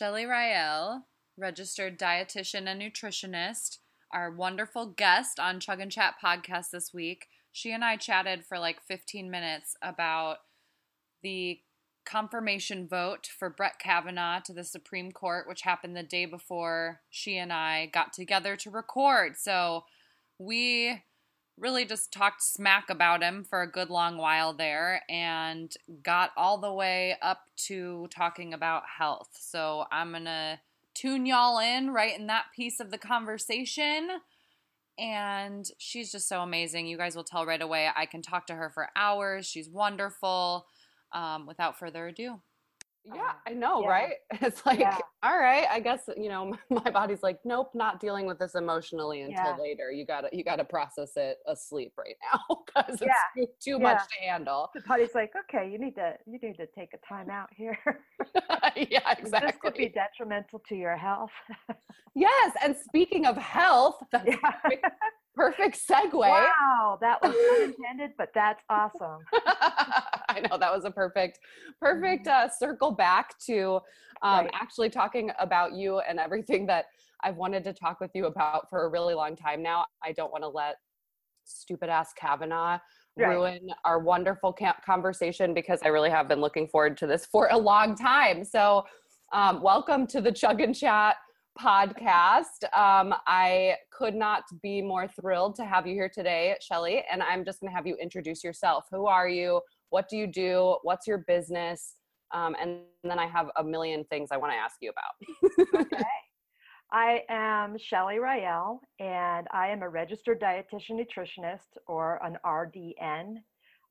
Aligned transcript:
Shelly 0.00 0.24
Rael, 0.24 1.04
registered 1.36 1.98
dietitian 1.98 2.66
and 2.66 2.80
nutritionist, 2.80 3.80
our 4.10 4.30
wonderful 4.30 4.86
guest 4.86 5.38
on 5.38 5.60
Chug 5.60 5.78
and 5.78 5.92
Chat 5.92 6.14
podcast 6.24 6.70
this 6.70 6.94
week. 6.94 7.26
She 7.52 7.70
and 7.70 7.84
I 7.84 7.98
chatted 7.98 8.46
for 8.46 8.58
like 8.58 8.80
15 8.88 9.30
minutes 9.30 9.76
about 9.82 10.38
the 11.22 11.60
confirmation 12.06 12.88
vote 12.88 13.28
for 13.38 13.50
Brett 13.50 13.78
Kavanaugh 13.78 14.40
to 14.46 14.54
the 14.54 14.64
Supreme 14.64 15.12
Court, 15.12 15.46
which 15.46 15.60
happened 15.60 15.94
the 15.94 16.02
day 16.02 16.24
before 16.24 17.02
she 17.10 17.36
and 17.36 17.52
I 17.52 17.84
got 17.84 18.14
together 18.14 18.56
to 18.56 18.70
record. 18.70 19.36
So 19.36 19.84
we 20.38 21.02
really 21.60 21.84
just 21.84 22.12
talked 22.12 22.42
smack 22.42 22.88
about 22.88 23.22
him 23.22 23.44
for 23.44 23.62
a 23.62 23.70
good 23.70 23.90
long 23.90 24.16
while 24.16 24.52
there 24.52 25.02
and 25.08 25.72
got 26.02 26.30
all 26.36 26.58
the 26.58 26.72
way 26.72 27.16
up 27.20 27.42
to 27.56 28.08
talking 28.10 28.54
about 28.54 28.82
health. 28.98 29.28
So 29.38 29.84
I'm 29.92 30.10
going 30.12 30.24
to 30.24 30.58
tune 30.94 31.26
y'all 31.26 31.58
in 31.58 31.92
right 31.92 32.18
in 32.18 32.26
that 32.28 32.46
piece 32.56 32.80
of 32.80 32.90
the 32.90 32.98
conversation. 32.98 34.08
And 34.98 35.66
she's 35.78 36.10
just 36.10 36.28
so 36.28 36.40
amazing. 36.40 36.86
You 36.86 36.96
guys 36.96 37.14
will 37.14 37.24
tell 37.24 37.46
right 37.46 37.62
away. 37.62 37.88
I 37.94 38.06
can 38.06 38.22
talk 38.22 38.46
to 38.48 38.54
her 38.54 38.70
for 38.70 38.88
hours. 38.96 39.46
She's 39.46 39.68
wonderful. 39.68 40.66
Um, 41.12 41.46
without 41.46 41.76
further 41.76 42.06
ado, 42.06 42.40
yeah, 43.04 43.12
um, 43.14 43.36
I 43.46 43.50
know, 43.52 43.82
yeah. 43.82 43.88
right? 43.88 44.12
It's 44.42 44.64
like, 44.66 44.80
Yeah. 44.80 44.96
all 45.22 45.38
right, 45.38 45.66
I 45.70 45.80
guess 45.80 46.08
you 46.16 46.28
know, 46.28 46.54
my 46.70 46.90
body's 46.90 47.22
like, 47.22 47.38
nope, 47.44 47.70
not 47.74 48.00
dealing 48.00 48.26
with 48.26 48.38
this 48.38 48.54
emotionally 48.54 49.22
until 49.22 49.44
Yeah. 49.44 49.56
later. 49.56 49.90
You 49.90 50.04
gotta, 50.06 50.28
you 50.32 50.44
gotta 50.44 50.64
process 50.64 51.12
it 51.16 51.38
asleep 51.46 51.92
right 51.98 52.16
now 52.32 52.62
because 52.66 53.00
it's 53.00 53.14
too, 53.36 53.46
too 53.60 53.78
much 53.78 54.00
to 54.08 54.24
handle. 54.28 54.70
The 54.74 54.82
body's 54.82 55.14
like, 55.14 55.32
okay, 55.48 55.70
you 55.70 55.78
need 55.78 55.94
to 55.96 56.14
you 56.26 56.38
need 56.42 56.56
to 56.56 56.66
take 56.66 56.94
a 56.94 56.98
time 56.98 57.30
out 57.30 57.48
here. 57.54 57.78
yeah, 58.76 59.12
exactly. 59.18 59.40
This 59.46 59.56
could 59.60 59.74
be 59.74 59.88
detrimental 59.88 60.60
to 60.68 60.74
your 60.76 60.96
health. 60.96 61.32
Yes, 62.14 62.52
and 62.62 62.76
speaking 62.76 63.26
of 63.26 63.36
health, 63.36 63.96
that's 64.10 64.28
perfect, 65.34 65.78
segue. 65.88 66.12
Wow, 66.14 66.98
that 67.00 67.20
was 67.22 67.34
unintended, 67.58 68.12
but 68.18 68.30
that's 68.34 68.62
awesome. 68.68 69.22
I 69.46 70.40
know 70.48 70.58
that 70.58 70.72
was 70.72 70.84
a 70.84 70.90
perfect, 70.90 71.38
perfect 71.80 72.26
uh, 72.26 72.48
circle 72.48 72.92
back 72.92 73.38
to 73.46 73.80
um, 74.22 74.44
Right. 74.44 74.50
actually 74.54 74.90
talking 74.90 75.30
about 75.38 75.72
you 75.74 76.00
and 76.00 76.18
everything 76.18 76.66
that 76.66 76.86
I've 77.22 77.36
wanted 77.36 77.64
to 77.64 77.72
talk 77.72 78.00
with 78.00 78.10
you 78.14 78.26
about 78.26 78.68
for 78.70 78.84
a 78.84 78.88
really 78.88 79.14
long 79.14 79.36
time 79.36 79.62
now. 79.62 79.86
I 80.04 80.12
don't 80.12 80.30
want 80.32 80.44
to 80.44 80.48
let 80.48 80.76
stupid 81.44 81.88
ass 81.88 82.12
Kavanaugh 82.14 82.78
Right. 83.16 83.34
ruin 83.34 83.70
our 83.84 83.98
wonderful 83.98 84.52
camp 84.52 84.78
conversation 84.86 85.52
because 85.52 85.80
I 85.84 85.88
really 85.88 86.10
have 86.10 86.28
been 86.28 86.40
looking 86.40 86.68
forward 86.68 86.96
to 86.98 87.06
this 87.06 87.26
for 87.26 87.48
a 87.50 87.58
long 87.58 87.94
time. 87.96 88.44
So, 88.44 88.84
um, 89.32 89.60
welcome 89.62 90.06
to 90.08 90.20
the 90.20 90.32
Chug 90.32 90.60
and 90.60 90.74
Chat 90.74 91.16
podcast. 91.58 92.64
Um, 92.76 93.14
I 93.26 93.76
could 93.90 94.14
not 94.14 94.44
be 94.62 94.82
more 94.82 95.08
thrilled 95.08 95.54
to 95.56 95.64
have 95.64 95.86
you 95.86 95.94
here 95.94 96.10
today, 96.12 96.56
Shelly. 96.60 97.02
And 97.10 97.22
I'm 97.22 97.44
just 97.44 97.60
going 97.60 97.70
to 97.70 97.76
have 97.76 97.86
you 97.86 97.96
introduce 97.96 98.42
yourself. 98.44 98.86
Who 98.90 99.06
are 99.06 99.28
you? 99.28 99.60
What 99.90 100.08
do 100.08 100.16
you 100.16 100.26
do? 100.26 100.76
What's 100.82 101.06
your 101.06 101.18
business? 101.18 101.96
Um, 102.32 102.54
and 102.60 102.80
then 103.02 103.18
I 103.18 103.26
have 103.26 103.50
a 103.56 103.64
million 103.64 104.04
things 104.04 104.28
I 104.30 104.36
want 104.36 104.52
to 104.52 104.56
ask 104.56 104.76
you 104.80 104.90
about. 104.90 105.82
Okay. 105.82 106.02
I 106.92 107.22
am 107.28 107.78
Shelly 107.78 108.18
Rael, 108.18 108.80
and 108.98 109.46
I 109.52 109.68
am 109.68 109.82
a 109.82 109.88
registered 109.88 110.40
dietitian 110.40 110.98
nutritionist 110.98 111.78
or 111.86 112.20
an 112.24 112.36
RDN, 112.44 113.36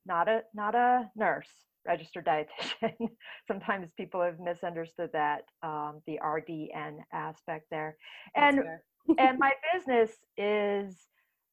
not 0.04 0.28
a 0.28 0.42
not 0.54 0.74
a 0.74 1.10
nurse, 1.16 1.69
registered 1.86 2.26
dietitian. 2.26 3.08
Sometimes 3.48 3.90
people 3.96 4.22
have 4.22 4.38
misunderstood 4.40 5.10
that 5.12 5.42
um, 5.62 6.00
the 6.06 6.18
RDN 6.22 6.98
aspect 7.12 7.66
there, 7.70 7.96
and 8.34 8.60
and 9.18 9.38
my 9.38 9.52
business 9.74 10.10
is 10.36 10.96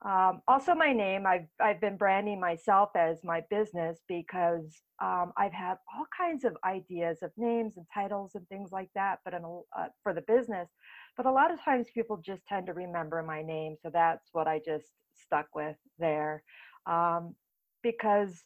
um, 0.06 0.42
also 0.48 0.76
my 0.76 0.94
name. 0.94 1.26
I've 1.26 1.48
I've 1.60 1.82
been 1.82 1.98
branding 1.98 2.40
myself 2.40 2.90
as 2.96 3.24
my 3.24 3.44
business 3.50 4.00
because 4.08 4.82
um, 5.02 5.34
I've 5.38 5.54
had 5.54 5.78
all 5.96 6.06
kinds 6.16 6.44
of 6.44 6.56
ideas 6.64 7.20
of 7.24 7.32
names 7.38 7.74
and 7.78 7.86
titles 7.94 8.34
and 8.36 8.48
things 8.48 8.72
like 8.72 8.90
that, 8.96 9.20
but 9.26 9.34
in 9.34 9.44
a, 9.44 9.58
uh, 9.78 9.88
for 10.04 10.14
the 10.14 10.22
business. 10.22 10.70
But 11.16 11.26
a 11.26 11.32
lot 11.32 11.52
of 11.52 11.64
times 11.64 11.88
people 11.94 12.18
just 12.18 12.46
tend 12.46 12.68
to 12.68 12.74
remember 12.74 13.24
my 13.24 13.42
name, 13.42 13.76
so 13.82 13.90
that's 13.92 14.30
what 14.34 14.48
I 14.48 14.62
just 14.64 14.86
stuck 15.16 15.48
with 15.56 15.78
there, 15.98 16.44
um, 16.86 17.36
because 17.82 18.44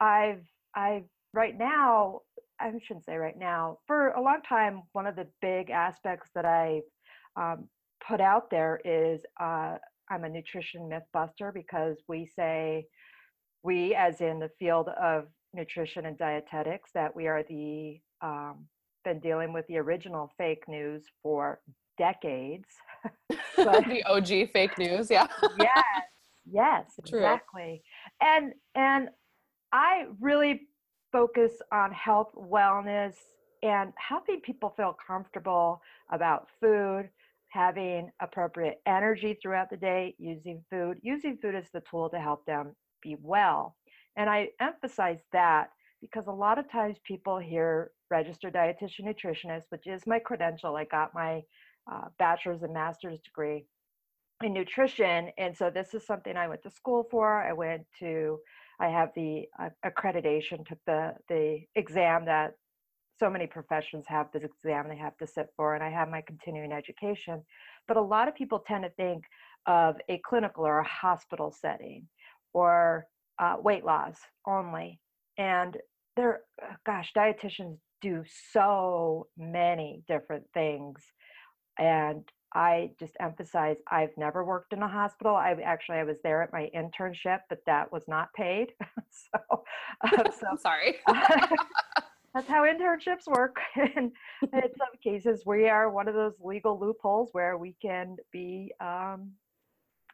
I've 0.00 0.42
I've 0.74 1.04
right 1.34 1.56
now 1.56 2.20
I 2.60 2.72
shouldn't 2.82 3.04
say 3.04 3.16
right 3.16 3.38
now 3.38 3.78
for 3.86 4.08
a 4.10 4.22
long 4.22 4.40
time 4.48 4.82
one 4.92 5.06
of 5.06 5.16
the 5.16 5.26
big 5.40 5.70
aspects 5.70 6.30
that 6.34 6.44
I 6.44 6.80
um, 7.36 7.68
put 8.06 8.20
out 8.20 8.50
there 8.50 8.80
is 8.84 9.20
uh, 9.40 9.76
I'm 10.10 10.24
a 10.24 10.28
nutrition 10.28 10.88
myth 10.88 11.04
buster 11.12 11.52
because 11.52 11.96
we 12.08 12.26
say 12.34 12.86
we, 13.62 13.94
as 13.94 14.20
in 14.20 14.38
the 14.38 14.50
field 14.58 14.88
of 15.00 15.26
nutrition 15.54 16.06
and 16.06 16.16
dietetics, 16.16 16.90
that 16.94 17.14
we 17.14 17.26
are 17.26 17.42
the 17.48 18.00
um, 18.22 18.66
been 19.04 19.20
dealing 19.20 19.52
with 19.52 19.66
the 19.68 19.78
original 19.78 20.32
fake 20.36 20.64
news 20.68 21.04
for 21.22 21.60
decades. 21.96 22.66
But- 23.56 23.86
the 23.88 24.04
OG 24.04 24.50
fake 24.52 24.78
news. 24.78 25.10
Yeah. 25.10 25.26
yes, 25.58 25.84
yes, 26.50 26.84
True. 27.06 27.18
exactly. 27.18 27.82
And 28.20 28.52
and 28.76 29.08
I 29.72 30.06
really 30.20 30.68
focus 31.12 31.52
on 31.72 31.92
health, 31.92 32.30
wellness, 32.36 33.14
and 33.62 33.92
helping 33.96 34.40
people 34.40 34.74
feel 34.76 34.96
comfortable 35.04 35.80
about 36.12 36.48
food, 36.60 37.08
having 37.48 38.10
appropriate 38.20 38.80
energy 38.86 39.36
throughout 39.40 39.70
the 39.70 39.76
day, 39.76 40.14
using 40.18 40.62
food. 40.70 40.98
Using 41.02 41.38
food 41.38 41.54
as 41.54 41.70
the 41.72 41.82
tool 41.90 42.08
to 42.10 42.18
help 42.18 42.44
them 42.46 42.74
be 43.02 43.16
well. 43.20 43.76
And 44.16 44.28
I 44.28 44.48
emphasize 44.60 45.20
that 45.32 45.70
because 46.00 46.26
a 46.26 46.32
lot 46.32 46.58
of 46.58 46.70
times 46.70 46.98
people 47.04 47.38
hear 47.38 47.90
registered 48.10 48.54
dietitian 48.54 49.04
nutritionist, 49.04 49.64
which 49.70 49.86
is 49.86 50.06
my 50.06 50.18
credential. 50.18 50.76
I 50.76 50.84
got 50.84 51.14
my 51.14 51.42
uh, 51.90 52.08
bachelor's 52.18 52.62
and 52.62 52.72
master's 52.72 53.20
degree 53.20 53.64
in 54.42 54.52
nutrition 54.52 55.30
and 55.36 55.56
so 55.56 55.68
this 55.68 55.94
is 55.94 56.06
something 56.06 56.36
i 56.36 56.46
went 56.46 56.62
to 56.62 56.70
school 56.70 57.06
for 57.10 57.42
i 57.42 57.52
went 57.52 57.82
to 57.98 58.38
i 58.80 58.88
have 58.88 59.10
the 59.14 59.44
uh, 59.60 59.68
accreditation 59.84 60.66
took 60.66 60.78
the 60.86 61.14
the 61.28 61.60
exam 61.74 62.24
that 62.24 62.54
so 63.18 63.28
many 63.28 63.46
professions 63.46 64.04
have 64.06 64.28
this 64.32 64.44
exam 64.44 64.88
they 64.88 64.96
have 64.96 65.16
to 65.16 65.26
sit 65.26 65.48
for 65.56 65.74
and 65.74 65.82
i 65.82 65.90
have 65.90 66.08
my 66.08 66.20
continuing 66.22 66.72
education. 66.72 67.42
But 67.86 67.96
a 67.96 68.02
lot 68.02 68.28
of 68.28 68.34
people 68.34 68.62
tend 68.66 68.84
to 68.84 68.90
think 68.90 69.24
of 69.66 69.96
a 70.08 70.20
clinical 70.24 70.66
or 70.66 70.78
a 70.78 70.88
hospital 70.88 71.50
setting 71.50 72.06
or 72.52 73.06
uh, 73.38 73.56
weight 73.60 73.84
loss 73.84 74.18
only 74.46 75.00
and 75.36 75.76
there 76.16 76.40
uh, 76.62 76.74
gosh 76.84 77.12
dietitians 77.16 77.78
do 78.00 78.24
so 78.52 79.26
many 79.36 80.02
different 80.08 80.44
things 80.54 81.02
and 81.78 82.22
I 82.54 82.90
just 82.98 83.14
emphasize 83.20 83.76
I've 83.90 84.16
never 84.16 84.44
worked 84.44 84.72
in 84.72 84.82
a 84.82 84.88
hospital. 84.88 85.34
I 85.36 85.52
actually 85.64 85.98
I 85.98 86.04
was 86.04 86.16
there 86.22 86.42
at 86.42 86.52
my 86.52 86.70
internship, 86.74 87.40
but 87.48 87.58
that 87.66 87.92
was 87.92 88.04
not 88.08 88.32
paid. 88.34 88.72
so, 89.10 89.64
uh, 90.02 90.30
so 90.38 90.46
I'm 90.50 90.56
sorry. 90.58 90.96
that's 92.34 92.48
how 92.48 92.62
internships 92.64 93.26
work. 93.26 93.56
and 93.76 94.12
in 94.42 94.62
some 94.78 94.94
cases, 95.02 95.44
we 95.44 95.68
are 95.68 95.90
one 95.90 96.08
of 96.08 96.14
those 96.14 96.34
legal 96.40 96.78
loopholes 96.78 97.30
where 97.32 97.56
we 97.58 97.76
can 97.82 98.16
be, 98.32 98.72
um, 98.80 99.32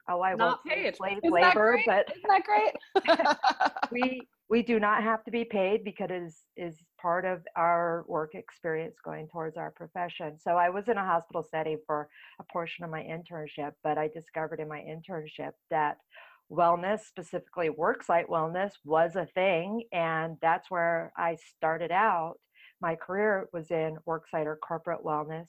oh, 0.09 0.21
I 0.23 0.35
Not 0.35 0.39
won't 0.39 0.61
say 0.67 0.83
paid. 0.85 0.97
slave 0.97 1.19
Isn't 1.23 1.35
that 1.35 1.49
labor, 1.57 1.73
great? 1.73 1.87
but 1.87 2.11
Isn't 2.17 2.29
that 2.29 2.45
great? 2.45 3.91
we 3.93 4.21
we 4.51 4.63
do 4.63 4.79
not 4.79 5.03
have 5.03 5.25
to 5.25 5.31
be 5.31 5.45
paid 5.45 5.85
because 5.85 6.11
it 6.11 6.23
is 6.23 6.45
is 6.57 6.79
part 7.05 7.27
of 7.27 7.43
our 7.55 8.03
work 8.09 8.35
experience 8.35 8.97
going 9.05 9.29
towards 9.29 9.59
our 9.59 9.71
profession. 9.71 10.39
So 10.41 10.53
I 10.53 10.71
was 10.71 10.89
in 10.89 10.97
a 10.97 11.05
hospital 11.05 11.47
setting 11.51 11.79
for 11.87 12.09
a 12.41 12.45
portion 12.51 12.83
of 12.83 12.91
my 12.91 13.03
internship, 13.03 13.73
but 13.83 13.99
I 13.99 14.09
discovered 14.09 14.59
in 14.59 14.69
my 14.69 14.81
internship 14.81 15.53
that 15.69 15.99
wellness, 16.51 17.01
specifically 17.01 17.69
worksite 17.69 18.29
wellness, 18.29 18.71
was 18.87 19.17
a 19.17 19.27
thing, 19.35 19.83
and 19.93 20.39
that's 20.41 20.71
where 20.71 21.13
I 21.15 21.37
started 21.55 21.93
out. 21.93 22.37
My 22.81 22.95
career 22.95 23.49
was 23.53 23.71
in 23.71 23.99
worksite 24.09 24.47
or 24.47 24.57
corporate 24.57 25.05
wellness. 25.05 25.49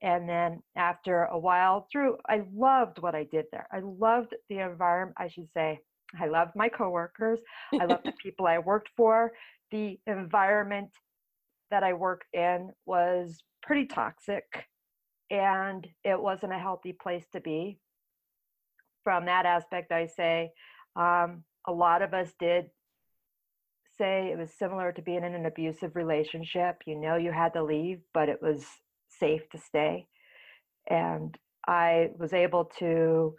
And 0.00 0.28
then 0.28 0.62
after 0.76 1.24
a 1.24 1.38
while 1.38 1.88
through, 1.90 2.18
I 2.28 2.42
loved 2.54 3.00
what 3.00 3.16
I 3.16 3.24
did 3.24 3.46
there. 3.50 3.66
I 3.72 3.80
loved 3.80 4.32
the 4.48 4.60
environment, 4.60 5.16
I 5.18 5.26
should 5.26 5.48
say. 5.54 5.80
I 6.20 6.26
loved 6.26 6.52
my 6.54 6.68
coworkers. 6.68 7.40
I 7.72 7.84
loved 7.84 8.06
the 8.06 8.12
people 8.22 8.46
I 8.46 8.58
worked 8.58 8.90
for. 8.96 9.32
The 9.70 9.98
environment 10.06 10.90
that 11.70 11.82
I 11.82 11.92
worked 11.92 12.26
in 12.32 12.70
was 12.86 13.42
pretty 13.62 13.86
toxic 13.86 14.44
and 15.30 15.86
it 16.04 16.20
wasn't 16.20 16.52
a 16.52 16.58
healthy 16.58 16.92
place 16.92 17.24
to 17.32 17.40
be. 17.40 17.78
From 19.02 19.26
that 19.26 19.46
aspect, 19.46 19.92
I 19.92 20.06
say 20.06 20.52
um, 20.96 21.44
a 21.66 21.72
lot 21.72 22.02
of 22.02 22.14
us 22.14 22.32
did 22.38 22.66
say 23.98 24.30
it 24.30 24.38
was 24.38 24.50
similar 24.52 24.92
to 24.92 25.02
being 25.02 25.24
in 25.24 25.34
an 25.34 25.46
abusive 25.46 25.96
relationship. 25.96 26.82
You 26.86 26.96
know, 26.96 27.16
you 27.16 27.32
had 27.32 27.52
to 27.54 27.62
leave, 27.62 28.00
but 28.12 28.28
it 28.28 28.40
was 28.42 28.64
safe 29.08 29.48
to 29.50 29.58
stay. 29.58 30.06
And 30.88 31.36
I 31.66 32.10
was 32.18 32.32
able 32.32 32.66
to 32.78 33.34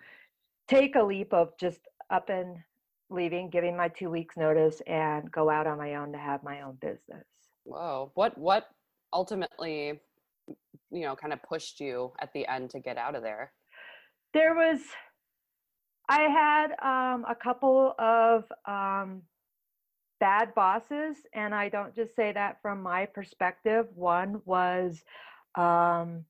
take 0.68 0.96
a 0.96 1.04
leap 1.04 1.34
of 1.34 1.50
just 1.60 1.80
up 2.10 2.30
and 2.30 2.58
leaving, 3.10 3.50
giving 3.50 3.76
my 3.78 3.88
two 3.88 4.10
weeks 4.10 4.38
notice 4.38 4.82
and 4.88 5.32
go 5.32 5.50
out 5.50 5.68
on 5.68 5.78
my 5.78 5.96
own 5.96 6.12
to 6.12 6.18
have 6.18 6.44
my 6.44 6.62
own 6.62 6.78
business. 6.82 7.26
Whoa. 7.64 8.12
What 8.16 8.38
what 8.38 8.70
ultimately 9.14 10.00
you 10.92 11.02
know 11.02 11.16
kind 11.16 11.34
of 11.34 11.42
pushed 11.44 11.80
you 11.80 12.14
at 12.20 12.32
the 12.34 12.48
end 12.48 12.70
to 12.72 12.80
get 12.80 12.98
out 12.98 13.16
of 13.16 13.24
there? 13.24 13.52
There 14.34 14.54
was 14.54 14.80
I 16.08 16.22
had 16.22 16.68
um, 16.84 17.26
a 17.28 17.36
couple 17.36 17.96
of 17.98 18.44
um, 18.68 19.24
bad 20.20 20.54
bosses, 20.54 21.18
and 21.34 21.54
I 21.54 21.70
don't 21.70 21.96
just 21.96 22.16
say 22.16 22.32
that 22.32 22.62
from 22.62 22.82
my 22.82 23.08
perspective. 23.08 23.88
One 23.96 24.42
was 24.46 25.04
um, 25.56 26.26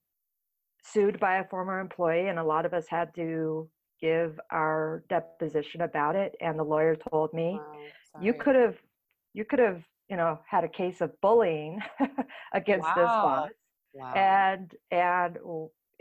sued 0.83 1.19
by 1.19 1.37
a 1.37 1.47
former 1.47 1.79
employee, 1.79 2.27
and 2.27 2.39
a 2.39 2.43
lot 2.43 2.65
of 2.65 2.73
us 2.73 2.85
had 2.87 3.13
to 3.15 3.69
give 4.05 4.39
our 4.51 5.03
deposition 5.09 5.81
about 5.81 6.15
it. 6.15 6.35
And 6.41 6.59
the 6.59 6.63
lawyer 6.63 6.95
told 7.11 7.33
me, 7.33 7.59
Wow, 7.59 8.21
"You 8.21 8.33
could 8.33 8.55
have, 8.55 8.75
you 9.33 9.45
could 9.45 9.59
have, 9.59 9.81
you 10.09 10.17
know, 10.17 10.39
had 10.47 10.63
a 10.63 10.69
case 10.69 11.01
of 11.01 11.09
bullying 11.21 11.79
against 12.53 12.87
this 12.95 13.13
boss." 13.25 13.49
Wow. 13.97 14.13
and 14.13 14.75
and 14.91 15.37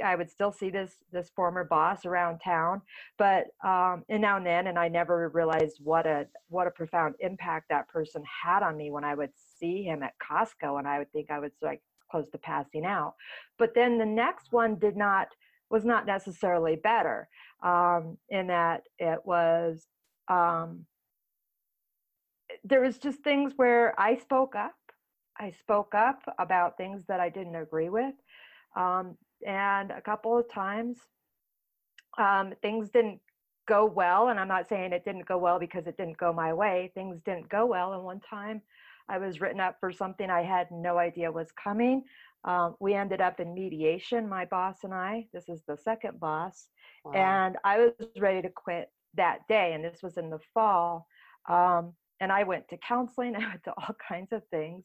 i 0.05 0.17
would 0.17 0.29
still 0.29 0.51
see 0.51 0.69
this 0.69 0.93
this 1.13 1.31
former 1.37 1.63
boss 1.63 2.05
around 2.05 2.41
town, 2.41 2.83
but 3.19 3.45
um, 3.65 4.05
and 4.09 4.21
now 4.21 4.37
and 4.37 4.45
then, 4.45 4.67
and 4.67 4.77
I 4.77 4.89
never 4.89 5.29
realized 5.29 5.79
what 5.81 6.05
a 6.07 6.27
what 6.49 6.67
a 6.67 6.73
profound 6.73 7.15
impact 7.21 7.67
that 7.71 7.89
person 7.89 8.23
had 8.45 8.65
on 8.65 8.77
me 8.77 8.91
when 8.91 9.05
I 9.05 9.15
would 9.15 9.31
see 9.59 9.85
him 9.85 10.03
at 10.03 10.15
Costco, 10.19 10.79
and 10.79 10.89
I 10.89 10.99
would 10.99 11.13
think 11.13 11.31
I 11.31 11.39
was 11.39 11.53
like 11.63 11.81
close 12.11 12.29
to 12.31 12.39
passing 12.39 12.85
out. 12.85 13.15
But 13.61 13.75
then 13.75 13.97
the 13.99 14.13
next 14.25 14.53
one 14.53 14.77
did 14.87 14.97
not 14.97 15.29
was 15.71 15.85
not 15.85 16.07
necessarily 16.07 16.77
better 16.77 17.29
um, 17.65 18.19
in 18.29 18.49
that 18.49 18.83
it 18.99 19.21
was 19.25 19.85
um, 20.29 20.87
there 22.63 22.81
was 22.81 22.99
just 22.99 23.21
things 23.21 23.53
where 23.57 23.99
I 24.01 24.17
spoke 24.17 24.55
up. 24.55 24.75
I 25.39 25.51
spoke 25.51 25.95
up 25.95 26.21
about 26.39 26.77
things 26.77 27.03
that 27.09 27.21
I 27.21 27.29
didn't 27.29 27.57
agree 27.57 27.89
with. 27.89 28.15
Um, 28.77 29.17
and 29.47 29.91
a 29.91 30.01
couple 30.01 30.39
of 30.39 30.51
times, 30.51 30.99
um, 32.19 32.55
things 32.63 32.91
didn't 32.91 33.21
go 33.67 33.85
well. 33.87 34.29
And 34.29 34.39
I'm 34.39 34.49
not 34.49 34.69
saying 34.69 34.93
it 34.93 35.05
didn't 35.05 35.27
go 35.27 35.39
well 35.39 35.59
because 35.59 35.87
it 35.87 35.97
didn't 35.97 36.19
go 36.19 36.33
my 36.33 36.53
way. 36.53 36.93
Things 36.95 37.21
didn't 37.25 37.49
go 37.49 37.67
well. 37.67 37.93
And 37.95 38.05
one 38.05 38.21
time 38.21 38.63
I 39.09 39.19
was 39.19 39.41
written 39.41 39.61
up 39.61 39.77
for 39.81 39.93
something 39.93 40.31
I 40.31 40.43
had 40.43 40.69
no 40.71 40.99
idea 40.99 41.31
was 41.31 41.53
coming. 41.53 42.05
Um, 42.45 42.77
we 42.81 42.95
ended 42.95 43.21
up 43.21 43.41
in 43.41 43.55
mediation, 43.55 44.29
my 44.29 44.45
boss 44.45 44.79
and 44.85 44.93
I. 44.95 45.27
This 45.33 45.49
is 45.49 45.63
the 45.67 45.77
second 45.77 46.21
boss 46.21 46.69
Wow. 47.05 47.13
and 47.15 47.57
I 47.65 47.79
was 47.79 47.93
ready 48.19 48.43
to 48.43 48.51
quit 48.51 48.91
that 49.15 49.41
day. 49.49 49.75
And 49.75 49.85
this 49.85 50.03
was 50.03 50.17
in 50.17 50.31
the 50.31 50.41
fall. 50.53 51.07
Um, 51.49 51.93
and 52.21 52.33
I 52.33 52.45
went 52.45 52.69
to 52.69 52.79
counseling. 52.79 53.37
I 53.37 53.41
went 53.41 53.65
to 53.65 53.73
all 53.73 53.95
kinds 54.07 54.33
of 54.33 54.43
things 54.51 54.85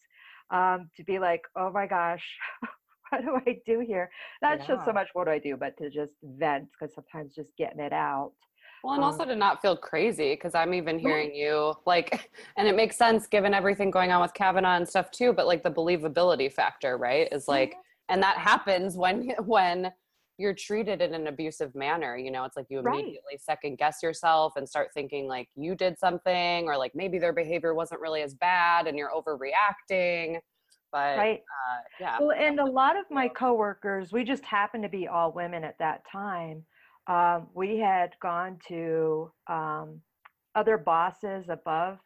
um, 0.52 0.90
to 0.98 1.04
be 1.04 1.20
like, 1.20 1.42
oh 1.56 1.72
my 1.72 1.88
gosh, 1.88 2.26
what 3.10 3.22
do 3.22 3.40
I 3.48 3.60
do 3.66 3.80
here? 3.80 4.10
Not 4.42 4.60
just 4.68 4.86
so 4.86 4.92
much 4.94 5.10
what 5.14 5.26
do 5.26 5.32
I 5.32 5.40
do, 5.40 5.56
but 5.58 5.78
to 5.78 5.90
just 5.90 6.14
vent 6.24 6.68
because 6.72 6.94
sometimes 6.94 7.36
just 7.36 7.56
getting 7.58 7.80
it 7.80 7.94
out. 7.94 8.34
Well, 8.84 8.94
and 8.94 9.04
Um, 9.04 9.04
also 9.04 9.26
to 9.26 9.36
not 9.36 9.62
feel 9.62 9.76
crazy 9.76 10.34
because 10.34 10.56
I'm 10.56 10.74
even 10.74 11.00
hearing 11.00 11.34
you 11.34 11.74
like, 11.86 12.32
and 12.58 12.68
it 12.68 12.76
makes 12.76 12.96
sense 12.98 13.28
given 13.28 13.54
everything 13.54 13.92
going 13.92 14.12
on 14.12 14.22
with 14.22 14.34
Kavanaugh 14.34 14.78
and 14.78 14.88
stuff 14.88 15.12
too. 15.12 15.34
But 15.34 15.48
like 15.48 15.64
the 15.64 15.72
believability 15.72 16.52
factor, 16.52 16.98
right, 16.98 17.28
is 17.32 17.48
like, 17.48 17.76
and 18.10 18.24
that 18.24 18.38
happens 18.38 18.96
when 18.98 19.30
when 19.46 19.92
you're 20.38 20.54
treated 20.56 21.02
in 21.02 21.14
an 21.14 21.28
abusive 21.28 21.76
manner. 21.76 22.16
You 22.18 22.32
know, 22.32 22.46
it's 22.46 22.56
like 22.56 22.68
you 22.70 22.80
Right. 22.82 23.20
immediately 23.20 23.38
second 23.38 23.78
guess 23.78 24.02
yourself 24.02 24.54
and 24.56 24.68
start 24.68 24.90
thinking 24.94 25.28
like 25.28 25.50
you 25.56 25.76
did 25.76 26.00
something, 26.00 26.66
or 26.68 26.78
like 26.78 26.94
maybe 26.96 27.20
their 27.20 27.34
behavior 27.34 27.74
wasn't 27.74 28.02
really 28.02 28.22
as 28.22 28.34
bad, 28.34 28.88
and 28.88 28.98
you're 28.98 29.12
overreacting. 29.12 30.40
But 30.92 31.18
right. 31.18 31.42
uh, 31.52 31.82
yeah, 32.00 32.20
Well, 32.20 32.32
and 32.32 32.60
a 32.60 32.66
lot 32.66 32.98
of 33.00 33.06
my 33.12 33.28
coworkers, 33.30 34.12
we 34.12 34.24
just 34.24 34.46
happened 34.46 34.84
to 34.84 34.90
be 34.90 35.08
all 35.08 35.32
women 35.32 35.64
at 35.64 35.80
that 35.80 36.06
time. 36.12 36.66
Um, 37.10 37.48
we 37.56 37.78
had 37.80 38.12
gone 38.22 38.60
to 38.68 39.32
um, 39.48 40.00
other 40.54 40.78
bosses 40.78 41.50
above 41.50 41.98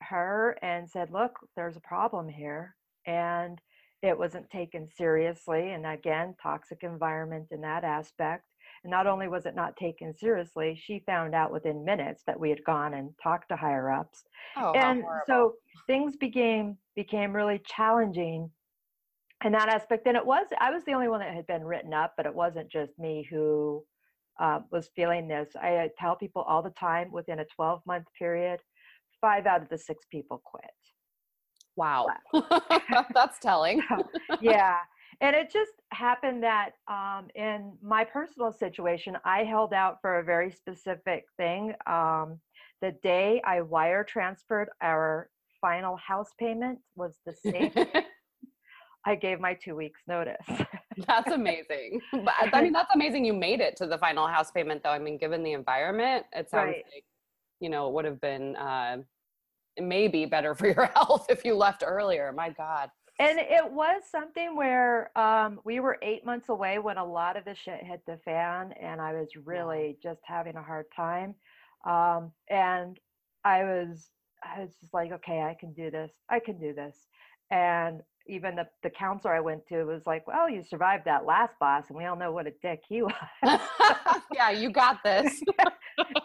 her 0.00 0.56
and 0.62 0.88
said, 0.88 1.10
"Look, 1.10 1.38
there's 1.54 1.76
a 1.76 1.80
problem 1.80 2.28
here," 2.28 2.74
and 3.06 3.60
it 4.02 4.18
wasn't 4.18 4.48
taken 4.50 4.88
seriously. 4.88 5.72
And 5.72 5.86
again, 5.86 6.34
toxic 6.42 6.82
environment 6.82 7.48
in 7.50 7.60
that 7.60 7.84
aspect. 7.84 8.44
And 8.84 8.90
not 8.90 9.06
only 9.06 9.28
was 9.28 9.44
it 9.44 9.54
not 9.54 9.76
taken 9.76 10.14
seriously, 10.16 10.80
she 10.80 11.00
found 11.00 11.34
out 11.34 11.52
within 11.52 11.84
minutes 11.84 12.22
that 12.26 12.38
we 12.38 12.48
had 12.48 12.64
gone 12.64 12.94
and 12.94 13.10
talked 13.22 13.48
to 13.48 13.56
higher 13.56 13.90
ups 13.90 14.24
oh, 14.56 14.72
and 14.72 15.02
so 15.26 15.54
things 15.86 16.16
became 16.16 16.76
became 16.94 17.34
really 17.34 17.60
challenging 17.66 18.50
in 19.44 19.52
that 19.52 19.68
aspect 19.68 20.06
and 20.06 20.16
it 20.16 20.24
was 20.24 20.46
i 20.60 20.70
was 20.70 20.84
the 20.84 20.92
only 20.92 21.08
one 21.08 21.20
that 21.20 21.34
had 21.34 21.46
been 21.46 21.64
written 21.64 21.94
up 21.94 22.14
but 22.16 22.26
it 22.26 22.34
wasn't 22.34 22.68
just 22.70 22.98
me 22.98 23.26
who 23.30 23.82
uh, 24.38 24.60
was 24.70 24.90
feeling 24.94 25.28
this 25.28 25.48
i 25.62 25.76
uh, 25.76 25.88
tell 25.98 26.16
people 26.16 26.42
all 26.42 26.62
the 26.62 26.70
time 26.70 27.10
within 27.12 27.40
a 27.40 27.44
12 27.56 27.80
month 27.86 28.06
period 28.18 28.60
five 29.20 29.46
out 29.46 29.62
of 29.62 29.68
the 29.68 29.78
six 29.78 30.04
people 30.10 30.40
quit 30.44 30.70
wow, 31.76 32.06
that's 33.14 33.38
telling. 33.38 33.80
yeah 34.40 34.78
and 35.20 35.34
it 35.34 35.50
just 35.50 35.72
happened 35.90 36.42
that 36.42 36.70
um, 36.88 37.28
in 37.34 37.72
my 37.82 38.04
personal 38.04 38.52
situation 38.52 39.16
i 39.24 39.44
held 39.44 39.72
out 39.72 39.98
for 40.00 40.18
a 40.18 40.24
very 40.24 40.50
specific 40.50 41.24
thing 41.36 41.72
um, 41.86 42.38
the 42.82 42.92
day 43.02 43.40
i 43.44 43.60
wire 43.60 44.04
transferred 44.04 44.68
our 44.82 45.30
final 45.60 45.96
house 45.96 46.30
payment 46.38 46.78
was 46.96 47.18
the 47.26 47.34
same 47.34 47.72
I 49.08 49.14
gave 49.14 49.40
my 49.40 49.54
two 49.54 49.74
weeks 49.74 50.00
notice. 50.06 50.36
That's 51.06 51.30
amazing. 51.32 52.00
But 52.12 52.34
I 52.52 52.62
mean, 52.62 52.72
that's 52.72 52.94
amazing 52.94 53.24
you 53.24 53.32
made 53.32 53.60
it 53.60 53.76
to 53.76 53.86
the 53.86 53.98
final 53.98 54.26
house 54.26 54.50
payment, 54.50 54.82
though. 54.82 54.90
I 54.90 54.98
mean, 54.98 55.18
given 55.18 55.42
the 55.42 55.52
environment, 55.52 56.26
it 56.32 56.50
sounds 56.50 56.66
Right. 56.68 56.84
like, 56.94 57.04
you 57.60 57.68
know, 57.70 57.88
it 57.88 57.94
would 57.94 58.04
have 58.04 58.20
been 58.20 58.56
uh, 58.56 58.98
maybe 59.80 60.26
better 60.26 60.54
for 60.58 60.66
your 60.66 60.86
health 60.86 61.26
if 61.28 61.44
you 61.44 61.54
left 61.54 61.82
earlier. 61.86 62.32
My 62.32 62.50
God. 62.50 62.90
and 63.20 63.38
it 63.38 63.70
was 63.70 64.02
something 64.10 64.54
where 64.56 65.10
um, 65.18 65.60
we 65.64 65.80
were 65.80 65.98
eight 66.02 66.24
months 66.24 66.48
away 66.48 66.78
when 66.78 66.98
a 66.98 67.04
lot 67.04 67.36
of 67.36 67.44
the 67.44 67.54
shit 67.54 67.82
hit 67.82 68.00
the 68.06 68.16
fan, 68.24 68.72
and 68.80 69.00
I 69.00 69.12
was 69.12 69.28
really 69.44 69.98
just 70.02 70.20
having 70.24 70.56
a 70.56 70.62
hard 70.62 70.86
time. 70.94 71.34
Um, 71.86 72.32
and 72.48 72.98
I 73.44 73.64
was, 73.64 74.08
I 74.42 74.60
was 74.60 74.70
just 74.80 74.94
like, 74.94 75.10
okay, 75.12 75.40
I 75.42 75.54
can 75.58 75.72
do 75.72 75.90
this. 75.90 76.12
I 76.30 76.38
can 76.38 76.58
do 76.60 76.72
this. 76.74 76.96
And 77.50 78.02
even 78.28 78.56
the, 78.56 78.66
the 78.82 78.90
counselor 78.90 79.34
I 79.34 79.40
went 79.40 79.66
to 79.68 79.84
was 79.84 80.06
like, 80.06 80.26
well, 80.26 80.48
you 80.48 80.62
survived 80.62 81.04
that 81.06 81.24
last 81.24 81.54
boss, 81.58 81.84
and 81.88 81.96
we 81.96 82.04
all 82.04 82.16
know 82.16 82.32
what 82.32 82.46
a 82.46 82.52
dick 82.62 82.82
he 82.88 83.02
was. 83.02 83.12
yeah, 84.34 84.50
you 84.50 84.70
got 84.70 85.02
this. 85.02 85.42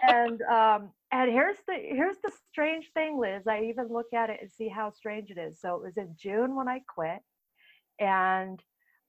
and 0.03 0.41
um 0.43 0.89
and 1.11 1.31
here's 1.31 1.57
the 1.67 1.73
here's 1.73 2.17
the 2.23 2.31
strange 2.51 2.91
thing 2.93 3.19
liz 3.19 3.47
i 3.47 3.61
even 3.61 3.87
look 3.87 4.13
at 4.13 4.29
it 4.29 4.37
and 4.41 4.51
see 4.51 4.67
how 4.67 4.91
strange 4.91 5.31
it 5.31 5.37
is 5.37 5.59
so 5.59 5.75
it 5.75 5.81
was 5.83 5.97
in 5.97 6.15
june 6.15 6.55
when 6.55 6.67
i 6.67 6.79
quit 6.87 7.19
and 7.99 8.59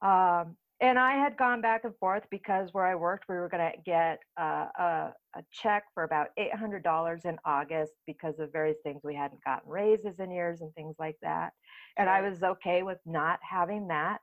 um 0.02 0.56
and 0.84 0.98
i 0.98 1.14
had 1.14 1.36
gone 1.36 1.60
back 1.62 1.84
and 1.84 1.96
forth 1.96 2.22
because 2.30 2.68
where 2.72 2.84
i 2.84 2.94
worked 2.94 3.24
we 3.28 3.34
were 3.34 3.48
going 3.48 3.72
to 3.72 3.78
get 3.84 4.18
uh, 4.38 4.66
a, 4.78 5.12
a 5.36 5.42
check 5.50 5.84
for 5.94 6.04
about 6.04 6.28
$800 6.38 7.24
in 7.24 7.38
august 7.44 7.92
because 8.06 8.38
of 8.38 8.52
various 8.52 8.76
things 8.84 9.00
we 9.02 9.14
hadn't 9.14 9.42
gotten 9.44 9.70
raises 9.70 10.20
in 10.20 10.30
years 10.30 10.60
and 10.60 10.72
things 10.74 10.94
like 10.98 11.16
that 11.22 11.52
and 11.96 12.08
i 12.08 12.20
was 12.20 12.42
okay 12.42 12.82
with 12.82 12.98
not 13.06 13.38
having 13.42 13.88
that 13.88 14.18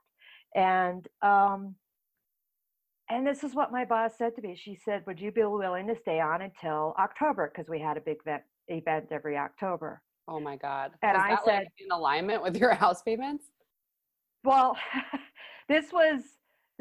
and 0.54 1.08
um 1.22 1.74
and 3.10 3.26
this 3.26 3.44
is 3.44 3.54
what 3.54 3.70
my 3.70 3.84
boss 3.84 4.12
said 4.16 4.34
to 4.36 4.42
me. 4.42 4.56
She 4.56 4.74
said, 4.74 5.02
Would 5.06 5.20
you 5.20 5.30
be 5.32 5.42
willing 5.42 5.86
to 5.88 5.96
stay 5.96 6.18
on 6.20 6.40
until 6.40 6.94
October? 6.98 7.52
Because 7.52 7.68
we 7.68 7.78
had 7.78 7.98
a 7.98 8.00
big 8.00 8.16
event, 8.24 8.42
event 8.68 9.08
every 9.10 9.36
October. 9.36 10.00
Oh 10.28 10.40
my 10.40 10.56
God. 10.56 10.92
And 11.02 11.18
I 11.18 11.30
that, 11.30 11.46
like, 11.46 11.56
said- 11.56 11.66
in 11.78 11.90
alignment 11.90 12.42
with 12.42 12.56
your 12.56 12.72
house 12.74 13.02
payments? 13.02 13.44
Well, 14.44 14.78
this 15.68 15.92
was 15.92 16.22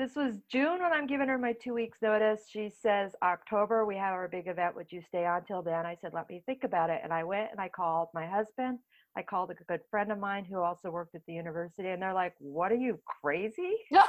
this 0.02 0.16
was 0.16 0.34
June 0.52 0.82
when 0.82 0.92
I'm 0.92 1.06
giving 1.06 1.28
her 1.28 1.38
my 1.38 1.54
two 1.54 1.76
weeks 1.76 2.00
notice. 2.02 2.42
She 2.50 2.72
says, 2.82 3.12
October, 3.22 3.86
we 3.86 3.96
have 3.98 4.14
our 4.14 4.28
big 4.28 4.48
event. 4.48 4.76
Would 4.76 4.92
you 4.92 5.04
stay 5.08 5.28
on 5.28 5.46
till 5.46 5.62
then? 5.62 5.86
I 5.86 5.96
said, 6.02 6.12
Let 6.12 6.28
me 6.28 6.42
think 6.48 6.64
about 6.64 6.90
it. 6.90 7.02
And 7.04 7.14
I 7.14 7.24
went 7.24 7.52
and 7.52 7.62
I 7.62 7.70
called 7.70 8.08
my 8.12 8.26
husband. 8.26 8.80
I 9.16 9.22
called 9.22 9.52
a 9.52 9.64
good 9.66 9.82
friend 9.92 10.12
of 10.12 10.18
mine 10.18 10.46
who 10.46 10.58
also 10.58 10.90
worked 10.90 11.14
at 11.14 11.22
the 11.28 11.34
university, 11.34 11.90
and 11.90 12.02
they're 12.02 12.16
like, 12.16 12.34
What 12.40 12.72
are 12.72 12.78
you 12.78 13.00
crazy? 13.22 13.76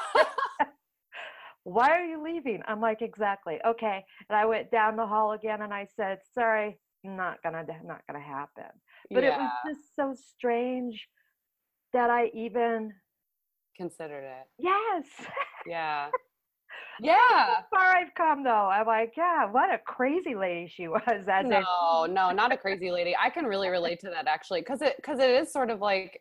why 1.65 1.91
are 1.91 2.07
you 2.07 2.23
leaving? 2.25 2.63
I'm 2.67 2.81
like, 2.81 3.03
exactly. 3.03 3.59
Okay. 3.67 4.03
And 4.31 4.37
I 4.37 4.47
went 4.47 4.71
down 4.71 4.97
the 4.97 5.07
hall 5.07 5.33
again 5.33 5.61
and 5.61 5.75
I 5.75 5.87
said, 5.95 6.19
sorry, 6.35 6.79
not 7.05 7.43
gonna 7.43 7.65
not 7.85 8.01
gonna 8.07 8.25
happen. 8.25 8.71
But 9.11 9.25
it 9.25 9.33
was 9.37 9.51
just 9.69 9.95
so 9.95 10.15
strange 10.15 11.07
that 11.93 12.09
I 12.11 12.31
even 12.35 12.95
considered 13.77 14.25
it. 14.25 14.47
Yes. 14.59 15.05
Yeah. 15.67 16.09
How 17.03 17.09
Yeah. 17.09 17.63
far 17.71 17.97
I've 17.97 18.15
come 18.15 18.45
though. 18.45 18.51
I'm 18.51 18.87
like, 18.87 19.15
yeah, 19.17 19.51
what 19.51 19.73
a 19.73 19.79
crazy 19.79 20.35
lady 20.35 20.69
she 20.69 20.89
was. 20.89 21.03
As 21.07 21.47
No, 21.47 22.07
no, 22.09 22.31
not 22.31 22.53
a 22.53 22.57
crazy 22.57 22.91
lady. 22.99 23.15
I 23.19 23.31
can 23.31 23.45
really 23.47 23.69
relate 23.69 24.01
to 24.01 24.11
that 24.11 24.27
actually, 24.27 24.61
because 24.61 24.83
it 24.83 24.97
because 24.97 25.19
it 25.19 25.31
is 25.31 25.53
sort 25.53 25.71
of 25.71 25.81
like, 25.81 26.19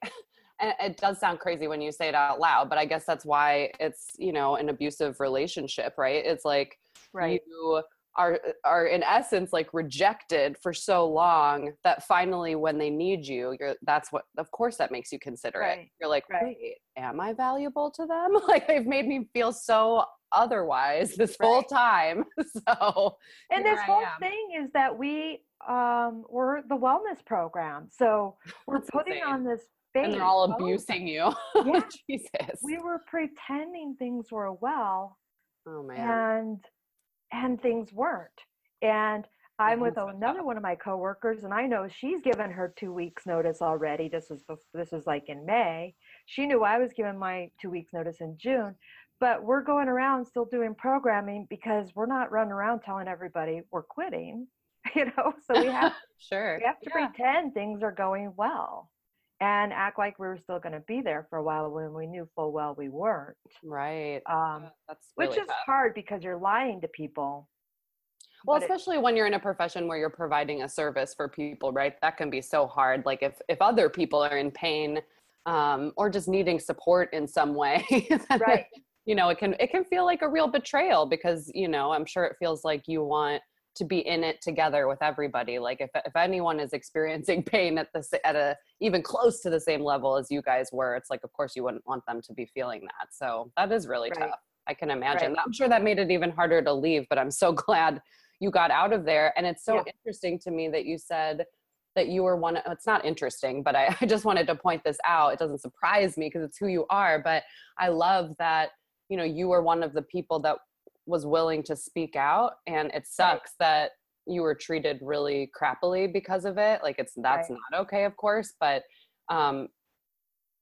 and 0.60 0.74
it 0.80 0.98
does 0.98 1.20
sound 1.20 1.40
crazy 1.40 1.68
when 1.68 1.82
you 1.82 1.92
say 1.92 2.08
it 2.08 2.16
out 2.16 2.40
loud, 2.40 2.70
but 2.70 2.78
I 2.78 2.86
guess 2.86 3.06
that's 3.06 3.26
why 3.26 3.72
it's 3.80 4.08
you 4.18 4.32
know 4.34 4.56
an 4.56 4.70
abusive 4.70 5.20
relationship, 5.20 5.96
right? 5.98 6.26
It's 6.26 6.46
like 6.46 6.78
right. 7.14 7.42
you 7.48 7.84
are 8.18 8.40
are 8.66 8.88
in 8.88 9.04
essence 9.04 9.54
like 9.54 9.74
rejected 9.74 10.58
for 10.62 10.74
so 10.74 11.08
long 11.08 11.72
that 11.84 12.04
finally 12.04 12.56
when 12.56 12.78
they 12.78 12.90
need 12.90 13.26
you 13.26 13.56
you're 13.60 13.76
that's 13.84 14.12
what 14.12 14.24
of 14.38 14.52
course 14.52 14.76
that 14.78 14.92
makes 14.92 15.12
you 15.12 15.20
consider 15.20 15.62
it 15.62 15.88
you're 16.00 16.10
like 16.10 16.26
right. 16.30 16.44
wait 16.44 16.78
am 16.98 17.22
i 17.22 17.32
valuable 17.34 17.92
to 17.92 18.06
them? 18.06 18.38
Like 18.48 18.68
they've 18.68 18.86
made 18.86 19.08
me 19.08 19.30
feel 19.34 19.54
so 19.54 20.04
otherwise 20.32 21.16
this 21.16 21.38
whole 21.40 21.64
time. 21.64 22.26
So 22.68 23.18
and 23.52 23.66
this 23.66 23.80
whole 23.82 24.04
thing 24.20 24.50
is 24.62 24.70
that 24.74 24.98
we 24.98 25.40
um 25.70 26.24
we're 26.30 26.62
the 26.64 26.76
wellness 26.76 27.26
program. 27.26 27.88
So 27.92 28.36
we're 28.68 28.80
That's 28.80 28.90
putting 28.92 29.18
insane. 29.18 29.34
on 29.34 29.44
this 29.44 29.62
face 29.94 30.06
and 30.06 30.14
they're 30.14 30.24
all 30.24 30.48
oh, 30.50 30.54
abusing 30.54 31.08
you. 31.08 31.32
Yeah. 31.66 31.82
jesus. 32.08 32.60
We 32.64 32.78
were 32.78 33.02
pretending 33.08 33.96
things 33.98 34.32
were 34.32 34.54
well 34.54 35.18
oh 35.68 35.84
man. 35.84 36.00
and 36.00 36.66
and 37.32 37.62
things 37.62 37.92
weren't. 37.94 38.30
And 38.82 39.28
i'm 39.60 39.80
with 39.80 39.98
another 39.98 40.44
one 40.44 40.58
of 40.58 40.64
my 40.64 40.74
coworkers 40.74 41.44
and 41.44 41.54
i 41.54 41.68
know 41.68 41.88
she's 41.88 42.22
given 42.22 42.50
her 42.50 42.74
two 42.78 42.92
weeks 42.92 43.26
notice 43.28 43.62
already. 43.62 44.10
This 44.10 44.28
was 44.30 44.42
bef- 44.50 44.58
this 44.74 44.92
was 44.92 45.06
like 45.06 45.30
in 45.30 45.46
may. 45.46 45.94
She 46.26 46.46
knew 46.48 46.64
i 46.64 46.78
was 46.80 46.94
given 46.94 47.18
my 47.18 47.52
two 47.62 47.70
weeks 47.70 47.94
notice 47.94 48.22
in 48.22 48.38
june 48.38 48.76
but 49.20 49.44
we're 49.44 49.62
going 49.62 49.88
around 49.88 50.26
still 50.26 50.46
doing 50.46 50.74
programming 50.74 51.46
because 51.50 51.90
we're 51.94 52.08
not 52.08 52.32
running 52.32 52.52
around 52.54 52.80
telling 52.80 53.08
everybody 53.08 53.62
we're 53.72 53.84
quitting 53.84 54.48
you 54.96 55.06
know? 55.06 55.34
So 55.46 55.60
we 55.62 55.68
have 55.68 55.94
sure. 56.18 56.58
we 56.60 56.66
have 56.66 56.80
to 56.80 56.90
Yeah. 56.96 57.08
pretend 57.08 57.54
things 57.54 57.84
are 57.84 57.92
going 57.92 58.34
well 58.36 58.90
and 59.42 59.74
act 59.74 59.98
like 59.98 60.18
we 60.20 60.28
were 60.28 60.38
still 60.38 60.60
going 60.60 60.74
to 60.74 60.80
be 60.82 61.02
there 61.02 61.26
for 61.30 61.40
a 61.40 61.44
while 61.44 61.70
when 61.70 61.94
we 61.94 62.06
knew 62.08 62.30
full 62.36 62.52
well 62.54 62.76
we 62.78 62.88
weren't 62.90 63.36
right. 63.64 64.22
um, 64.28 64.64
Yeah, 64.64 64.70
that's 64.88 65.08
which 65.16 65.32
is 65.32 65.48
tough. 65.48 65.56
hard 65.66 65.94
because 65.96 66.24
you're 66.24 66.38
lying 66.38 66.80
to 66.82 66.88
people 66.88 67.50
well 68.46 68.58
but 68.60 68.64
it- 68.64 68.72
especially 68.72 69.00
when 69.00 69.18
you're 69.18 69.28
in 69.28 69.34
a 69.34 69.40
profession 69.40 69.88
where 69.88 69.98
you're 69.98 70.10
providing 70.10 70.62
a 70.64 70.70
service 70.70 71.14
for 71.14 71.28
people 71.28 71.72
right? 71.74 71.96
That 72.02 72.16
can 72.18 72.30
be 72.30 72.42
so 72.42 72.68
hard 72.68 73.06
like 73.06 73.22
if 73.24 73.42
if 73.50 73.62
other 73.62 73.90
people 73.90 74.22
are 74.22 74.38
in 74.38 74.52
pain 74.52 75.02
um 75.48 75.92
or 75.98 76.08
just 76.10 76.28
needing 76.28 76.60
support 76.60 77.12
in 77.14 77.28
some 77.28 77.56
way 77.56 77.84
it- 77.90 78.22
right. 78.40 78.66
you 79.06 79.16
know 79.16 79.30
it 79.30 79.40
can 79.40 79.56
it 79.60 79.72
can 79.72 79.84
feel 79.84 80.06
like 80.06 80.22
a 80.22 80.30
real 80.30 80.48
betrayal 80.48 81.08
because 81.08 81.52
you 81.56 81.68
know 81.68 81.92
i'm 81.92 82.06
sure 82.06 82.24
it 82.26 82.36
feels 82.38 82.64
like 82.64 82.84
you 82.88 83.04
want 83.04 83.42
to 83.76 83.86
be 83.86 84.00
in 84.00 84.24
it 84.24 84.42
together 84.42 84.88
with 84.88 85.02
everybody 85.02 85.60
like 85.60 85.80
if 85.82 85.90
if 86.06 86.16
anyone 86.16 86.60
is 86.60 86.74
experiencing 86.74 87.44
pain 87.56 87.78
at 87.78 87.88
this 87.94 88.12
at 88.26 88.36
a 88.36 88.56
even 88.80 89.02
close 89.02 89.42
to 89.42 89.50
the 89.50 89.60
same 89.60 89.82
level 89.82 90.18
as 90.18 90.28
you 90.30 90.42
guys 90.42 90.70
were 90.72 90.96
it's 90.96 91.10
like 91.10 91.22
of 91.24 91.32
course 91.34 91.56
you 91.56 91.64
wouldn't 91.64 91.86
want 91.88 92.04
them 92.08 92.22
to 92.22 92.34
be 92.34 92.46
feeling 92.54 92.82
that 92.82 93.08
so 93.12 93.52
that 93.58 93.72
is 93.72 93.88
really 93.88 94.10
Right. 94.10 94.30
tough 94.30 94.40
i 94.68 94.74
can 94.74 94.90
imagine 94.90 95.34
Right. 95.34 95.42
i'm 95.46 95.54
sure 95.54 95.70
that 95.70 95.84
made 95.84 96.00
it 96.00 96.12
even 96.12 96.32
harder 96.32 96.62
to 96.62 96.74
leave 96.74 97.06
but 97.10 97.18
i'm 97.18 97.32
so 97.32 97.52
glad 97.66 98.02
you 98.40 98.52
got 98.52 98.72
out 98.72 98.92
of 98.92 99.06
there 99.06 99.34
and 99.38 99.46
it's 99.46 99.64
so 99.64 99.76
Yeah. 99.76 99.84
interesting 99.96 100.40
to 100.40 100.52
me 100.52 100.68
that 100.70 100.86
you 100.86 100.98
said 100.98 101.46
that 101.94 102.08
you 102.08 102.24
were 102.24 102.38
one 102.38 102.56
of, 102.58 102.64
it's 102.72 102.88
not 102.88 103.06
interesting 103.06 103.64
but 103.64 103.76
I, 103.76 103.96
I 104.02 104.06
just 104.06 104.26
wanted 104.26 104.48
to 104.48 104.56
point 104.56 104.84
this 104.84 104.98
out 105.06 105.34
it 105.34 105.40
doesn't 105.40 105.60
surprise 105.60 106.18
me 106.18 106.28
because 106.28 106.44
it's 106.44 106.58
who 106.58 106.68
you 106.68 106.86
are 106.90 107.22
but 107.24 107.44
i 107.80 107.88
love 107.90 108.32
that 108.40 108.72
you 109.10 109.18
know 109.18 109.24
you 109.24 109.48
were 109.48 109.62
one 109.62 109.84
of 109.84 109.94
the 109.94 110.02
people 110.02 110.40
that 110.42 110.58
was 111.12 111.26
willing 111.26 111.62
to 111.62 111.76
speak 111.76 112.16
out 112.16 112.54
and 112.66 112.90
it 112.94 113.06
sucks 113.06 113.52
that 113.60 113.92
you 114.26 114.42
were 114.42 114.56
treated 114.56 114.98
really 115.02 115.52
crappily 115.60 116.12
because 116.12 116.46
of 116.46 116.58
it 116.58 116.82
like 116.82 116.96
it's 116.98 117.14
that's 117.18 117.50
Right. 117.50 117.60
not 117.72 117.82
okay 117.82 118.06
of 118.06 118.16
course 118.18 118.54
but 118.60 118.84
um 119.30 119.68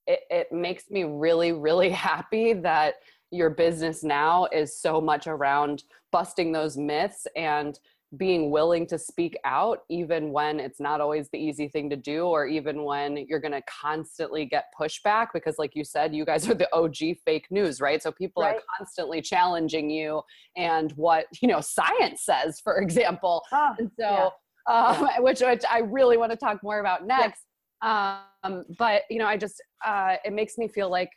it, 0.08 0.22
it 0.30 0.52
makes 0.52 0.90
me 0.90 1.04
really 1.04 1.52
really 1.54 1.90
happy 2.12 2.54
that 2.54 2.96
your 3.32 3.52
business 3.52 4.04
now 4.04 4.46
is 4.52 4.82
so 4.82 5.00
much 5.00 5.28
around 5.28 5.84
busting 6.12 6.52
those 6.52 6.76
myths 6.78 7.28
and 7.36 7.80
being 8.18 8.50
willing 8.50 8.88
to 8.88 8.98
speak 8.98 9.38
out 9.46 9.82
even 9.88 10.32
when 10.32 10.60
it's 10.60 10.80
not 10.80 11.00
always 11.00 11.30
the 11.30 11.38
easy 11.38 11.68
thing 11.68 11.90
to 11.92 11.96
do 11.96 12.26
or 12.26 12.48
even 12.48 12.84
when 12.84 13.18
you're 13.28 13.40
going 13.40 13.52
to 13.52 13.62
constantly 13.70 14.46
get 14.46 14.66
pushback 14.80 15.28
because 15.32 15.60
like 15.60 15.76
you 15.76 15.84
said 15.84 16.14
you 16.14 16.26
guys 16.26 16.50
are 16.50 16.56
the 16.56 16.68
OG 16.76 16.98
fake 17.24 17.46
news 17.52 17.80
right 17.80 18.02
so 18.02 18.12
people 18.12 18.42
Right. 18.42 18.56
are 18.56 18.62
constantly 18.78 19.22
challenging 19.22 19.92
you 19.92 20.22
and 20.58 20.92
what 20.94 21.26
you 21.42 21.48
know 21.48 21.62
science 21.62 22.24
says 22.26 22.60
for 22.64 22.78
example 22.82 23.44
oh, 23.52 23.76
and 23.78 23.92
yeah. 24.00 24.30
so 24.30 24.74
um, 24.74 25.08
which 25.20 25.42
which 25.42 25.64
I 25.70 25.80
really 25.80 26.18
want 26.18 26.32
to 26.32 26.38
talk 26.38 26.64
more 26.64 26.80
about 26.80 27.06
next 27.06 27.44
um 27.84 28.64
but 28.80 29.04
you 29.12 29.20
know 29.20 29.28
I 29.28 29.38
just 29.38 29.62
uh 29.86 30.16
it 30.26 30.34
makes 30.34 30.58
me 30.58 30.68
feel 30.68 30.90
like 30.90 31.12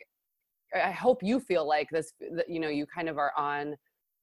I 0.75 0.91
hope 0.91 1.23
you 1.23 1.39
feel 1.39 1.67
like 1.67 1.89
this 1.91 2.13
that 2.35 2.49
you 2.49 2.59
know 2.59 2.69
you 2.69 2.85
kind 2.85 3.09
of 3.09 3.17
are 3.17 3.31
on 3.35 3.75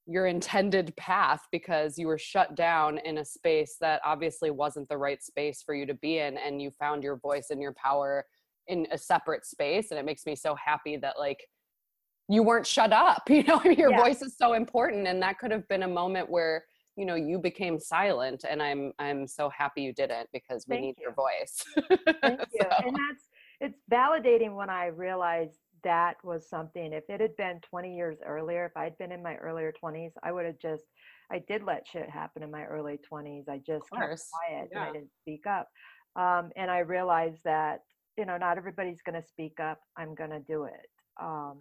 your 0.07 0.27
intended 0.27 0.95
path 0.97 1.43
because 1.53 1.99
you 1.99 2.07
were 2.07 2.19
shut 2.19 2.55
down 2.57 2.99
in 2.99 3.19
a 3.19 3.25
space 3.25 3.77
that 3.81 4.01
obviously 4.05 4.51
wasn't 4.51 4.89
the 4.89 4.97
right 4.97 5.23
space 5.23 5.63
for 5.63 5.75
you 5.75 5.87
to 5.87 5.95
be 5.95 6.19
in 6.19 6.37
and 6.39 6.61
you 6.61 6.71
found 6.71 7.03
your 7.03 7.17
voice 7.17 7.49
and 7.51 7.61
your 7.63 7.75
power 7.75 8.25
in 8.67 8.87
a 8.93 8.99
separate 8.99 9.45
space 9.45 9.91
and 9.91 9.99
it 10.01 10.05
makes 10.05 10.27
me 10.27 10.35
so 10.35 10.55
happy 10.55 10.97
that 10.97 11.19
like 11.19 11.47
you 12.29 12.43
weren't 12.43 12.67
shut 12.67 12.93
up 12.93 13.23
you 13.29 13.43
know 13.45 13.63
your 13.65 13.91
Yeah. 13.91 14.03
voice 14.03 14.23
is 14.23 14.37
so 14.37 14.55
important 14.55 15.07
and 15.07 15.23
that 15.23 15.39
could 15.39 15.51
have 15.51 15.67
been 15.69 15.83
a 15.85 15.89
moment 15.89 16.31
where 16.31 16.65
you 16.97 17.07
know 17.07 17.15
you 17.15 17.39
became 17.39 17.79
silent 17.79 18.45
and 18.49 18.63
i'm 18.63 18.93
i'm 18.99 19.27
so 19.27 19.49
happy 19.51 19.83
you 19.83 19.93
didn't 19.93 20.29
because 20.33 20.65
we 20.69 20.77
Thank 20.77 20.85
need 20.87 20.95
your 20.99 21.13
voice 21.15 21.65
Thank 22.23 22.41
you. 22.53 22.61
So- 22.63 22.69
And 22.87 22.97
that's 22.97 23.29
it's 23.63 23.79
validating 23.93 24.57
when 24.57 24.71
I 24.71 24.87
realized 24.87 25.59
that 25.85 26.17
was 26.25 26.49
something. 26.49 26.93
If 26.93 27.05
it 27.09 27.21
had 27.21 27.37
been 27.37 27.61
20 27.69 27.97
years 27.97 28.19
earlier, 28.27 28.67
if 28.67 28.77
I'd 28.77 28.97
been 28.99 29.13
in 29.13 29.23
my 29.23 29.37
earlier 29.37 29.73
20s, 29.83 30.13
I 30.23 30.33
would 30.33 30.47
have 30.47 30.59
just 30.59 30.85
I 31.33 31.39
did 31.49 31.63
let 31.63 31.87
shit 31.87 32.11
happen 32.11 32.43
in 32.43 32.51
my 32.51 32.65
early 32.65 32.99
20s. 33.13 33.49
I 33.49 33.59
just 33.59 33.85
kept 33.91 34.23
quiet 34.31 34.69
and 34.73 34.83
I 34.83 34.93
didn't 34.93 35.11
speak 35.21 35.47
up. 35.47 35.69
Um, 36.17 36.51
and 36.57 36.71
I 36.71 36.79
realized 36.79 37.41
that 37.45 37.81
you 38.17 38.25
know 38.25 38.37
not 38.37 38.59
everybody's 38.59 39.03
going 39.03 39.21
to 39.21 39.27
speak 39.27 39.61
up. 39.61 39.79
I'm 39.97 40.15
going 40.15 40.31
to 40.31 40.41
do 40.41 40.65
it. 40.65 40.89
Um, 41.21 41.59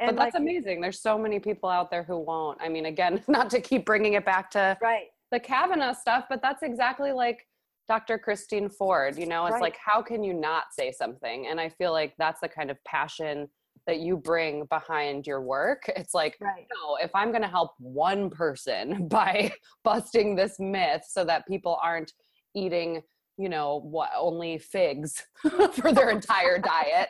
and 0.00 0.16
but 0.16 0.16
that's 0.16 0.34
like 0.34 0.40
amazing 0.40 0.80
there's 0.80 1.00
so 1.02 1.18
many 1.18 1.40
people 1.40 1.68
out 1.68 1.90
there 1.90 2.04
who 2.04 2.20
won't 2.20 2.56
i 2.60 2.68
mean 2.68 2.86
again 2.86 3.20
not 3.28 3.50
to 3.50 3.60
keep 3.60 3.84
bringing 3.84 4.12
it 4.12 4.24
back 4.24 4.48
to 4.48 4.78
Right. 4.80 5.08
the 5.32 5.40
Kavanaugh 5.40 5.92
stuff, 5.92 6.24
but 6.30 6.40
that's 6.40 6.62
exactly 6.62 7.12
like 7.12 7.46
Dr. 7.88 8.18
Christine 8.18 8.68
Ford. 8.68 9.18
You 9.18 9.26
know, 9.26 9.46
it's 9.46 9.54
Right. 9.54 9.62
like, 9.62 9.76
how 9.82 10.02
can 10.02 10.22
you 10.22 10.34
not 10.34 10.72
say 10.72 10.92
something? 10.92 11.46
And 11.46 11.60
I 11.60 11.70
feel 11.70 11.92
like 11.92 12.14
that's 12.18 12.40
the 12.40 12.48
kind 12.48 12.70
of 12.70 12.82
passion 12.84 13.48
that 13.86 14.00
you 14.00 14.16
bring 14.18 14.66
behind 14.66 15.26
your 15.26 15.40
work. 15.40 15.84
It's 15.96 16.12
like, 16.14 16.36
Right. 16.40 16.66
no, 16.74 16.96
if 16.96 17.10
I'm 17.14 17.30
going 17.30 17.42
to 17.42 17.48
help 17.48 17.72
one 17.78 18.28
person 18.30 19.08
by 19.10 19.52
busting 19.84 20.36
this 20.36 20.58
myth 20.60 21.04
so 21.08 21.24
that 21.24 21.46
people 21.48 21.78
aren't 21.82 22.12
eating, 22.54 23.02
you 23.38 23.48
know, 23.48 23.80
what 23.80 24.10
only 24.16 24.58
figs 24.58 25.24
for 25.72 25.92
their 25.92 26.10
entire 26.10 26.58
diet, 26.58 27.08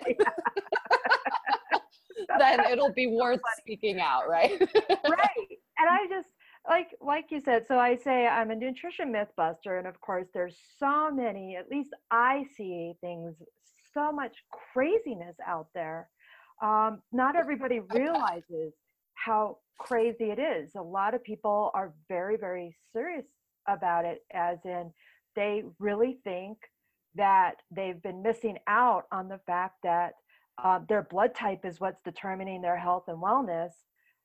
then 2.38 2.60
it'll 2.70 2.92
be 2.92 3.06
worth 3.08 3.40
speaking 3.58 3.98
out, 4.00 4.28
right? 4.28 4.60
right 4.60 5.48
and 5.78 5.88
i 5.88 6.06
just 6.10 6.28
like 6.68 6.94
like 7.00 7.26
you 7.30 7.40
said 7.40 7.66
so 7.66 7.78
i 7.78 7.96
say 7.96 8.26
i'm 8.26 8.50
a 8.50 8.54
nutrition 8.54 9.10
myth 9.10 9.28
buster 9.36 9.78
and 9.78 9.86
of 9.86 10.00
course 10.00 10.26
there's 10.34 10.56
so 10.78 11.10
many 11.10 11.56
at 11.56 11.70
least 11.70 11.90
i 12.10 12.44
see 12.56 12.92
things 13.00 13.34
so 13.98 14.12
much 14.12 14.36
craziness 14.72 15.36
out 15.46 15.68
there. 15.74 16.08
Um, 16.62 17.02
not 17.12 17.36
everybody 17.36 17.80
realizes 17.80 18.72
how 19.14 19.58
crazy 19.78 20.30
it 20.30 20.38
is. 20.38 20.70
A 20.76 20.82
lot 20.82 21.14
of 21.14 21.22
people 21.22 21.70
are 21.74 21.92
very 22.08 22.36
very 22.36 22.76
serious 22.92 23.26
about 23.66 24.04
it 24.04 24.24
as 24.32 24.58
in 24.64 24.90
they 25.36 25.62
really 25.78 26.18
think 26.24 26.58
that 27.14 27.56
they've 27.70 28.02
been 28.02 28.22
missing 28.22 28.58
out 28.66 29.04
on 29.12 29.28
the 29.28 29.40
fact 29.46 29.76
that 29.82 30.14
uh, 30.62 30.80
their 30.88 31.02
blood 31.02 31.34
type 31.34 31.64
is 31.64 31.80
what's 31.80 32.02
determining 32.02 32.60
their 32.60 32.76
health 32.76 33.04
and 33.08 33.18
wellness 33.18 33.70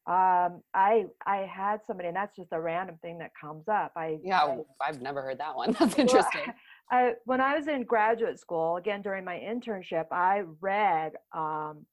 um 0.06 0.62
i 0.74 1.06
i 1.26 1.38
had 1.38 1.80
somebody 1.88 2.10
and 2.10 2.18
that's 2.18 2.36
just 2.36 2.52
a 2.52 2.60
random 2.60 2.98
thing 3.02 3.18
that 3.18 3.32
comes 3.40 3.68
up 3.70 3.94
i 3.96 4.18
yeah, 4.22 4.58
I've 4.82 5.02
never 5.02 5.22
heard 5.22 5.40
that 5.40 5.56
one. 5.56 5.72
That's 5.80 5.98
Well, 5.98 6.08
interesting. 6.08 6.54
I, 6.92 7.14
when 7.26 7.42
I 7.42 7.58
was 7.58 7.68
in 7.68 7.84
graduate 7.84 8.40
school, 8.40 8.78
again 8.78 9.02
during 9.02 9.24
my 9.24 9.36
internship, 9.36 10.06
I 10.12 10.44
read 10.62 11.14
um, 11.34 11.86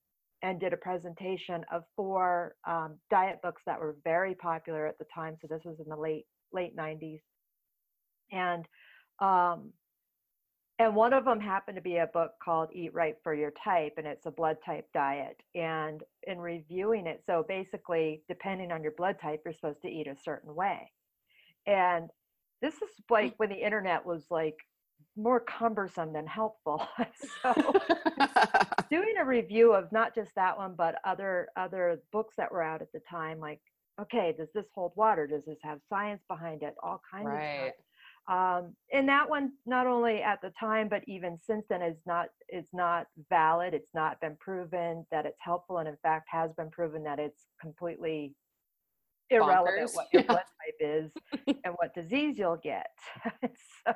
and 0.43 0.59
did 0.59 0.73
a 0.73 0.77
presentation 0.77 1.65
of 1.73 1.85
four 1.97 2.57
um, 2.67 2.97
diet 3.11 3.41
books 3.43 3.63
that 3.67 3.79
were 3.79 3.97
very 4.05 4.35
popular 4.35 4.87
at 4.87 4.99
the 4.99 5.07
time. 5.15 5.37
So 5.41 5.47
this 5.49 5.63
was 5.65 5.79
in 5.81 5.89
the 5.89 5.97
late 5.97 6.27
late 6.53 6.77
'90s, 6.77 7.21
and 8.33 8.67
um, 9.21 9.73
and 10.81 10.95
one 10.95 11.13
of 11.13 11.27
them 11.27 11.39
happened 11.39 11.77
to 11.77 11.83
be 11.83 11.99
a 11.99 12.07
book 12.07 12.33
called 12.43 12.71
Eat 12.73 12.95
Right 12.95 13.15
for 13.23 13.35
Your 13.35 13.53
Type, 13.63 13.93
and 13.99 14.07
it's 14.07 14.25
a 14.25 14.31
blood 14.31 14.57
type 14.65 14.89
diet. 14.95 15.37
And 15.55 16.03
in 16.27 16.39
reviewing 16.39 17.07
it, 17.07 17.23
so 17.27 17.45
basically, 17.47 18.23
depending 18.29 18.73
on 18.73 18.83
your 18.83 18.93
blood 18.93 19.17
type, 19.21 19.43
you're 19.45 19.53
supposed 19.53 19.83
to 19.83 19.91
eat 19.91 20.07
a 20.07 20.17
certain 20.25 20.55
way. 20.55 20.91
And 21.67 22.09
this 22.63 22.77
is 22.77 22.81
mm. 22.83 23.11
like 23.11 23.35
when 23.37 23.51
the 23.51 23.63
internet 23.63 24.07
was 24.07 24.23
like 24.31 24.57
more 25.19 25.41
cumbersome 25.41 26.15
than 26.15 26.27
helpful. 26.27 26.89
so 27.43 27.53
doing 28.91 29.17
a 29.21 29.25
review 29.27 29.75
of 29.75 29.93
not 29.93 30.15
just 30.15 30.35
that 30.37 30.57
one, 30.57 30.77
but 30.79 30.95
other 31.05 31.49
other 31.59 32.01
books 32.11 32.37
that 32.39 32.51
were 32.51 32.63
out 32.63 32.81
at 32.81 32.91
the 32.93 33.01
time, 33.01 33.39
like, 33.39 33.61
okay, 34.01 34.35
does 34.35 34.49
this 34.55 34.65
hold 34.75 34.93
water? 34.97 35.27
Does 35.27 35.45
this 35.45 35.59
have 35.63 35.81
science 35.91 36.23
behind 36.27 36.63
it? 36.63 36.75
All 36.83 37.03
kinds 37.13 37.27
right. 37.27 37.45
of 37.45 37.65
stuff 37.65 37.75
um, 38.31 38.75
and 38.93 39.09
that 39.09 39.29
one 39.29 39.51
not 39.67 39.87
only 39.87 40.23
at 40.23 40.41
the 40.41 40.53
time 40.59 40.89
but 40.89 41.03
even 41.07 41.37
since 41.45 41.67
then 41.69 41.83
is 41.83 41.97
not 42.07 42.29
is 42.49 42.67
not 42.73 43.07
valid 43.29 43.75
it's 43.75 43.93
not 43.95 44.21
been 44.21 44.37
proven 44.41 45.05
that 45.11 45.27
it's 45.27 45.41
helpful 45.41 45.79
and 45.79 45.89
in 45.89 45.97
fact 46.03 46.27
has 46.31 46.51
been 46.57 46.71
proven 46.71 47.03
that 47.03 47.19
it's 47.19 47.49
completely 47.61 48.35
irrelevant 49.31 49.89
Bonkers. 49.89 49.95
what 49.95 50.07
your 50.13 50.23
yeah. 50.23 50.29
blood 50.29 50.39
type 50.39 50.81
is 50.81 51.11
and 51.65 51.75
what 51.77 51.95
disease 51.95 52.37
you'll 52.39 52.61
get 52.63 52.87
so 53.85 53.95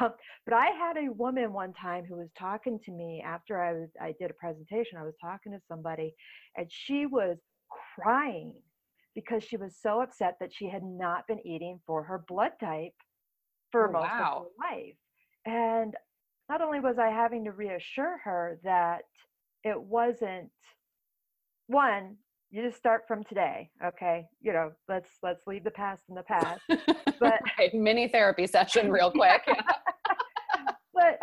um, 0.00 0.12
but 0.44 0.54
i 0.54 0.66
had 0.66 0.96
a 0.96 1.12
woman 1.12 1.52
one 1.52 1.72
time 1.72 2.04
who 2.04 2.16
was 2.16 2.30
talking 2.38 2.78
to 2.84 2.92
me 2.92 3.22
after 3.24 3.60
i 3.60 3.72
was 3.72 3.88
i 4.00 4.14
did 4.20 4.30
a 4.30 4.34
presentation 4.34 4.96
i 4.98 5.04
was 5.04 5.14
talking 5.20 5.52
to 5.52 5.58
somebody 5.68 6.14
and 6.56 6.66
she 6.68 7.06
was 7.06 7.36
crying 7.96 8.54
because 9.14 9.42
she 9.42 9.56
was 9.56 9.76
so 9.80 10.00
upset 10.00 10.36
that 10.40 10.52
she 10.52 10.68
had 10.68 10.82
not 10.84 11.26
been 11.26 11.44
eating 11.44 11.80
for 11.84 12.02
her 12.04 12.24
blood 12.28 12.52
type 12.60 12.92
for 13.70 13.88
oh, 13.88 13.92
most 13.92 14.10
wow. 14.10 14.36
of 14.36 14.42
her 14.42 14.76
life. 14.76 14.94
And 15.46 15.94
not 16.48 16.60
only 16.60 16.80
was 16.80 16.98
I 16.98 17.08
having 17.08 17.44
to 17.44 17.52
reassure 17.52 18.18
her 18.24 18.58
that 18.64 19.02
it 19.64 19.80
wasn't 19.80 20.50
one, 21.66 22.16
you 22.50 22.62
just 22.62 22.76
start 22.76 23.02
from 23.06 23.22
today, 23.24 23.70
okay? 23.84 24.26
You 24.40 24.52
know, 24.52 24.72
let's 24.88 25.10
let's 25.22 25.46
leave 25.46 25.62
the 25.62 25.70
past 25.70 26.02
in 26.08 26.14
the 26.14 26.22
past. 26.22 26.60
But 27.20 27.38
right, 27.58 27.74
mini 27.74 28.08
therapy 28.08 28.46
session 28.46 28.90
real 28.90 29.10
quick. 29.12 29.42
but 30.94 31.18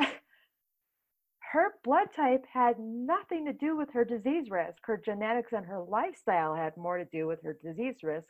her 1.52 1.74
blood 1.84 2.10
type 2.16 2.46
had 2.54 2.76
nothing 2.78 3.46
to 3.46 3.54
do 3.54 3.76
with 3.76 3.90
her 3.94 4.06
disease 4.06 4.52
risk. 4.52 4.78
Her 4.84 5.02
genetics 5.04 5.54
and 5.54 5.66
her 5.66 5.82
lifestyle 5.82 6.54
had 6.54 6.78
more 6.78 7.00
to 7.00 7.06
do 7.06 7.26
with 7.26 7.42
her 7.44 7.58
disease 7.64 7.96
risk 8.04 8.28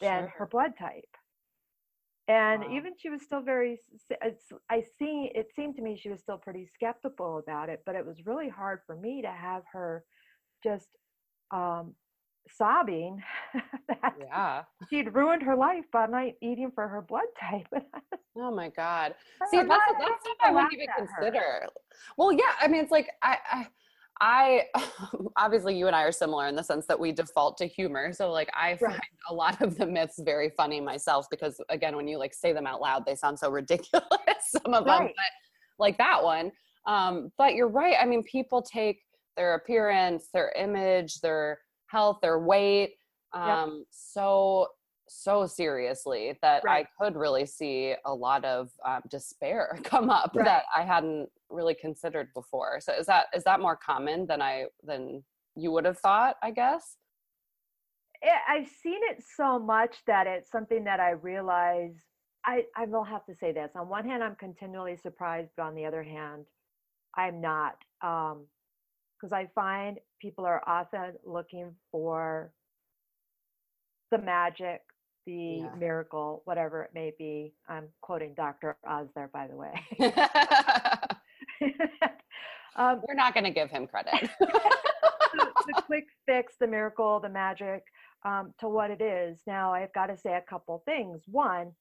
than 0.00 0.22
sure. 0.22 0.32
her 0.38 0.46
blood 0.46 0.72
type 0.78 1.04
and 2.30 2.62
wow. 2.62 2.76
even 2.76 2.92
she 2.96 3.10
was 3.10 3.22
still 3.22 3.42
very 3.42 3.80
i 4.70 4.80
see 4.98 5.30
it 5.34 5.48
seemed 5.56 5.74
to 5.74 5.82
me 5.82 5.98
she 6.00 6.08
was 6.08 6.20
still 6.20 6.38
pretty 6.38 6.68
skeptical 6.72 7.38
about 7.38 7.68
it 7.68 7.82
but 7.84 7.94
it 7.94 8.06
was 8.06 8.24
really 8.24 8.48
hard 8.48 8.80
for 8.86 8.96
me 8.96 9.20
to 9.20 9.30
have 9.30 9.62
her 9.72 10.04
just 10.62 10.88
um 11.50 11.94
sobbing 12.56 13.20
that 13.88 14.14
yeah 14.20 14.62
she'd 14.88 15.12
ruined 15.14 15.42
her 15.42 15.56
life 15.56 15.84
by 15.92 16.06
not 16.06 16.26
eating 16.40 16.70
for 16.74 16.86
her 16.86 17.02
blood 17.02 17.26
type 17.38 17.66
oh 18.36 18.50
my 18.54 18.68
god 18.68 19.14
see 19.50 19.58
that's, 19.58 19.68
that's, 19.68 19.98
that's 19.98 20.24
what 20.24 20.36
i 20.42 20.50
wouldn't 20.52 20.72
even 20.72 20.86
consider 20.96 21.40
her. 21.40 21.66
well 22.16 22.32
yeah 22.32 22.52
i 22.60 22.68
mean 22.68 22.80
it's 22.80 22.92
like 22.92 23.08
I, 23.22 23.38
I 23.50 23.66
I 24.20 24.64
obviously 25.36 25.76
you 25.76 25.86
and 25.86 25.96
I 25.96 26.02
are 26.02 26.12
similar 26.12 26.46
in 26.46 26.54
the 26.54 26.62
sense 26.62 26.86
that 26.86 26.98
we 26.98 27.12
default 27.12 27.56
to 27.58 27.66
humor. 27.66 28.12
So 28.12 28.30
like 28.30 28.50
I 28.54 28.76
find 28.76 28.92
right. 28.92 29.00
a 29.28 29.34
lot 29.34 29.60
of 29.62 29.76
the 29.76 29.86
myths 29.86 30.20
very 30.22 30.50
funny 30.50 30.80
myself 30.80 31.26
because 31.30 31.60
again 31.68 31.96
when 31.96 32.06
you 32.06 32.18
like 32.18 32.34
say 32.34 32.52
them 32.52 32.66
out 32.66 32.80
loud 32.80 33.04
they 33.06 33.14
sound 33.14 33.38
so 33.38 33.50
ridiculous 33.50 34.04
some 34.64 34.74
of 34.74 34.84
right. 34.84 34.98
them 34.98 35.06
but 35.08 35.78
like 35.78 35.98
that 35.98 36.22
one. 36.22 36.52
Um 36.86 37.32
but 37.38 37.54
you're 37.54 37.68
right. 37.68 37.96
I 38.00 38.06
mean 38.06 38.22
people 38.24 38.62
take 38.62 39.00
their 39.36 39.54
appearance, 39.54 40.28
their 40.32 40.52
image, 40.56 41.20
their 41.20 41.58
health, 41.86 42.18
their 42.22 42.38
weight 42.38 42.94
um 43.32 43.76
yep. 43.78 43.86
so 43.90 44.66
so 45.10 45.46
seriously 45.46 46.38
that 46.40 46.62
right. 46.64 46.86
I 46.86 47.04
could 47.04 47.16
really 47.16 47.44
see 47.44 47.94
a 48.04 48.14
lot 48.14 48.44
of 48.44 48.70
um, 48.86 49.02
despair 49.10 49.78
come 49.84 50.08
up 50.08 50.32
that 50.34 50.64
I 50.74 50.82
hadn't 50.82 51.28
really 51.50 51.74
considered 51.74 52.28
before. 52.34 52.80
So 52.80 52.92
is 52.92 53.06
that 53.06 53.26
is 53.34 53.44
that 53.44 53.60
more 53.60 53.76
common 53.76 54.26
than 54.26 54.42
I 54.42 54.66
than 54.82 55.22
you 55.56 55.72
would 55.72 55.84
have 55.84 55.98
thought? 55.98 56.36
I 56.42 56.50
guess. 56.50 56.96
I've 58.48 58.68
seen 58.82 59.00
it 59.10 59.22
so 59.36 59.58
much 59.58 59.96
that 60.06 60.26
it's 60.26 60.50
something 60.50 60.84
that 60.84 61.00
I 61.00 61.10
realize. 61.10 61.94
I 62.44 62.64
I 62.76 62.86
will 62.86 63.04
have 63.04 63.24
to 63.26 63.34
say 63.34 63.52
this. 63.52 63.70
On 63.74 63.88
one 63.88 64.08
hand, 64.08 64.22
I'm 64.22 64.36
continually 64.36 64.96
surprised, 64.96 65.50
but 65.56 65.64
on 65.64 65.74
the 65.74 65.86
other 65.86 66.02
hand, 66.02 66.46
I'm 67.16 67.40
not. 67.40 67.76
Um, 68.02 68.46
because 69.20 69.32
I 69.32 69.48
find 69.54 69.98
people 70.20 70.46
are 70.46 70.62
often 70.66 71.12
looking 71.24 71.74
for 71.92 72.52
the 74.10 74.18
magic, 74.18 74.80
the 75.26 75.60
yeah. 75.60 75.74
miracle, 75.78 76.42
whatever 76.44 76.82
it 76.82 76.90
may 76.94 77.12
be. 77.18 77.52
I'm 77.68 77.88
quoting 78.00 78.34
Dr. 78.34 78.76
Oz 78.86 79.08
there, 79.14 79.30
by 79.32 79.46
the 79.46 79.56
way. 79.56 79.72
um, 82.76 83.02
We're 83.06 83.14
not 83.14 83.34
going 83.34 83.44
to 83.44 83.50
give 83.50 83.70
him 83.70 83.86
credit. 83.86 84.14
the, 84.40 85.46
the, 85.66 85.82
quick 85.86 86.06
fix, 86.26 86.54
the 86.58 86.66
miracle, 86.66 87.20
the 87.20 87.28
magic 87.28 87.84
um, 88.24 88.52
to 88.60 88.68
what 88.68 88.90
it 88.90 89.00
is. 89.00 89.40
Now, 89.46 89.72
I've 89.72 89.92
got 89.92 90.06
to 90.06 90.16
say 90.16 90.34
a 90.34 90.40
couple 90.48 90.82
things. 90.84 91.22
One, 91.26 91.72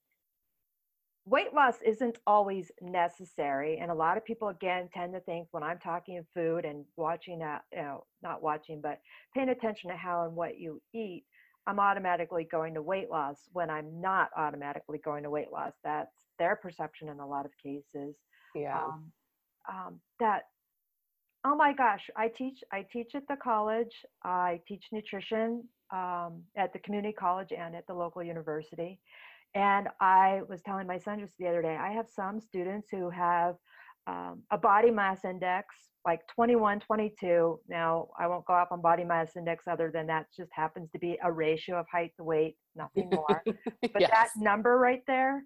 weight 1.25 1.53
loss 1.53 1.75
isn't 1.85 2.17
always 2.25 2.71
necessary 2.81 3.77
and 3.77 3.91
a 3.91 3.93
lot 3.93 4.17
of 4.17 4.25
people 4.25 4.47
again 4.47 4.89
tend 4.91 5.13
to 5.13 5.19
think 5.19 5.47
when 5.51 5.61
i'm 5.61 5.77
talking 5.77 6.25
food 6.33 6.65
and 6.65 6.85
watching 6.95 7.37
that 7.37 7.61
you 7.71 7.81
know 7.81 8.03
not 8.23 8.41
watching 8.41 8.81
but 8.81 8.99
paying 9.35 9.49
attention 9.49 9.91
to 9.91 9.97
how 9.97 10.23
and 10.23 10.33
what 10.33 10.57
you 10.57 10.81
eat 10.93 11.23
I'm 11.69 11.79
automatically 11.79 12.47
going 12.49 12.73
to 12.73 12.81
weight 12.81 13.11
loss 13.11 13.37
when 13.53 13.69
I'm 13.69 14.01
not 14.01 14.31
automatically 14.35 14.97
going 14.97 15.21
to 15.21 15.29
weight 15.29 15.51
loss. 15.51 15.73
That's 15.83 16.15
their 16.39 16.55
perception 16.55 17.09
in 17.09 17.19
a 17.19 17.27
lot 17.27 17.45
of 17.45 17.51
cases. 17.61 18.15
Yeah. 18.55 18.85
Um, 18.85 19.11
um, 19.69 19.99
that 20.19 20.43
oh 21.45 21.55
my 21.55 21.73
gosh, 21.73 22.09
I 22.17 22.27
teach 22.27 22.59
I 22.71 22.85
teach 22.91 23.15
at 23.15 23.27
the 23.27 23.37
college. 23.37 24.05
I 24.23 24.61
teach 24.67 24.85
nutrition 24.91 25.63
um, 25.91 26.43
at 26.57 26.73
the 26.73 26.79
community 26.79 27.13
college 27.13 27.51
and 27.57 27.75
at 27.75 27.87
the 27.87 27.93
local 27.93 28.23
university. 28.23 28.99
And 29.55 29.87
I 29.99 30.41
was 30.47 30.61
telling 30.61 30.85
my 30.85 30.99
son 30.99 31.19
just 31.19 31.33
the 31.39 31.47
other 31.47 31.61
day, 31.61 31.75
I 31.75 31.91
have 31.91 32.07
some 32.07 32.39
students 32.39 32.89
who 32.91 33.09
have 33.09 33.55
um, 34.05 34.43
a 34.51 34.57
body 34.57 34.91
mass 34.91 35.25
index 35.25 35.75
like 36.05 36.21
21, 36.33 36.79
22. 36.79 37.59
Now, 37.67 38.07
I 38.19 38.27
won't 38.27 38.45
go 38.45 38.53
up 38.53 38.71
on 38.71 38.81
body 38.81 39.03
mass 39.03 39.35
index 39.35 39.65
other 39.67 39.91
than 39.93 40.07
that 40.07 40.27
just 40.35 40.51
happens 40.53 40.89
to 40.91 40.99
be 40.99 41.17
a 41.23 41.31
ratio 41.31 41.79
of 41.79 41.85
height 41.91 42.11
to 42.17 42.23
weight, 42.23 42.55
nothing 42.75 43.09
more. 43.11 43.43
but 43.81 43.99
yes. 43.99 44.09
that 44.09 44.29
number 44.37 44.77
right 44.77 45.03
there 45.07 45.43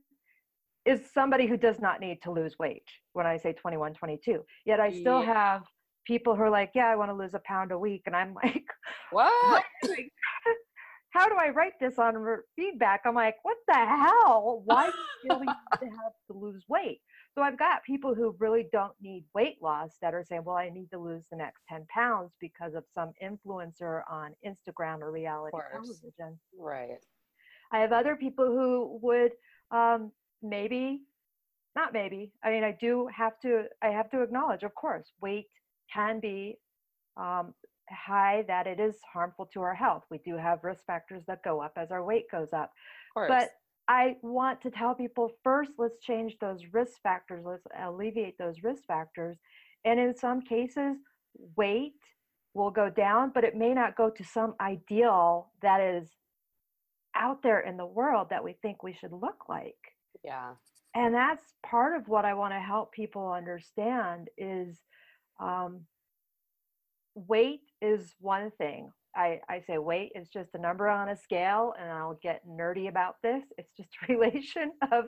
is 0.85 1.01
somebody 1.13 1.47
who 1.47 1.57
does 1.57 1.79
not 1.79 1.99
need 1.99 2.21
to 2.23 2.31
lose 2.31 2.57
weight 2.59 2.87
when 3.13 3.25
I 3.25 3.37
say 3.37 3.53
21, 3.53 3.93
22. 3.93 4.43
Yet 4.65 4.79
I 4.79 4.91
still 4.91 5.23
yeah. 5.23 5.33
have 5.33 5.63
people 6.05 6.35
who 6.35 6.41
are 6.41 6.49
like, 6.49 6.71
yeah, 6.75 6.87
I 6.87 6.95
want 6.95 7.09
to 7.09 7.15
lose 7.15 7.33
a 7.33 7.41
pound 7.45 7.71
a 7.71 7.77
week. 7.79 8.03
And 8.05 8.15
I'm 8.15 8.33
like, 8.43 8.65
what? 9.11 9.63
How 11.11 11.29
do 11.29 11.35
I 11.35 11.49
write 11.49 11.73
this 11.79 11.99
on 11.99 12.15
feedback? 12.55 13.01
I'm 13.05 13.13
like, 13.13 13.35
what 13.43 13.57
the 13.67 13.75
hell? 13.75 14.63
Why 14.65 14.87
do 14.87 14.93
you 15.23 15.29
really 15.29 15.45
need 15.45 15.79
to 15.79 15.85
have 15.85 16.13
to 16.31 16.33
lose 16.37 16.63
weight? 16.67 17.01
So 17.35 17.41
I've 17.41 17.57
got 17.57 17.83
people 17.83 18.15
who 18.15 18.35
really 18.39 18.67
don't 18.71 18.93
need 18.99 19.23
weight 19.33 19.57
loss 19.61 19.95
that 20.01 20.13
are 20.13 20.23
saying, 20.23 20.43
well, 20.43 20.55
I 20.55 20.69
need 20.69 20.89
to 20.91 20.97
lose 20.97 21.25
the 21.31 21.37
next 21.37 21.61
10 21.69 21.85
pounds 21.93 22.31
because 22.39 22.73
of 22.73 22.83
some 22.93 23.11
influencer 23.23 24.01
on 24.09 24.31
Instagram 24.45 25.01
or 25.01 25.11
reality 25.11 25.55
television. 25.71 26.39
Right. 26.59 26.97
I 27.71 27.79
have 27.79 27.91
other 27.91 28.15
people 28.15 28.45
who 28.45 28.99
would 29.01 29.31
um, 29.71 30.11
maybe, 30.43 31.01
not 31.75 31.93
maybe, 31.93 32.31
I 32.43 32.51
mean, 32.51 32.63
I 32.63 32.75
do 32.79 33.07
have 33.15 33.39
to, 33.41 33.63
I 33.81 33.87
have 33.87 34.09
to 34.11 34.21
acknowledge, 34.21 34.63
of 34.63 34.75
course, 34.75 35.11
weight 35.21 35.47
can 35.91 36.19
be 36.19 36.57
um, 37.17 37.53
high 37.89 38.43
that 38.47 38.67
it 38.67 38.79
is 38.79 38.95
harmful 39.11 39.47
to 39.53 39.61
our 39.61 39.73
health. 39.73 40.03
We 40.09 40.19
do 40.19 40.35
have 40.37 40.63
risk 40.63 40.85
factors 40.85 41.23
that 41.27 41.43
go 41.43 41.61
up 41.61 41.73
as 41.77 41.91
our 41.91 42.03
weight 42.03 42.29
goes 42.31 42.49
up. 42.53 42.71
But 43.29 43.49
I 43.87 44.17
want 44.21 44.61
to 44.61 44.71
tell 44.71 44.95
people 44.95 45.31
first, 45.43 45.71
let's 45.77 45.99
change 45.99 46.37
those 46.39 46.61
risk 46.71 47.01
factors, 47.01 47.43
let's 47.45 47.65
alleviate 47.77 48.37
those 48.37 48.63
risk 48.63 48.83
factors. 48.85 49.37
And 49.85 49.99
in 49.99 50.15
some 50.15 50.41
cases, 50.41 50.97
weight 51.57 51.93
will 52.53 52.71
go 52.71 52.89
down, 52.89 53.31
but 53.33 53.43
it 53.43 53.55
may 53.55 53.73
not 53.73 53.97
go 53.97 54.09
to 54.09 54.23
some 54.23 54.55
ideal 54.61 55.51
that 55.61 55.81
is 55.81 56.09
out 57.15 57.43
there 57.43 57.59
in 57.59 57.77
the 57.77 57.85
world 57.85 58.27
that 58.29 58.43
we 58.43 58.53
think 58.61 58.83
we 58.83 58.93
should 58.93 59.11
look 59.11 59.49
like. 59.49 59.75
Yeah. 60.23 60.53
And 60.95 61.13
that's 61.13 61.43
part 61.65 61.95
of 61.95 62.07
what 62.07 62.25
I 62.25 62.33
want 62.35 62.53
to 62.53 62.59
help 62.59 62.91
people 62.91 63.31
understand 63.31 64.29
is 64.37 64.79
um, 65.39 65.81
weight 67.15 67.61
is 67.81 68.13
one 68.19 68.51
thing. 68.57 68.91
I, 69.15 69.41
I 69.47 69.61
say 69.67 69.77
weight 69.77 70.11
is 70.15 70.29
just 70.29 70.55
a 70.55 70.59
number 70.59 70.87
on 70.87 71.09
a 71.09 71.15
scale, 71.15 71.73
and 71.79 71.91
I'll 71.91 72.19
get 72.21 72.47
nerdy 72.47 72.89
about 72.89 73.15
this. 73.21 73.43
It's 73.57 73.71
just 73.77 73.89
a 74.07 74.13
relation 74.13 74.71
of 74.91 75.05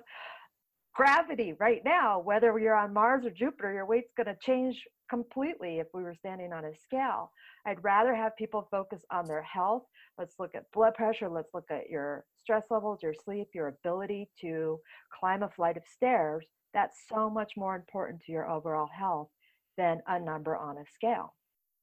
gravity 0.95 1.53
right 1.59 1.81
now, 1.83 2.19
whether 2.19 2.57
you're 2.57 2.75
on 2.75 2.93
Mars 2.93 3.25
or 3.25 3.29
Jupiter, 3.29 3.73
your 3.73 3.85
weight's 3.85 4.13
going 4.15 4.27
to 4.27 4.37
change 4.41 4.81
completely 5.09 5.79
if 5.79 5.87
we 5.93 6.01
were 6.01 6.15
standing 6.15 6.53
on 6.53 6.65
a 6.65 6.71
scale. 6.83 7.31
I'd 7.67 7.83
rather 7.83 8.15
have 8.15 8.35
people 8.37 8.67
focus 8.71 9.01
on 9.11 9.25
their 9.25 9.43
health. 9.43 9.83
Let's 10.17 10.35
look 10.39 10.55
at 10.55 10.71
blood 10.73 10.93
pressure. 10.95 11.29
Let's 11.29 11.53
look 11.53 11.69
at 11.69 11.89
your 11.89 12.23
stress 12.39 12.63
levels, 12.69 12.99
your 13.03 13.13
sleep, 13.13 13.49
your 13.53 13.67
ability 13.67 14.29
to 14.41 14.79
climb 15.19 15.43
a 15.43 15.49
flight 15.49 15.77
of 15.77 15.83
stairs. 15.93 16.45
That's 16.73 16.97
so 17.09 17.29
much 17.29 17.53
more 17.57 17.75
important 17.75 18.21
to 18.25 18.31
your 18.31 18.49
overall 18.49 18.89
health 18.97 19.29
than 19.77 19.99
a 20.07 20.19
number 20.19 20.55
on 20.55 20.77
a 20.77 20.83
scale. 20.93 21.33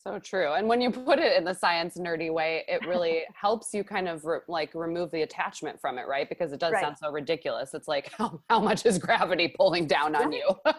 So 0.02 0.18
true. 0.18 0.54
And 0.54 0.66
when 0.68 0.80
you 0.80 0.90
put 0.90 1.20
it 1.20 1.36
in 1.36 1.44
the 1.44 1.54
science 1.54 1.96
nerdy 1.96 2.32
way, 2.32 2.64
it 2.66 2.84
really 2.86 3.22
helps 3.34 3.72
you 3.72 3.84
kind 3.84 4.08
of 4.08 4.24
re- 4.24 4.40
like 4.48 4.74
remove 4.74 5.12
the 5.12 5.22
attachment 5.22 5.80
from 5.80 5.96
it, 5.98 6.08
right? 6.08 6.28
Because 6.28 6.52
it 6.52 6.58
does 6.58 6.72
Right. 6.72 6.82
sound 6.82 6.96
so 6.98 7.12
ridiculous. 7.12 7.72
It's 7.72 7.86
like, 7.86 8.10
how, 8.18 8.40
how 8.50 8.58
much 8.58 8.84
is 8.84 8.98
gravity 8.98 9.48
pulling 9.56 9.86
down 9.86 10.14
on 10.16 10.32
you? 10.32 10.48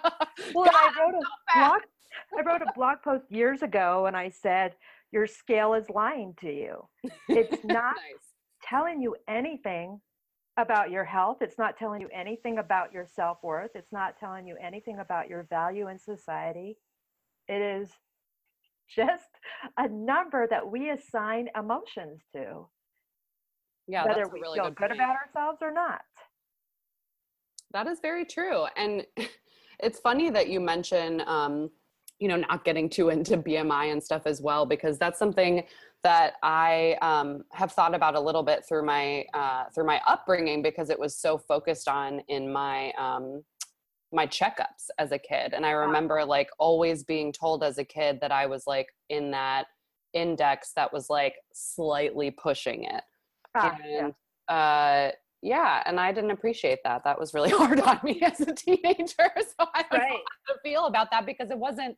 Well, 0.54 0.66
God, 0.66 0.76
I 0.76 0.88
wrote 1.00 1.16
a 1.16 1.22
fat. 1.54 1.70
blog. 1.70 1.82
I 2.38 2.42
wrote 2.42 2.62
a 2.64 2.72
blog 2.76 2.98
post 3.04 3.26
years 3.30 3.62
ago, 3.62 4.08
and 4.08 4.18
I 4.18 4.30
said 4.30 4.76
your 5.12 5.26
scale 5.28 5.74
is 5.76 5.90
lying 5.90 6.34
to 6.42 6.52
you. 6.52 6.88
It's 7.30 7.64
not 7.64 7.96
nice. 7.96 8.34
telling 8.64 9.00
you 9.02 9.16
anything 9.28 10.02
about 10.58 10.90
your 10.92 11.06
health. 11.06 11.38
It's 11.42 11.58
not 11.58 11.78
telling 11.78 12.02
you 12.02 12.10
anything 12.14 12.58
about 12.58 12.92
your 12.92 13.06
self 13.08 13.38
worth. 13.44 13.72
It's 13.76 13.92
not 13.94 14.18
telling 14.18 14.48
you 14.48 14.58
anything 14.62 15.00
about 15.00 15.30
your 15.30 15.44
value 15.44 15.88
in 15.88 15.98
society. 16.00 16.78
It 17.48 17.62
is 17.62 17.90
just 18.96 19.24
a 19.78 19.88
number 19.88 20.48
that 20.50 20.70
we 20.70 20.90
assign 20.90 21.50
emotions 21.58 22.22
to, 22.34 22.68
Yeah, 23.88 24.06
whether 24.06 24.28
we 24.28 24.42
really 24.42 24.60
feel 24.60 24.70
good 24.70 24.90
good 24.90 24.92
about 24.92 25.16
ourselves 25.16 25.60
or 25.62 25.72
not. 25.72 26.02
That 27.72 27.88
is 27.88 28.00
very 28.00 28.26
true. 28.26 28.66
And 28.78 29.06
it's 29.80 30.00
funny 30.00 30.30
that 30.30 30.50
you 30.50 30.60
mention, 30.60 31.22
um, 31.26 31.70
you 32.20 32.28
know, 32.28 32.38
not 32.38 32.64
getting 32.64 32.90
too 32.90 33.10
into 33.10 33.38
BMI 33.38 33.92
and 33.92 34.02
stuff 34.02 34.24
as 34.26 34.42
well, 34.42 34.66
because 34.66 34.98
that's 34.98 35.20
something 35.20 35.64
that 36.04 36.34
I 36.44 36.98
um, 37.02 37.44
have 37.52 37.72
thought 37.72 37.96
about 37.96 38.16
a 38.16 38.20
little 38.20 38.44
bit 38.44 38.66
through 38.68 38.86
my 38.86 39.26
uh, 39.34 39.66
through 39.74 39.86
my 39.86 40.02
upbringing 40.06 40.62
because 40.62 40.90
it 40.90 41.00
was 41.00 41.18
so 41.18 41.38
focused 41.38 41.88
on 41.88 42.22
in 42.28 42.52
my 42.52 42.92
um, 43.00 43.44
my 44.14 44.28
checkups 44.28 44.90
as 45.00 45.12
a 45.12 45.18
kid, 45.18 45.54
and 45.54 45.66
I 45.66 45.72
remember 45.72 46.24
like 46.24 46.50
always 46.60 47.04
being 47.04 47.32
told 47.32 47.64
as 47.64 47.78
a 47.78 47.84
kid 47.84 48.20
that 48.22 48.32
I 48.32 48.46
was 48.46 48.64
like 48.68 48.88
in 49.10 49.32
that 49.32 49.66
index 50.14 50.72
that 50.76 50.94
was 50.94 51.10
like 51.10 51.36
slightly 51.54 52.32
pushing 52.32 52.86
it. 52.86 53.04
Ah, 53.56 53.78
yeah. 53.86 54.06
and 54.06 54.14
uh 54.48 55.12
yeah 55.42 55.84
and 55.86 56.00
i 56.00 56.12
didn't 56.12 56.32
appreciate 56.32 56.80
that. 56.84 57.04
That 57.04 57.20
was 57.20 57.34
really 57.34 57.50
hard 57.60 57.80
on 57.80 58.00
me 58.04 58.22
as 58.22 58.40
a 58.42 58.54
teenager 58.54 59.14
so 59.18 59.68
i 59.74 59.84
don't 59.92 60.00
know 60.02 60.08
how 60.08 60.54
to 60.54 60.60
feel 60.64 60.86
about 60.86 61.12
that 61.12 61.26
because 61.26 61.50
it 61.52 61.58
wasn't 61.58 61.96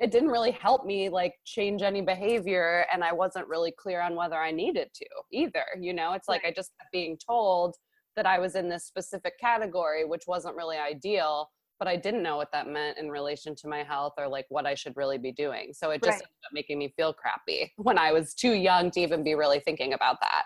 it 0.00 0.12
didn't 0.12 0.28
really 0.28 0.52
help 0.52 0.86
me 0.86 1.08
like 1.08 1.34
change 1.44 1.82
any 1.82 2.00
behavior 2.02 2.86
and 2.92 3.02
i 3.02 3.12
wasn't 3.12 3.46
really 3.48 3.72
clear 3.72 4.00
on 4.00 4.14
whether 4.14 4.36
i 4.36 4.50
needed 4.50 4.88
to 4.94 5.06
either 5.32 5.64
you 5.80 5.92
know? 5.92 6.12
It's 6.12 6.28
like 6.28 6.44
i 6.44 6.52
just 6.52 6.72
kept 6.78 6.92
being 6.92 7.18
told 7.26 7.76
that 8.16 8.26
i 8.26 8.38
was 8.38 8.54
in 8.54 8.68
this 8.68 8.84
specific 8.84 9.38
category 9.40 10.04
which 10.04 10.24
wasn't 10.26 10.56
really 10.56 10.76
ideal 10.76 11.48
but 11.78 11.88
i 11.88 11.96
didn't 11.96 12.22
know 12.22 12.36
what 12.36 12.50
that 12.52 12.68
meant 12.68 12.98
in 12.98 13.10
relation 13.10 13.54
to 13.54 13.68
my 13.68 13.82
health 13.82 14.14
or 14.18 14.28
like 14.28 14.46
what 14.48 14.66
i 14.66 14.74
should 14.74 14.96
really 14.96 15.18
be 15.18 15.32
doing 15.32 15.72
so 15.72 15.90
it 15.90 16.02
just 16.02 16.06
Right. 16.06 16.14
ended 16.14 16.44
up 16.46 16.52
making 16.52 16.78
me 16.78 16.92
feel 16.96 17.12
crappy 17.12 17.72
when 17.76 17.98
i 17.98 18.12
was 18.12 18.34
too 18.34 18.52
young 18.52 18.90
to 18.90 19.00
even 19.00 19.22
be 19.22 19.34
really 19.34 19.60
thinking 19.60 19.92
about 19.92 20.18
that 20.20 20.44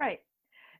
Right. 0.00 0.20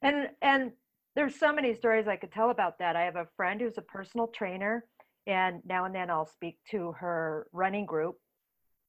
And 0.02 0.28
and 0.40 0.72
there's 1.14 1.38
so 1.38 1.52
many 1.52 1.74
stories 1.74 2.08
I 2.08 2.16
could 2.16 2.32
tell 2.32 2.50
about 2.50 2.78
that. 2.78 2.96
I 2.96 3.02
have 3.02 3.16
a 3.16 3.28
friend 3.36 3.60
who's 3.60 3.76
a 3.78 3.82
personal 3.82 4.28
trainer 4.28 4.86
and 5.26 5.60
now 5.66 5.84
and 5.84 5.94
then 5.94 6.10
I'll 6.10 6.26
speak 6.26 6.58
to 6.70 6.92
her 6.92 7.46
running 7.52 7.84
group 7.84 8.16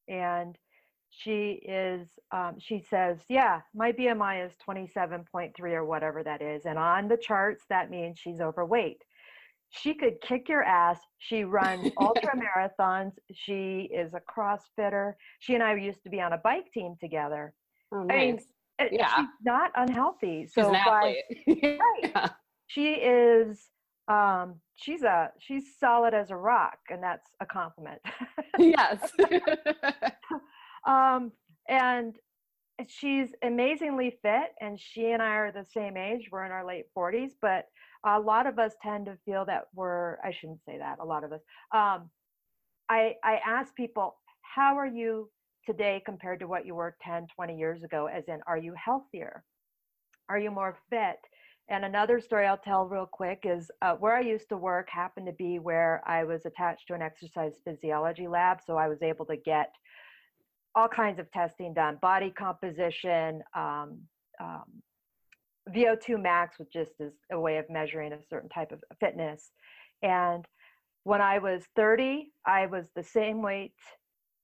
and 0.07 0.57
she 1.09 1.61
is 1.67 2.07
um, 2.31 2.55
she 2.57 2.79
says, 2.89 3.19
"Yeah, 3.27 3.59
my 3.75 3.91
BMI 3.91 4.45
is 4.45 4.53
27.3 4.65 5.59
or 5.73 5.83
whatever 5.83 6.23
that 6.23 6.41
is 6.41 6.65
and 6.65 6.79
on 6.79 7.09
the 7.09 7.17
charts 7.17 7.65
that 7.69 7.89
means 7.89 8.17
she's 8.17 8.39
overweight." 8.39 9.03
She 9.71 9.93
could 9.93 10.19
kick 10.21 10.49
your 10.49 10.63
ass. 10.63 10.99
She 11.17 11.43
runs 11.43 11.91
ultra 11.99 12.33
marathons. 12.79 13.13
She 13.33 13.89
is 13.93 14.13
a 14.13 14.19
CrossFitter. 14.19 15.13
She 15.39 15.53
and 15.55 15.63
I 15.63 15.75
used 15.75 16.03
to 16.03 16.09
be 16.09 16.19
on 16.21 16.33
a 16.33 16.37
bike 16.37 16.71
team 16.73 16.95
together. 16.99 17.53
oh 17.93 18.05
I 18.09 18.17
mean, 18.17 18.39
uh, 18.79 18.85
Yeah. 18.91 19.15
she's 19.15 19.25
not 19.45 19.71
unhealthy. 19.75 20.43
she's 20.43 20.53
So 20.53 20.67
an 20.73 20.81
by- 20.85 21.15
athlete 21.47 21.79
right. 22.15 22.31
she 22.67 22.93
is 22.95 23.69
um 24.07 24.55
she's 24.75 25.03
a 25.03 25.29
she's 25.39 25.77
solid 25.79 26.13
as 26.13 26.31
a 26.31 26.35
rock 26.35 26.79
and 26.89 27.01
that's 27.03 27.29
a 27.39 27.45
compliment 27.45 28.01
yes 28.57 28.99
um 30.87 31.31
and 31.69 32.15
she's 32.87 33.29
amazingly 33.43 34.17
fit 34.23 34.49
and 34.59 34.79
she 34.79 35.11
and 35.11 35.21
i 35.21 35.35
are 35.35 35.51
the 35.51 35.65
same 35.71 35.97
age 35.97 36.29
we're 36.31 36.43
in 36.45 36.51
our 36.51 36.65
late 36.65 36.85
40s 36.97 37.31
but 37.41 37.65
a 38.05 38.19
lot 38.19 38.47
of 38.47 38.59
us 38.59 38.73
tend 38.81 39.05
to 39.05 39.17
feel 39.25 39.45
that 39.45 39.67
we're 39.73 40.17
i 40.23 40.31
shouldn't 40.31 40.63
say 40.65 40.77
that 40.77 40.97
a 40.99 41.05
lot 41.05 41.23
of 41.23 41.31
us 41.31 41.41
um 41.73 42.09
i 42.89 43.13
i 43.23 43.39
ask 43.45 43.75
people 43.75 44.15
how 44.41 44.75
are 44.75 44.87
you 44.87 45.29
today 45.65 46.01
compared 46.05 46.39
to 46.39 46.47
what 46.47 46.65
you 46.65 46.75
were 46.75 46.95
10 47.03 47.27
20 47.35 47.57
years 47.57 47.83
ago 47.83 48.07
as 48.07 48.23
in 48.27 48.39
are 48.47 48.57
you 48.57 48.73
healthier 48.73 49.43
are 50.29 50.39
you 50.39 50.51
more 50.51 50.77
fit 50.89 51.19
and 51.71 51.85
another 51.85 52.19
story 52.19 52.47
I'll 52.47 52.57
tell 52.57 52.85
real 52.85 53.05
quick 53.05 53.43
is 53.45 53.71
uh, 53.81 53.95
where 53.95 54.15
I 54.15 54.19
used 54.19 54.49
to 54.49 54.57
work 54.57 54.89
happened 54.89 55.25
to 55.27 55.31
be 55.31 55.57
where 55.57 56.03
I 56.05 56.25
was 56.25 56.45
attached 56.45 56.87
to 56.87 56.95
an 56.95 57.01
exercise 57.01 57.53
physiology 57.63 58.27
lab. 58.27 58.59
So 58.65 58.75
I 58.75 58.89
was 58.89 59.01
able 59.01 59.25
to 59.27 59.37
get 59.37 59.71
all 60.75 60.89
kinds 60.89 61.17
of 61.17 61.31
testing 61.31 61.73
done 61.73 61.97
body 62.01 62.29
composition, 62.29 63.41
um, 63.55 63.99
um, 64.41 64.65
VO2 65.73 66.21
max, 66.21 66.59
which 66.59 66.71
just 66.73 66.93
is 66.99 67.13
a 67.31 67.39
way 67.39 67.57
of 67.57 67.69
measuring 67.69 68.13
a 68.13 68.23
certain 68.29 68.49
type 68.49 68.71
of 68.71 68.83
fitness. 68.99 69.51
And 70.01 70.45
when 71.03 71.21
I 71.21 71.39
was 71.39 71.63
30, 71.75 72.31
I 72.45 72.65
was 72.67 72.87
the 72.95 73.03
same 73.03 73.41
weight. 73.41 73.73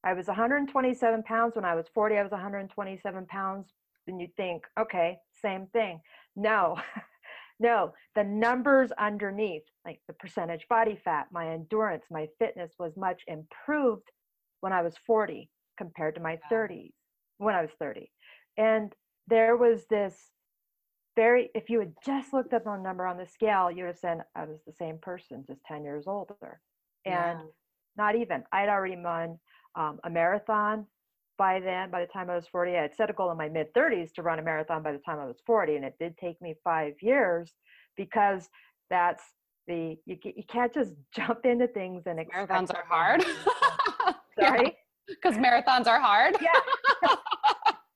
I 0.04 0.14
was 0.14 0.28
127 0.28 1.24
pounds. 1.24 1.56
When 1.56 1.66
I 1.66 1.76
was 1.76 1.88
40, 1.94 2.18
I 2.18 2.24
was 2.24 2.32
127 2.32 3.26
pounds. 3.28 3.74
And 4.08 4.22
you 4.22 4.28
think, 4.38 4.64
okay, 4.80 5.18
same 5.42 5.68
thing. 5.68 6.00
No, 6.36 6.78
no, 7.60 7.94
the 8.16 8.24
numbers 8.24 8.92
underneath, 8.98 9.64
like 9.86 10.00
the 10.08 10.14
percentage 10.14 10.66
body 10.70 10.96
fat, 11.04 11.28
my 11.32 11.50
endurance, 11.52 12.06
my 12.10 12.28
fitness 12.40 12.72
was 12.80 12.96
much 12.96 13.24
improved 13.28 14.10
when 14.62 14.72
I 14.72 14.82
was 14.82 14.96
40 15.06 15.50
compared 15.78 16.16
to 16.16 16.22
my 16.22 16.40
Yeah. 16.50 16.58
30s, 16.58 16.94
when 17.38 17.56
I 17.56 17.62
was 17.62 17.72
30. 17.80 18.10
And 18.58 18.94
there 19.28 19.58
was 19.58 19.86
this 19.90 20.32
very, 21.18 21.50
if 21.56 21.70
you 21.70 21.80
had 21.80 21.94
just 22.06 22.32
looked 22.32 22.54
at 22.54 22.64
the 22.64 22.78
number 22.78 23.06
on 23.08 23.18
the 23.18 23.26
scale, 23.26 23.70
you 23.72 23.84
would 23.84 23.88
have 23.90 23.98
said 23.98 24.20
I 24.36 24.46
was 24.46 24.60
the 24.66 24.72
same 24.72 25.00
person, 25.00 25.44
just 25.48 25.60
10 25.66 25.84
years 25.84 26.06
older. 26.08 26.62
And 27.06 27.40
Yeah. 27.40 27.46
not 27.98 28.16
even. 28.16 28.44
I'd 28.54 28.70
already 28.70 28.96
run 28.96 29.40
um, 29.76 30.00
a 30.04 30.10
marathon 30.10 30.86
by 31.38 31.60
then. 31.60 31.90
By 31.90 32.02
the 32.02 32.12
time 32.12 32.30
I 32.30 32.36
was 32.36 32.48
40, 32.48 32.78
I 32.78 32.84
had 32.84 32.96
set 32.96 33.10
a 33.10 33.14
goal 33.14 33.32
in 33.32 33.38
my 33.38 33.50
mid 33.50 33.74
30s 33.74 34.14
to 34.14 34.22
run 34.22 34.38
a 34.38 34.44
marathon 34.44 34.84
by 34.84 34.92
the 34.92 35.00
time 35.00 35.20
I 35.20 35.26
was 35.26 35.42
40. 35.46 35.76
And 35.78 35.86
it 35.86 35.96
did 36.00 36.16
take 36.18 36.40
me 36.42 36.54
five 36.64 36.94
years 37.02 37.52
because 37.98 38.48
that's 38.92 39.24
the, 39.68 39.98
you, 40.06 40.18
you 40.24 40.44
can't 40.48 40.74
just 40.74 40.94
jump 41.16 41.46
into 41.46 41.68
things 41.68 42.04
and 42.06 42.20
expect 42.20 42.52
marathons 42.52 42.74
are 42.76 42.86
hard 42.88 43.26
Sorry. 44.40 44.78
because 45.08 45.36
marathons 45.36 45.88
are 45.88 46.00
hard 46.00 46.38
Yeah. 46.40 46.52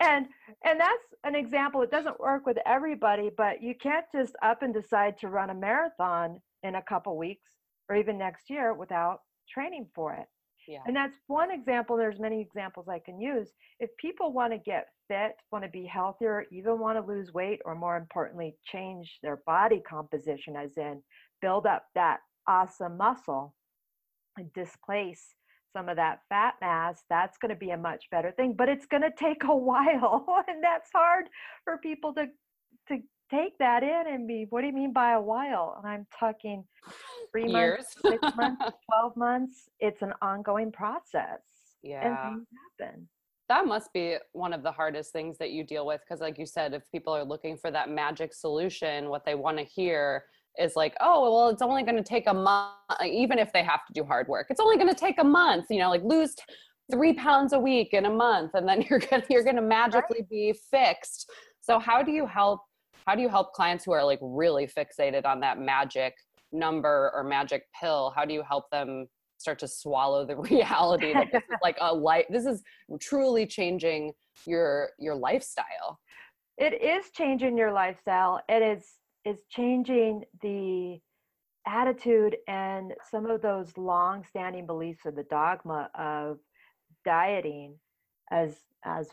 and 0.02 0.26
and 0.66 0.80
that's 0.80 1.04
an 1.24 1.36
example 1.36 1.82
it 1.82 1.92
doesn't 1.92 2.20
work 2.20 2.46
with 2.46 2.58
everybody 2.66 3.30
but 3.36 3.62
you 3.62 3.76
can't 3.76 4.06
just 4.14 4.36
up 4.42 4.62
and 4.62 4.74
decide 4.74 5.18
to 5.18 5.28
run 5.28 5.50
a 5.50 5.54
marathon 5.54 6.40
in 6.64 6.76
a 6.76 6.82
couple 6.82 7.18
weeks 7.18 7.52
or 7.90 7.96
even 7.96 8.18
next 8.18 8.50
year 8.50 8.74
without 8.74 9.20
training 9.50 9.88
for 9.94 10.14
it. 10.14 10.28
Yeah. 10.68 10.80
And 10.86 10.96
that's 10.96 11.18
one 11.28 11.52
example 11.52 11.98
there's 11.98 12.20
many 12.20 12.40
examples 12.40 12.88
i 12.88 13.00
can 13.00 13.20
use. 13.20 13.50
If 13.80 13.90
people 13.98 14.32
want 14.32 14.54
to 14.54 14.60
get 14.60 14.88
fit 15.08 15.34
want 15.52 15.66
to 15.66 15.70
be 15.70 15.86
healthier 15.86 16.46
even 16.52 16.80
want 16.80 16.98
to 16.98 17.12
lose 17.12 17.34
weight 17.34 17.60
or 17.66 17.76
more 17.76 17.98
importantly 17.98 18.56
change 18.64 19.20
their 19.22 19.42
body 19.46 19.82
composition 19.88 20.56
as 20.56 20.78
in 20.78 21.02
build 21.42 21.66
up 21.66 21.86
that 21.96 22.20
awesome 22.48 22.96
muscle 22.96 23.54
and 24.38 24.54
displace 24.54 25.36
some 25.74 25.90
of 25.90 25.96
that 25.96 26.20
fat 26.30 26.56
mass 26.62 27.04
that's 27.10 27.38
going 27.38 27.50
to 27.50 27.56
be 27.56 27.72
a 27.72 27.78
much 27.78 28.06
better 28.12 28.32
thing 28.32 28.54
but 28.58 28.70
it's 28.70 28.86
going 28.86 29.02
to 29.02 29.12
take 29.18 29.44
a 29.44 29.56
while 29.56 30.26
and 30.48 30.64
that's 30.64 30.90
hard 30.94 31.26
for 31.64 31.78
people 31.78 32.14
to 32.14 32.26
to 32.88 32.98
take 33.32 33.58
that 33.60 33.82
in 33.82 34.04
and 34.08 34.28
be 34.28 34.46
what 34.50 34.62
do 34.62 34.68
you 34.68 34.74
mean 34.74 34.92
by 34.92 35.14
a 35.14 35.22
while? 35.22 35.76
And 35.78 35.92
i'm 35.92 36.08
talking 36.20 36.64
three 37.32 37.44
months 37.44 37.56
years. 37.56 37.86
six 38.02 38.36
months 38.36 38.64
12 38.92 39.18
months 39.18 39.70
it's 39.80 40.02
an 40.02 40.14
ongoing 40.22 40.72
process 40.72 41.40
and 41.84 41.92
yeah. 41.92 42.30
things 42.30 42.48
happen. 42.80 43.08
That 43.50 43.66
must 43.66 43.92
be 43.92 44.16
one 44.32 44.54
of 44.54 44.64
the 44.64 44.72
hardest 44.72 45.12
things 45.12 45.38
that 45.40 45.52
you 45.52 45.64
deal 45.64 45.86
with 45.86 46.02
because 46.02 46.22
like 46.22 46.38
you 46.38 46.46
said 46.46 46.74
if 46.74 46.84
people 46.92 47.14
are 47.14 47.26
looking 47.26 47.58
for 47.58 47.72
that 47.72 47.90
magic 47.90 48.34
solution 48.34 49.10
what 49.10 49.26
they 49.26 49.36
want 49.36 49.58
to 49.58 49.64
hear 49.64 50.24
is 50.58 50.76
like, 50.76 50.96
oh, 51.00 51.22
well, 51.24 51.50
it's 51.50 51.62
only 51.62 51.84
going 51.84 51.96
to 51.96 52.04
take 52.04 52.28
a 52.28 52.34
month, 52.34 52.74
even 53.06 53.40
if 53.40 53.54
they 53.54 53.64
have 53.64 53.86
to 53.88 53.94
do 53.94 54.04
hard 54.04 54.28
work, 54.28 54.48
it's 54.50 54.60
only 54.60 54.78
going 54.78 54.90
to 54.90 54.96
take 54.96 55.20
a 55.20 55.24
month, 55.24 55.66
you 55.70 55.80
know, 55.80 55.90
like 55.90 56.04
lose 56.04 56.36
t- 56.36 56.44
three 56.92 57.14
pounds 57.14 57.54
a 57.54 57.60
week 57.60 57.94
in 57.94 58.06
a 58.06 58.10
month, 58.10 58.52
and 58.54 58.68
then 58.68 58.82
you're 58.90 59.00
gonna 59.00 59.24
you're 59.30 59.44
gonna 59.44 59.62
magically 59.62 60.26
be 60.30 60.54
fixed. 60.70 61.30
So 61.62 61.80
how 61.80 62.04
do 62.04 62.12
you 62.12 62.26
help? 62.26 62.62
How 63.08 63.16
do 63.16 63.22
you 63.22 63.30
help 63.30 63.54
clients 63.54 63.84
who 63.84 63.94
are 63.94 64.04
like 64.04 64.20
really 64.22 64.68
fixated 64.68 65.26
on 65.26 65.40
that 65.40 65.60
magic 65.60 66.14
number 66.52 67.12
or 67.16 67.24
magic 67.24 67.64
pill? 67.80 68.14
How 68.16 68.26
do 68.26 68.34
you 68.34 68.44
help 68.48 68.70
them 68.72 69.08
start 69.38 69.58
to 69.60 69.68
swallow 69.68 70.26
the 70.26 70.36
reality 70.52 71.14
that 71.14 71.32
this 71.32 71.44
is 71.44 71.58
like 71.64 71.78
a 71.82 71.94
life? 71.94 72.26
This 72.30 72.46
is 72.46 72.62
truly 73.00 73.48
changing 73.48 74.12
your 74.46 74.90
your 75.00 75.16
lifestyle. 75.16 76.00
It 76.58 76.82
is 76.82 77.10
changing 77.12 77.58
your 77.58 77.72
lifestyle. 77.72 78.42
It 78.48 78.62
is 78.62 78.86
is 79.26 79.38
changing 79.50 80.24
the 80.42 81.00
attitude 81.68 82.38
and 82.48 82.94
some 83.10 83.26
of 83.26 83.42
those 83.42 83.78
long 83.78 84.26
standing 84.28 84.66
beliefs 84.66 85.02
or 85.06 85.12
the 85.12 85.24
dogma 85.24 85.90
of 85.98 86.40
dieting 87.06 87.76
as 88.32 88.56
as 88.84 89.10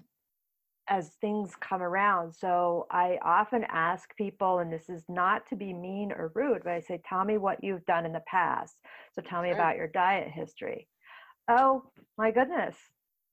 as 0.90 1.10
things 1.20 1.52
come 1.60 1.82
around. 1.82 2.32
So 2.32 2.86
i 2.90 3.18
often 3.22 3.64
ask 3.68 4.16
people 4.16 4.60
and 4.60 4.72
this 4.72 4.88
is 4.88 5.04
not 5.08 5.46
to 5.48 5.56
be 5.56 5.74
mean 5.74 6.12
or 6.12 6.32
rude 6.34 6.62
but 6.64 6.72
i 6.72 6.80
say 6.80 7.00
tell 7.06 7.24
me 7.24 7.36
what 7.36 7.62
you've 7.62 7.84
done 7.84 8.06
in 8.06 8.12
the 8.12 8.22
past. 8.26 8.76
So 9.14 9.22
tell 9.22 9.42
me 9.42 9.48
sure. 9.48 9.56
about 9.56 9.76
your 9.76 9.88
diet 9.88 10.28
history. 10.28 10.88
Oh 11.48 11.82
my 12.16 12.30
goodness 12.30 12.76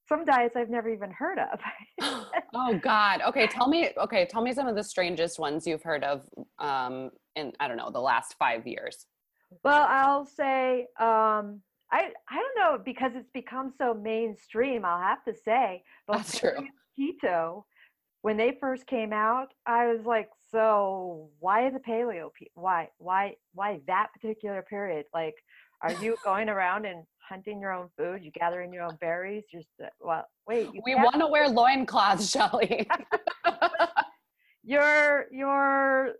some 0.08 0.26
diets 0.26 0.56
I've 0.56 0.70
never 0.70 0.89
even 0.89 1.12
heard 1.12 1.39
of. 1.39 1.60
oh 2.54 2.80
God. 2.82 3.22
Okay, 3.28 3.48
tell 3.48 3.68
me. 3.68 3.89
Okay, 3.98 4.28
tell 4.30 4.41
me 4.41 4.54
some 4.54 4.68
of 4.68 4.76
the 4.76 4.84
strangest 4.84 5.39
ones 5.39 5.65
you've 5.65 5.84
heard 5.84 6.04
of 6.04 6.28
um, 6.60 7.12
in 7.36 7.54
I 7.60 7.68
don't 7.68 7.78
know 7.78 7.91
the 7.91 8.00
last 8.00 8.36
five 8.38 8.65
years. 8.68 9.06
Well, 9.63 9.86
I'll 9.89 10.26
say 10.26 10.88
um, 11.00 11.62
I 11.91 12.10
I 12.30 12.36
don't 12.36 12.58
know 12.58 12.82
because 12.84 13.12
it's 13.15 13.30
become 13.34 13.74
so 13.78 13.94
mainstream. 13.94 14.86
I'll 14.86 15.02
have 15.02 15.24
to 15.26 15.34
say, 15.34 15.84
that's 16.08 16.39
true. 16.39 16.68
Keto, 17.00 17.63
when 18.22 18.38
they 18.38 18.58
first 18.60 18.88
came 18.88 19.13
out, 19.13 19.54
I 19.65 19.88
was 19.88 20.06
like, 20.06 20.30
so 20.52 21.30
why 21.39 21.70
the 21.70 21.80
paleo? 21.80 22.30
Why 22.54 22.89
why 22.98 23.36
why 23.54 23.82
that 23.88 24.08
particular 24.13 24.62
period? 24.62 25.06
Like, 25.13 25.36
are 25.82 25.94
you 26.04 26.15
going 26.24 26.50
around 26.50 26.86
and 26.86 27.04
hunting 27.27 27.59
your 27.59 27.71
own 27.71 27.89
food, 27.97 28.23
you 28.23 28.31
gathering 28.31 28.73
your 28.73 28.83
own 28.83 28.97
berries. 29.01 29.43
You're 29.51 29.63
well, 29.99 30.25
wait. 30.47 30.69
we 30.85 30.95
want 30.95 31.19
to 31.19 31.27
wear 31.27 31.47
loincloths, 31.47 32.29
Shelly. 32.31 32.88
you're 34.63 35.25
you're 35.31 36.13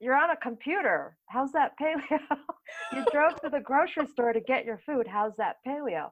you're 0.00 0.16
on 0.16 0.30
a 0.30 0.36
computer. 0.36 1.16
How's 1.26 1.52
that 1.52 1.72
paleo? 1.80 2.20
you 2.92 3.04
drove 3.12 3.40
to 3.40 3.48
the 3.50 3.60
grocery 3.60 4.06
store 4.06 4.32
to 4.32 4.40
get 4.40 4.64
your 4.64 4.80
food. 4.86 5.06
How's 5.06 5.36
that 5.36 5.56
paleo? 5.66 6.10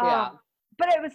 Yeah. 0.00 0.26
Um, 0.26 0.38
but 0.78 0.88
it 0.88 1.00
was 1.00 1.12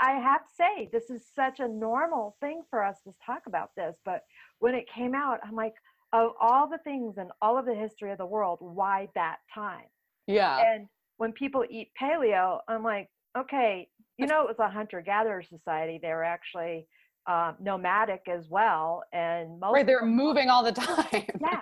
i 0.00 0.12
have 0.12 0.40
to 0.40 0.54
say 0.56 0.88
this 0.92 1.10
is 1.10 1.26
such 1.34 1.60
a 1.60 1.68
normal 1.68 2.36
thing 2.40 2.62
for 2.70 2.82
us 2.82 2.96
to 3.04 3.14
talk 3.24 3.42
about 3.46 3.70
this 3.76 3.96
but 4.04 4.22
when 4.58 4.74
it 4.74 4.84
came 4.92 5.14
out 5.14 5.38
i'm 5.44 5.54
like 5.54 5.74
of 6.12 6.32
all 6.40 6.68
the 6.68 6.78
things 6.78 7.18
in 7.18 7.28
all 7.42 7.58
of 7.58 7.66
the 7.66 7.74
history 7.74 8.10
of 8.10 8.18
the 8.18 8.26
world 8.26 8.58
why 8.60 9.08
that 9.14 9.36
time 9.54 9.84
yeah 10.26 10.74
and 10.74 10.88
when 11.16 11.32
people 11.32 11.64
eat 11.68 11.90
paleo, 12.00 12.60
I'm 12.68 12.82
like, 12.82 13.08
okay, 13.36 13.88
you 14.18 14.26
know, 14.26 14.42
it 14.42 14.48
was 14.48 14.58
a 14.58 14.68
hunter 14.68 15.02
gatherer 15.02 15.42
society. 15.42 15.98
They 16.00 16.08
were 16.08 16.24
actually 16.24 16.86
uh, 17.26 17.52
nomadic 17.60 18.22
as 18.28 18.48
well. 18.48 19.02
And 19.12 19.60
most 19.60 19.74
right, 19.74 19.86
they're 19.86 20.04
moving 20.04 20.48
all 20.48 20.62
the 20.62 20.72
time. 20.72 21.26
Yeah. 21.40 21.60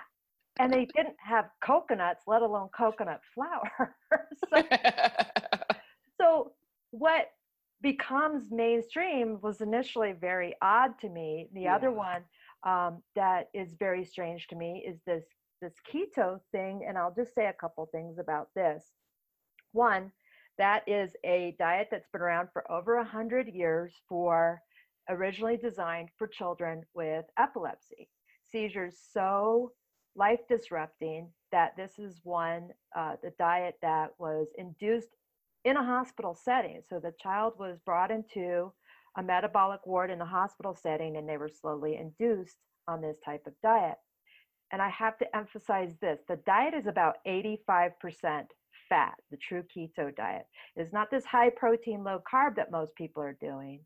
And 0.57 0.71
they 0.71 0.87
didn't 0.95 1.17
have 1.17 1.49
coconuts, 1.61 2.23
let 2.27 2.41
alone 2.41 2.69
coconut 2.75 3.19
flour. 3.33 3.95
so, 4.53 4.63
so, 6.21 6.51
what 6.91 7.27
becomes 7.81 8.51
mainstream 8.51 9.37
was 9.41 9.59
initially 9.59 10.13
very 10.13 10.55
odd 10.61 10.97
to 11.01 11.09
me. 11.09 11.49
The 11.53 11.63
yeah. 11.63 11.75
other 11.75 11.91
one 11.91 12.23
um, 12.65 13.01
that 13.15 13.49
is 13.53 13.75
very 13.77 14.05
strange 14.05 14.47
to 14.47 14.55
me 14.55 14.85
is 14.87 14.99
this 15.05 15.25
this 15.61 15.73
keto 15.91 16.39
thing, 16.51 16.85
and 16.87 16.97
I'll 16.97 17.13
just 17.13 17.33
say 17.33 17.47
a 17.47 17.53
couple 17.53 17.87
things 17.91 18.17
about 18.19 18.49
this. 18.55 18.83
One, 19.75 20.13
that 20.57 20.87
is 20.87 21.11
a 21.25 21.53
diet 21.59 21.89
that's 21.91 22.07
been 22.13 22.21
around 22.21 22.47
for 22.53 22.69
over 22.71 22.95
100 22.95 23.49
years 23.49 23.93
for 24.07 24.61
originally 25.09 25.57
designed 25.57 26.09
for 26.17 26.27
children 26.27 26.83
with 26.93 27.25
epilepsy. 27.37 28.07
Seizures 28.49 28.97
so 29.11 29.73
life 30.15 30.39
disrupting 30.47 31.27
that 31.51 31.75
this 31.75 31.99
is 31.99 32.21
one, 32.23 32.69
uh, 32.95 33.17
the 33.21 33.33
diet 33.37 33.75
that 33.81 34.11
was 34.17 34.47
induced 34.57 35.09
in 35.65 35.75
a 35.75 35.83
hospital 35.83 36.33
setting. 36.33 36.81
So 36.89 36.99
the 36.99 37.13
child 37.21 37.55
was 37.59 37.77
brought 37.85 38.11
into 38.11 38.71
a 39.17 39.23
metabolic 39.23 39.85
ward 39.85 40.09
in 40.09 40.21
a 40.21 40.25
hospital 40.25 40.73
setting 40.73 41.17
and 41.17 41.27
they 41.27 41.35
were 41.35 41.49
slowly 41.49 41.97
induced 41.97 42.55
on 42.87 43.01
this 43.01 43.17
type 43.25 43.45
of 43.45 43.53
diet. 43.61 43.97
And 44.71 44.81
I 44.81 44.87
have 44.87 45.17
to 45.17 45.35
emphasize 45.35 45.95
this 45.99 46.21
the 46.29 46.37
diet 46.45 46.73
is 46.73 46.87
about 46.87 47.17
85% 47.27 48.45
fat, 48.89 49.15
the 49.31 49.37
true 49.37 49.63
keto 49.75 50.15
diet. 50.15 50.45
It's 50.75 50.93
not 50.93 51.09
this 51.11 51.25
high 51.25 51.49
protein, 51.49 52.03
low 52.03 52.21
carb 52.31 52.55
that 52.55 52.71
most 52.71 52.95
people 52.95 53.23
are 53.23 53.37
doing. 53.39 53.81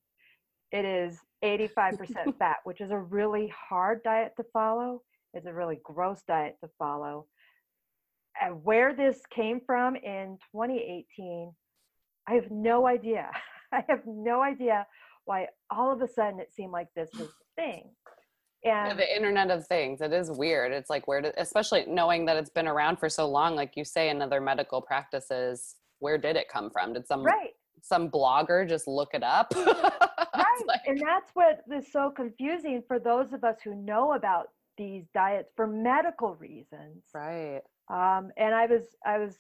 It 0.71 0.85
is 0.85 1.17
85% 1.43 2.37
fat, 2.39 2.57
which 2.63 2.81
is 2.81 2.91
a 2.91 2.97
really 2.97 3.51
hard 3.69 4.03
diet 4.03 4.33
to 4.37 4.43
follow. 4.53 5.01
It's 5.33 5.47
a 5.47 5.53
really 5.53 5.79
gross 5.83 6.21
diet 6.27 6.57
to 6.63 6.69
follow. 6.77 7.27
And 8.41 8.63
where 8.63 8.95
this 8.95 9.19
came 9.29 9.61
from 9.65 9.95
in 9.95 10.37
2018, 10.51 11.51
I 12.27 12.33
have 12.33 12.49
no 12.51 12.87
idea. 12.87 13.29
I 13.71 13.83
have 13.87 14.01
no 14.05 14.41
idea 14.41 14.85
why 15.25 15.47
all 15.69 15.91
of 15.91 16.01
a 16.01 16.07
sudden 16.07 16.39
it 16.39 16.53
seemed 16.53 16.71
like 16.71 16.87
this 16.95 17.09
was 17.13 17.27
the 17.27 17.61
thing. 17.61 17.89
And 18.63 18.89
yeah, 18.89 18.93
the 18.93 19.15
Internet 19.15 19.51
of 19.51 19.65
Things. 19.67 20.01
It 20.01 20.11
is 20.11 20.29
weird. 20.29 20.71
It's 20.71 20.89
like 20.89 21.07
where 21.07 21.21
did, 21.21 21.33
especially 21.37 21.85
knowing 21.87 22.25
that 22.25 22.35
it's 22.35 22.49
been 22.49 22.67
around 22.67 22.97
for 22.99 23.09
so 23.09 23.27
long, 23.27 23.55
like 23.55 23.77
you 23.77 23.85
say 23.85 24.09
in 24.09 24.21
other 24.21 24.41
medical 24.41 24.81
practices, 24.81 25.75
where 25.99 26.17
did 26.17 26.35
it 26.35 26.49
come 26.49 26.69
from? 26.69 26.93
Did 26.93 27.07
some 27.07 27.23
right. 27.23 27.51
some 27.81 28.09
blogger 28.09 28.67
just 28.67 28.87
look 28.87 29.09
it 29.13 29.23
up? 29.23 29.53
right. 29.55 30.63
Like, 30.67 30.81
and 30.87 30.99
that's 30.99 31.31
what 31.33 31.61
is 31.73 31.91
so 31.91 32.11
confusing 32.11 32.83
for 32.87 32.99
those 32.99 33.31
of 33.31 33.43
us 33.43 33.57
who 33.63 33.75
know 33.75 34.13
about 34.13 34.47
these 34.77 35.05
diets 35.13 35.51
for 35.55 35.67
medical 35.67 36.35
reasons. 36.35 37.03
Right. 37.13 37.61
Um, 37.89 38.31
and 38.37 38.53
I 38.53 38.65
was 38.65 38.83
I 39.05 39.19
was 39.19 39.37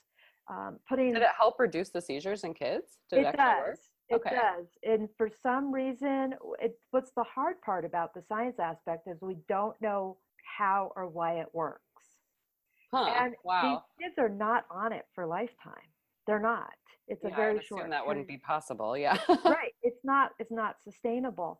um, 0.49 0.79
putting. 0.87 1.13
Did 1.13 1.23
it 1.23 1.29
help 1.37 1.59
reduce 1.59 1.89
the 1.89 2.01
seizures 2.01 2.43
in 2.43 2.53
kids? 2.53 2.99
Did 3.09 3.19
it, 3.19 3.25
it 3.27 3.37
does. 3.37 3.57
Work? 3.59 3.79
It 4.09 4.15
okay. 4.15 4.35
does. 4.35 4.65
And 4.83 5.07
for 5.17 5.29
some 5.43 5.71
reason, 5.71 6.35
it, 6.59 6.79
what's 6.91 7.11
the 7.11 7.23
hard 7.23 7.61
part 7.61 7.85
about 7.85 8.13
the 8.13 8.23
science 8.27 8.59
aspect 8.59 9.07
is 9.07 9.21
we 9.21 9.37
don't 9.47 9.79
know 9.81 10.17
how 10.57 10.91
or 10.95 11.07
why 11.07 11.39
it 11.39 11.47
works. 11.53 11.83
Huh. 12.91 13.13
And 13.19 13.35
wow. 13.43 13.83
these 13.99 14.07
kids 14.07 14.15
are 14.17 14.29
not 14.29 14.65
on 14.71 14.93
it 14.93 15.05
for 15.13 15.25
lifetime. 15.27 15.73
They're 16.25 16.39
not. 16.39 16.73
It's 17.07 17.23
yeah, 17.23 17.31
a 17.31 17.35
very 17.35 17.61
short. 17.63 17.89
that 17.89 18.05
wouldn't 18.05 18.27
be 18.27 18.37
possible. 18.37 18.97
Yeah. 18.97 19.17
right. 19.45 19.73
It's 19.81 20.03
not. 20.03 20.31
It's 20.39 20.51
not 20.51 20.75
sustainable. 20.83 21.59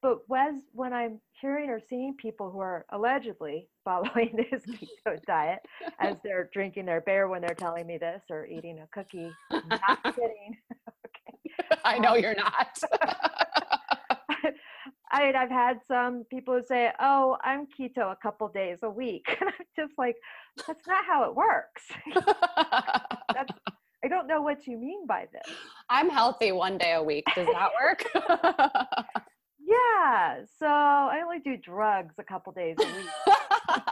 But 0.00 0.28
when 0.28 0.62
when 0.72 0.92
I'm 0.92 1.20
hearing 1.40 1.70
or 1.70 1.80
seeing 1.80 2.14
people 2.14 2.50
who 2.50 2.60
are 2.60 2.86
allegedly 2.90 3.68
following 3.84 4.36
this 4.36 4.62
keto 4.66 5.22
diet 5.26 5.60
as 5.98 6.18
they're 6.22 6.50
drinking 6.52 6.86
their 6.86 7.00
beer 7.00 7.28
when 7.28 7.40
they're 7.40 7.54
telling 7.54 7.86
me 7.86 7.98
this 7.98 8.22
or 8.30 8.46
eating 8.46 8.80
a 8.80 8.86
cookie, 8.92 9.30
not 9.50 10.02
kidding. 10.14 10.56
I 11.84 11.98
know 11.98 12.14
you're 12.14 12.34
not. 12.34 12.78
I 15.10 15.24
mean, 15.24 15.36
I've 15.36 15.50
had 15.50 15.78
some 15.86 16.24
people 16.30 16.54
who 16.54 16.62
say, 16.62 16.92
"Oh, 17.00 17.38
I'm 17.42 17.66
keto 17.66 18.12
a 18.12 18.16
couple 18.22 18.48
days 18.48 18.80
a 18.82 18.90
week," 18.90 19.24
and 19.40 19.48
I'm 19.48 19.66
just 19.76 19.94
like, 19.96 20.16
"That's 20.66 20.86
not 20.86 21.04
how 21.04 21.24
it 21.24 21.34
works." 21.34 21.84
That's, 23.34 23.52
I 24.04 24.08
don't 24.08 24.26
know 24.26 24.42
what 24.42 24.66
you 24.66 24.76
mean 24.78 25.06
by 25.06 25.26
this. 25.32 25.54
I'm 25.88 26.10
healthy 26.10 26.52
one 26.52 26.78
day 26.78 26.92
a 26.94 27.02
week. 27.02 27.24
Does 27.34 27.46
that 27.46 27.70
work? 27.80 28.04
yeah. 29.58 30.42
So 30.58 30.66
I 30.66 31.20
only 31.24 31.40
do 31.40 31.56
drugs 31.56 32.14
a 32.18 32.24
couple 32.24 32.52
days 32.52 32.76
a 32.78 32.84
week. 32.86 33.82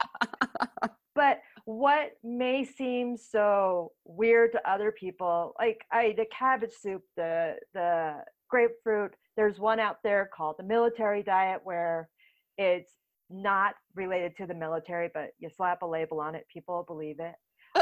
but 1.15 1.41
what 1.67 2.13
may 2.23 2.65
seem 2.65 3.17
so 3.17 3.91
weird 4.05 4.53
to 4.53 4.71
other 4.71 4.93
people 4.93 5.53
like 5.59 5.85
i 5.91 6.15
the 6.17 6.25
cabbage 6.27 6.71
soup 6.81 7.03
the 7.17 7.55
the 7.75 8.15
grapefruit 8.49 9.13
there's 9.37 9.59
one 9.59 9.81
out 9.81 9.97
there 10.05 10.31
called 10.35 10.55
the 10.59 10.65
military 10.65 11.25
diet 11.25 11.61
where 11.65 12.09
it's 12.57 12.93
not 13.31 13.75
related 13.97 14.37
to 14.37 14.47
the 14.47 14.55
military 14.55 15.11
but 15.13 15.31
you 15.41 15.51
slap 15.55 15.83
a 15.83 15.87
label 15.87 16.21
on 16.21 16.37
it 16.37 16.47
people 16.53 16.85
believe 16.87 17.17
it. 17.19 17.35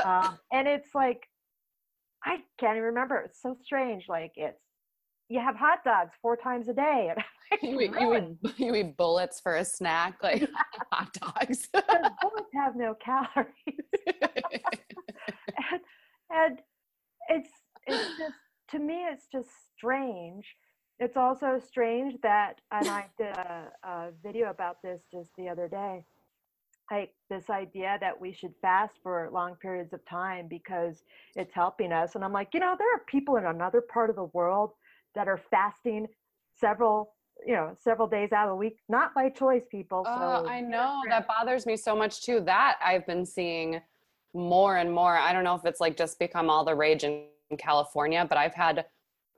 Um, 0.02 0.38
and 0.50 0.66
it's 0.66 0.94
like 0.94 1.20
i 2.24 2.38
can't 2.58 2.76
even 2.76 2.84
remember 2.84 3.18
it's 3.18 3.42
so 3.42 3.54
strange 3.62 4.06
like 4.08 4.32
it's 4.36 4.63
you 5.28 5.40
have 5.40 5.56
hot 5.56 5.84
dogs 5.84 6.12
four 6.20 6.36
times 6.36 6.68
a 6.68 6.74
day. 6.74 7.12
Like, 7.50 7.62
you, 7.62 7.78
eat, 7.82 7.92
you, 8.00 8.16
eat, 8.16 8.54
you 8.58 8.74
eat 8.74 8.96
bullets 8.96 9.38
for 9.38 9.56
a 9.56 9.64
snack, 9.66 10.16
like 10.22 10.48
hot 10.92 11.12
dogs. 11.12 11.68
bullets 11.72 12.50
have 12.54 12.74
no 12.74 12.94
calories. 13.04 13.52
and, 15.70 15.80
and 16.30 16.58
it's 17.28 17.50
it's 17.86 18.18
just 18.18 18.34
to 18.70 18.78
me 18.78 19.04
it's 19.12 19.26
just 19.30 19.50
strange. 19.76 20.46
It's 20.98 21.18
also 21.18 21.60
strange 21.64 22.18
that 22.22 22.62
and 22.72 22.88
I 22.88 23.06
did 23.18 23.36
a, 23.36 23.68
a 23.84 24.08
video 24.22 24.48
about 24.48 24.78
this 24.82 25.02
just 25.12 25.28
the 25.36 25.48
other 25.50 25.68
day. 25.68 26.02
Like 26.90 27.12
this 27.28 27.50
idea 27.50 27.98
that 28.00 28.18
we 28.18 28.32
should 28.32 28.54
fast 28.62 28.94
for 29.02 29.28
long 29.32 29.56
periods 29.60 29.92
of 29.92 30.00
time 30.06 30.48
because 30.48 31.02
it's 31.36 31.54
helping 31.54 31.92
us. 31.92 32.14
And 32.14 32.24
I'm 32.24 32.32
like, 32.32 32.48
you 32.54 32.60
know, 32.60 32.74
there 32.78 32.94
are 32.94 33.02
people 33.06 33.36
in 33.36 33.44
another 33.44 33.82
part 33.82 34.08
of 34.08 34.16
the 34.16 34.30
world 34.32 34.72
that 35.14 35.28
are 35.28 35.40
fasting 35.50 36.06
several 36.58 37.14
you 37.46 37.54
know 37.54 37.74
several 37.82 38.06
days 38.06 38.32
out 38.32 38.48
of 38.48 38.52
the 38.52 38.56
week 38.56 38.78
not 38.88 39.12
by 39.14 39.28
choice 39.28 39.64
people 39.70 40.04
oh, 40.06 40.46
i 40.46 40.60
know. 40.60 41.00
That 41.08 41.26
bothers 41.26 41.66
me 41.66 41.76
so 41.76 41.96
much 41.96 42.22
too. 42.22 42.40
That 42.40 42.76
i've 42.84 43.06
been 43.06 43.26
seeing 43.26 43.80
more 44.36 44.78
and 44.78 44.92
more. 44.92 45.16
I 45.16 45.32
don't 45.32 45.44
know 45.44 45.54
if 45.54 45.64
it's 45.64 45.80
like 45.80 45.96
just 45.96 46.18
become 46.18 46.50
all 46.50 46.64
the 46.64 46.74
rage 46.74 47.04
in 47.04 47.26
california 47.58 48.26
but 48.28 48.38
i've 48.38 48.54
had 48.54 48.84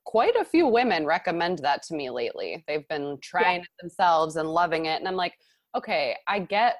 quite 0.04 0.36
a 0.36 0.44
few 0.44 0.66
women 0.66 1.04
recommend 1.04 1.58
that 1.58 1.82
to 1.82 1.94
me 1.94 2.08
lately. 2.10 2.64
They've 2.68 2.86
been 2.88 3.18
trying 3.20 3.56
yeah. 3.56 3.62
it 3.62 3.82
themselves 3.82 4.36
and 4.36 4.48
loving 4.48 4.86
it 4.86 4.98
and 4.98 5.08
i'm 5.08 5.16
like 5.16 5.34
okay 5.74 6.16
i 6.28 6.38
get 6.38 6.76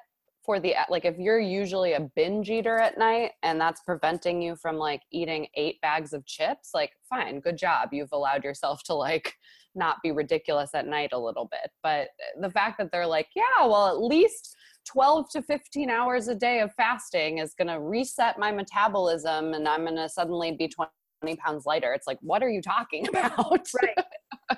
for 0.47 0.61
the 0.61 0.73
like 0.89 1.03
if 1.03 1.17
you're 1.19 1.41
usually 1.41 1.93
a 1.93 2.09
binge 2.15 2.49
eater 2.49 2.77
at 2.79 2.97
night 2.97 3.31
and 3.43 3.59
that's 3.59 3.81
preventing 3.81 4.41
you 4.41 4.55
from 4.55 4.77
like 4.77 5.01
eating 5.11 5.45
eight 5.55 5.79
bags 5.81 6.13
of 6.13 6.25
chips 6.25 6.69
like 6.73 6.93
fine 7.07 7.41
good 7.41 7.57
job. 7.57 7.89
You've 7.91 8.13
allowed 8.13 8.45
yourself 8.45 8.81
to 8.83 8.93
like 8.93 9.35
not 9.75 9.97
be 10.01 10.11
ridiculous 10.11 10.71
at 10.73 10.87
night 10.87 11.09
a 11.11 11.19
little 11.19 11.49
bit. 11.51 11.69
But 11.83 12.07
the 12.39 12.49
fact 12.49 12.77
that 12.77 12.93
they're 12.93 13.05
like 13.05 13.27
yeah 13.35 13.65
well 13.65 13.89
at 13.89 14.01
least 14.01 14.55
12 14.85 15.29
to 15.31 15.41
15 15.41 15.89
hours 15.89 16.29
a 16.29 16.35
day 16.35 16.61
of 16.61 16.73
fasting 16.75 17.39
is 17.39 17.53
going 17.53 17.67
to 17.67 17.81
reset 17.81 18.39
my 18.39 18.53
metabolism 18.53 19.53
and 19.53 19.67
i'm 19.67 19.83
going 19.83 19.97
to 19.97 20.07
suddenly 20.07 20.53
be 20.53 20.69
20 20.69 20.89
pounds 21.37 21.65
lighter 21.65 21.93
it's 21.93 22.07
like 22.07 22.19
what 22.21 22.43
are 22.43 22.49
you 22.49 22.61
talking 22.61 23.07
about 23.09 23.67
right 23.81 24.05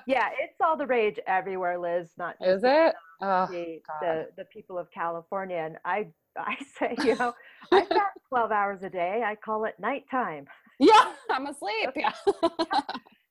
yeah 0.05 0.29
it's 0.39 0.57
all 0.63 0.77
the 0.77 0.85
rage 0.85 1.19
everywhere 1.27 1.79
liz 1.79 2.09
not 2.17 2.35
is 2.41 2.61
it 2.63 2.93
oh, 3.21 3.47
the, 3.47 3.79
the, 4.01 4.27
the 4.37 4.45
people 4.45 4.77
of 4.77 4.89
California. 4.91 5.57
And 5.57 5.77
I 5.85 6.07
I 6.37 6.55
say, 6.79 6.95
you 7.03 7.15
know, 7.15 7.33
I 7.71 7.85
got 7.85 8.11
12 8.29 8.51
hours 8.51 8.83
a 8.83 8.89
day. 8.89 9.23
I 9.25 9.35
call 9.35 9.65
it 9.65 9.75
nighttime. 9.79 10.45
Yeah, 10.79 11.13
I'm 11.29 11.47
asleep. 11.47 11.89
Yeah. 11.95 12.13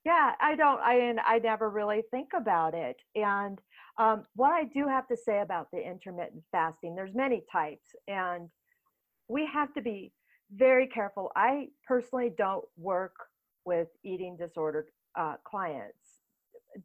yeah, 0.04 0.32
I 0.40 0.54
don't 0.56 0.80
I 0.80 0.94
and 0.94 1.20
I 1.20 1.38
never 1.38 1.70
really 1.70 2.02
think 2.10 2.30
about 2.36 2.74
it. 2.74 2.96
And 3.14 3.58
um, 3.98 4.24
what 4.34 4.52
I 4.52 4.64
do 4.64 4.86
have 4.86 5.08
to 5.08 5.16
say 5.16 5.40
about 5.40 5.68
the 5.72 5.78
intermittent 5.78 6.42
fasting, 6.52 6.94
there's 6.94 7.14
many 7.14 7.42
types, 7.50 7.88
and 8.06 8.48
we 9.28 9.48
have 9.52 9.72
to 9.74 9.82
be 9.82 10.12
very 10.52 10.86
careful. 10.86 11.30
I 11.36 11.68
personally 11.86 12.32
don't 12.36 12.64
work 12.76 13.14
with 13.64 13.88
eating 14.04 14.36
disordered 14.36 14.86
uh, 15.16 15.34
clients 15.44 16.18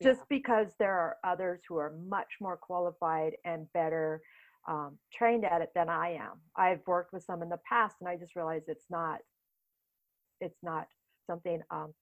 just 0.02 0.22
yeah. 0.22 0.26
because 0.30 0.68
there 0.80 0.94
are 0.94 1.18
others 1.24 1.62
who 1.68 1.78
are 1.78 1.94
much 2.08 2.28
more 2.42 2.58
qualified 2.58 3.34
and 3.46 3.72
better 3.74 4.22
um, 4.68 4.98
trained 5.14 5.46
at 5.46 5.62
it 5.62 5.72
than 5.76 5.90
I 5.90 6.14
am. 6.14 6.40
I've 6.56 6.80
worked 6.88 7.14
with 7.14 7.24
some 7.24 7.42
in 7.42 7.50
the 7.50 7.60
past, 7.68 7.96
and 8.00 8.08
I 8.08 8.16
just 8.16 8.36
realized 8.36 8.66
it's 8.68 8.86
not 8.90 9.20
it's 10.40 10.64
not 10.64 10.88
something 11.28 11.62
um, 11.72 11.94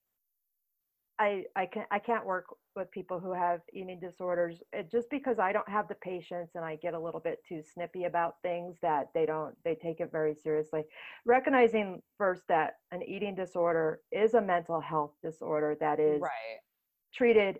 I 1.21 1.43
I 1.55 1.67
can 1.67 1.85
I 1.91 1.99
can't 1.99 2.25
work 2.25 2.45
with 2.75 2.89
people 2.89 3.19
who 3.19 3.31
have 3.31 3.59
eating 3.71 3.99
disorders 3.99 4.63
it, 4.73 4.89
just 4.89 5.07
because 5.11 5.37
I 5.37 5.53
don't 5.53 5.69
have 5.69 5.87
the 5.87 5.95
patience 5.95 6.51
and 6.55 6.65
I 6.65 6.77
get 6.77 6.95
a 6.95 6.99
little 6.99 7.19
bit 7.19 7.37
too 7.47 7.61
snippy 7.61 8.05
about 8.05 8.35
things 8.41 8.77
that 8.81 9.09
they 9.13 9.27
don't 9.27 9.53
they 9.63 9.75
take 9.75 9.99
it 9.99 10.11
very 10.11 10.33
seriously. 10.33 10.81
Recognizing 11.25 12.01
first 12.17 12.41
that 12.49 12.77
an 12.91 13.03
eating 13.03 13.35
disorder 13.35 13.99
is 14.11 14.33
a 14.33 14.41
mental 14.41 14.81
health 14.81 15.11
disorder 15.21 15.77
that 15.79 15.99
is 15.99 16.21
right. 16.21 16.59
treated 17.13 17.59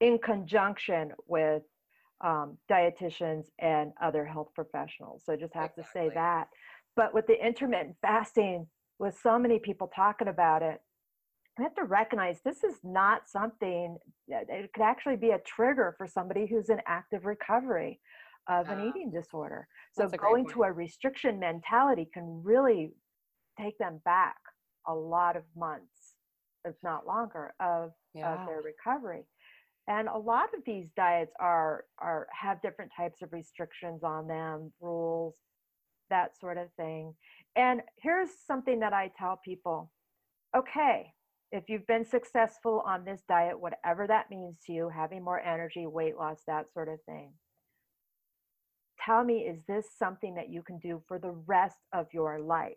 in 0.00 0.18
conjunction 0.18 1.12
with 1.28 1.62
um, 2.24 2.58
dietitians 2.68 3.44
and 3.60 3.92
other 4.02 4.24
health 4.24 4.48
professionals. 4.52 5.22
So 5.24 5.36
just 5.36 5.54
have 5.54 5.70
exactly. 5.76 5.84
to 5.84 5.90
say 6.10 6.14
that. 6.14 6.48
But 6.96 7.14
with 7.14 7.28
the 7.28 7.46
intermittent 7.46 7.96
fasting, 8.02 8.66
with 8.98 9.16
so 9.22 9.38
many 9.38 9.58
people 9.58 9.92
talking 9.94 10.28
about 10.28 10.62
it, 10.62 10.80
we 11.58 11.64
have 11.64 11.74
to 11.74 11.84
recognize 11.84 12.40
this 12.44 12.64
is 12.64 12.76
not 12.84 13.28
something 13.28 13.96
it 14.28 14.72
could 14.74 14.82
actually 14.82 15.16
be 15.16 15.30
a 15.30 15.38
trigger 15.38 15.94
for 15.96 16.06
somebody 16.06 16.46
who's 16.46 16.68
in 16.68 16.78
active 16.86 17.24
recovery 17.24 18.00
of 18.48 18.68
an 18.68 18.88
eating 18.88 19.10
disorder. 19.10 19.66
So 19.92 20.08
going 20.08 20.48
to 20.50 20.64
a 20.64 20.72
restriction 20.72 21.40
mentality 21.40 22.08
can 22.12 22.42
really 22.44 22.92
take 23.58 23.76
them 23.78 24.00
back 24.04 24.36
a 24.86 24.94
lot 24.94 25.36
of 25.36 25.42
months, 25.56 26.14
if 26.64 26.74
not 26.84 27.06
longer, 27.06 27.54
of, 27.58 27.92
yeah. 28.14 28.40
of 28.40 28.46
their 28.46 28.62
recovery 28.62 29.24
and 29.88 30.08
a 30.08 30.18
lot 30.18 30.48
of 30.54 30.60
these 30.64 30.90
diets 30.96 31.32
are 31.40 31.84
are 31.98 32.26
have 32.30 32.60
different 32.62 32.90
types 32.96 33.22
of 33.22 33.32
restrictions 33.32 34.02
on 34.02 34.26
them 34.26 34.72
rules 34.80 35.34
that 36.10 36.38
sort 36.38 36.58
of 36.58 36.68
thing 36.76 37.14
and 37.56 37.80
here's 38.00 38.30
something 38.46 38.80
that 38.80 38.92
i 38.92 39.10
tell 39.18 39.40
people 39.44 39.90
okay 40.56 41.12
if 41.52 41.64
you've 41.68 41.86
been 41.86 42.04
successful 42.04 42.82
on 42.86 43.04
this 43.04 43.22
diet 43.28 43.58
whatever 43.60 44.06
that 44.06 44.30
means 44.30 44.56
to 44.66 44.72
you 44.72 44.88
having 44.88 45.22
more 45.22 45.40
energy 45.40 45.86
weight 45.86 46.16
loss 46.16 46.42
that 46.46 46.72
sort 46.72 46.88
of 46.88 47.00
thing 47.02 47.32
tell 49.04 49.24
me 49.24 49.38
is 49.40 49.60
this 49.68 49.86
something 49.98 50.34
that 50.34 50.50
you 50.50 50.62
can 50.62 50.78
do 50.78 51.02
for 51.06 51.18
the 51.18 51.34
rest 51.46 51.78
of 51.92 52.06
your 52.12 52.40
life 52.40 52.72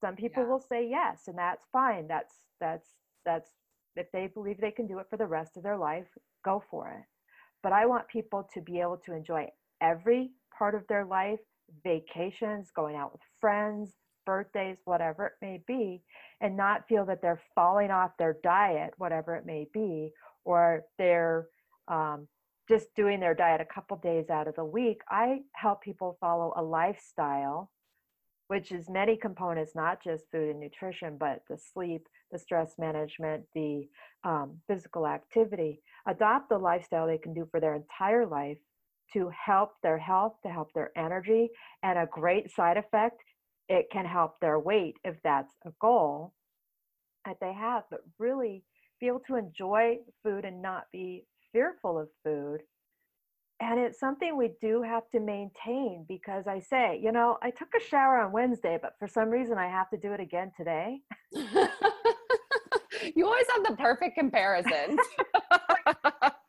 some 0.00 0.16
people 0.16 0.42
yeah. 0.42 0.48
will 0.48 0.64
say 0.68 0.88
yes 0.88 1.22
and 1.26 1.36
that's 1.36 1.66
fine 1.72 2.06
that's 2.08 2.34
that's 2.60 2.88
that's 3.24 3.50
if 3.98 4.10
they 4.12 4.28
believe 4.28 4.60
they 4.60 4.70
can 4.70 4.86
do 4.86 4.98
it 4.98 5.06
for 5.10 5.16
the 5.16 5.26
rest 5.26 5.56
of 5.56 5.62
their 5.62 5.76
life, 5.76 6.06
go 6.44 6.62
for 6.70 6.88
it. 6.88 7.04
But 7.62 7.72
I 7.72 7.86
want 7.86 8.08
people 8.08 8.48
to 8.54 8.60
be 8.60 8.80
able 8.80 9.00
to 9.04 9.14
enjoy 9.14 9.48
every 9.82 10.30
part 10.56 10.74
of 10.74 10.86
their 10.88 11.04
life 11.04 11.40
vacations, 11.84 12.70
going 12.74 12.96
out 12.96 13.12
with 13.12 13.20
friends, 13.40 13.92
birthdays, 14.24 14.78
whatever 14.84 15.26
it 15.26 15.32
may 15.42 15.62
be, 15.66 16.02
and 16.40 16.56
not 16.56 16.86
feel 16.88 17.04
that 17.06 17.20
they're 17.20 17.40
falling 17.54 17.90
off 17.90 18.12
their 18.18 18.36
diet, 18.42 18.94
whatever 18.96 19.34
it 19.34 19.46
may 19.46 19.66
be, 19.72 20.12
or 20.44 20.84
they're 20.98 21.46
um, 21.88 22.28
just 22.68 22.94
doing 22.94 23.18
their 23.20 23.34
diet 23.34 23.60
a 23.60 23.74
couple 23.74 23.96
days 23.96 24.30
out 24.30 24.46
of 24.48 24.54
the 24.54 24.64
week. 24.64 25.00
I 25.08 25.40
help 25.54 25.82
people 25.82 26.16
follow 26.20 26.52
a 26.56 26.62
lifestyle, 26.62 27.70
which 28.48 28.72
is 28.72 28.88
many 28.88 29.16
components, 29.16 29.72
not 29.74 30.02
just 30.02 30.30
food 30.30 30.50
and 30.50 30.60
nutrition, 30.60 31.16
but 31.18 31.42
the 31.48 31.56
sleep, 31.56 32.06
the 32.30 32.38
stress 32.38 32.74
management, 32.78 33.44
the 33.54 33.88
um, 34.24 34.58
physical 34.68 35.06
activity, 35.06 35.80
adopt 36.06 36.50
the 36.50 36.58
lifestyle 36.58 37.06
they 37.06 37.18
can 37.18 37.34
do 37.34 37.48
for 37.50 37.60
their 37.60 37.74
entire 37.74 38.26
life 38.26 38.58
to 39.12 39.30
help 39.30 39.72
their 39.82 39.98
health, 39.98 40.34
to 40.42 40.50
help 40.50 40.72
their 40.74 40.90
energy, 40.96 41.50
and 41.82 41.98
a 41.98 42.08
great 42.10 42.50
side 42.50 42.76
effect, 42.76 43.22
it 43.68 43.90
can 43.90 44.06
help 44.06 44.40
their 44.40 44.58
weight 44.58 44.96
if 45.04 45.16
that's 45.22 45.54
a 45.66 45.72
goal 45.80 46.32
that 47.26 47.38
they 47.40 47.52
have, 47.52 47.84
but 47.90 48.00
really 48.18 48.64
be 49.00 49.06
able 49.06 49.20
to 49.20 49.36
enjoy 49.36 49.98
food 50.22 50.44
and 50.44 50.62
not 50.62 50.84
be 50.92 51.24
fearful 51.52 51.98
of 51.98 52.08
food. 52.24 52.60
And 53.60 53.80
it's 53.80 53.98
something 53.98 54.36
we 54.36 54.52
do 54.60 54.82
have 54.82 55.02
to 55.10 55.20
maintain 55.20 56.04
because 56.08 56.46
I 56.46 56.60
say, 56.60 57.00
you 57.02 57.10
know, 57.10 57.38
I 57.42 57.50
took 57.50 57.68
a 57.76 57.84
shower 57.84 58.20
on 58.20 58.30
Wednesday, 58.30 58.78
but 58.80 58.94
for 58.98 59.08
some 59.08 59.30
reason 59.30 59.58
I 59.58 59.66
have 59.66 59.90
to 59.90 59.96
do 59.96 60.12
it 60.12 60.20
again 60.20 60.52
today. 60.56 61.00
you 61.32 63.26
always 63.26 63.46
have 63.54 63.64
the 63.64 63.76
perfect 63.76 64.16
comparison. 64.16 64.96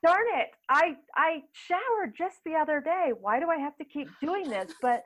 Darn 0.05 0.25
it. 0.35 0.49
I 0.69 0.95
I 1.15 1.41
showered 1.53 2.13
just 2.17 2.37
the 2.45 2.53
other 2.53 2.79
day. 2.79 3.11
Why 3.19 3.39
do 3.39 3.49
I 3.49 3.57
have 3.57 3.75
to 3.77 3.85
keep 3.85 4.07
doing 4.21 4.49
this? 4.49 4.71
But 4.81 5.03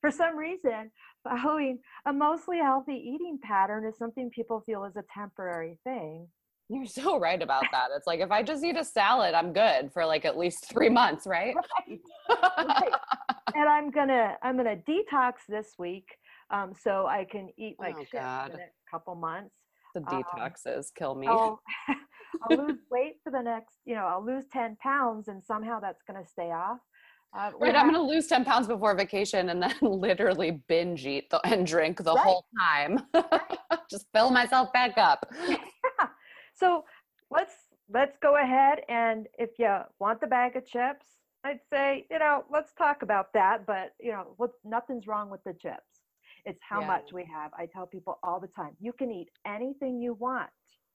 for 0.00 0.10
some 0.10 0.36
reason, 0.36 0.90
following 1.24 1.78
a 2.06 2.12
mostly 2.12 2.58
healthy 2.58 2.94
eating 2.94 3.38
pattern 3.42 3.84
is 3.86 3.96
something 3.98 4.30
people 4.30 4.62
feel 4.64 4.84
is 4.84 4.96
a 4.96 5.04
temporary 5.12 5.78
thing. 5.84 6.26
You're 6.68 6.86
so 6.86 7.18
right 7.18 7.42
about 7.42 7.64
that. 7.72 7.88
It's 7.96 8.06
like 8.06 8.20
if 8.20 8.30
I 8.30 8.42
just 8.42 8.64
eat 8.64 8.76
a 8.76 8.84
salad, 8.84 9.34
I'm 9.34 9.52
good 9.52 9.92
for 9.92 10.06
like 10.06 10.24
at 10.24 10.38
least 10.38 10.70
three 10.70 10.88
months, 10.88 11.26
right? 11.26 11.54
Right. 12.28 12.66
right. 12.68 12.92
and 13.56 13.68
I'm 13.68 13.90
gonna 13.90 14.36
I'm 14.42 14.56
gonna 14.56 14.76
detox 14.76 15.32
this 15.48 15.74
week, 15.78 16.06
um, 16.50 16.72
so 16.80 17.06
I 17.06 17.26
can 17.28 17.48
eat 17.58 17.74
like 17.80 17.96
oh, 17.98 18.04
shit 18.04 18.20
for 18.20 18.48
the 18.52 18.58
next 18.58 18.78
couple 18.88 19.16
months. 19.16 19.50
The 19.94 20.00
um, 20.00 20.06
detoxes 20.06 20.76
um, 20.76 20.84
kill 20.96 21.14
me. 21.16 21.26
I'll, 21.26 21.60
I'll 22.50 22.56
lose 22.56 22.78
weight 22.90 23.16
for 23.24 23.32
the 23.32 23.42
next, 23.42 23.76
you 23.84 23.94
know, 23.94 24.06
I'll 24.06 24.24
lose 24.24 24.44
10 24.52 24.76
pounds 24.80 25.28
and 25.28 25.42
somehow 25.42 25.80
that's 25.80 26.02
going 26.08 26.22
to 26.22 26.28
stay 26.28 26.52
off. 26.52 26.78
Uh, 27.32 27.50
right, 27.60 27.74
I'm 27.76 27.90
going 27.90 27.94
to 27.94 28.02
lose 28.02 28.26
10 28.26 28.44
pounds 28.44 28.66
before 28.66 28.94
vacation 28.94 29.50
and 29.50 29.62
then 29.62 29.74
literally 29.82 30.62
binge 30.68 31.06
eat 31.06 31.30
the, 31.30 31.40
and 31.46 31.66
drink 31.66 32.02
the 32.02 32.14
right. 32.14 32.24
whole 32.24 32.44
time. 32.58 33.02
Just 33.90 34.06
fill 34.14 34.30
myself 34.30 34.72
back 34.72 34.98
up. 34.98 35.32
Yeah. 35.48 35.56
So 36.54 36.84
let's 37.30 37.54
let's 37.92 38.16
go 38.22 38.36
ahead 38.36 38.80
and 38.88 39.26
if 39.38 39.50
you 39.58 39.74
want 39.98 40.20
the 40.20 40.26
bag 40.26 40.56
of 40.56 40.66
chips, 40.66 41.06
I'd 41.42 41.60
say, 41.72 42.06
you 42.10 42.18
know, 42.18 42.44
let's 42.50 42.72
talk 42.74 43.02
about 43.02 43.32
that. 43.34 43.66
But 43.66 43.94
you 43.98 44.12
know, 44.12 44.34
what 44.36 44.50
nothing's 44.64 45.06
wrong 45.06 45.30
with 45.30 45.42
the 45.44 45.54
chips. 45.54 46.02
It's 46.44 46.60
how 46.68 46.80
Yeah. 46.80 46.86
much 46.86 47.12
we 47.12 47.24
have. 47.24 47.50
I 47.58 47.66
tell 47.66 47.86
people 47.86 48.18
all 48.22 48.40
the 48.40 48.48
time, 48.48 48.76
you 48.78 48.92
can 48.92 49.10
eat 49.10 49.28
anything 49.46 50.00
you 50.00 50.14
want. 50.14 50.50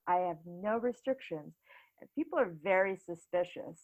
I 0.07 0.17
have 0.17 0.37
no 0.45 0.77
restrictions. 0.77 1.55
And 1.99 2.09
people 2.13 2.37
are 2.37 2.53
very 2.63 2.97
suspicious 2.97 3.79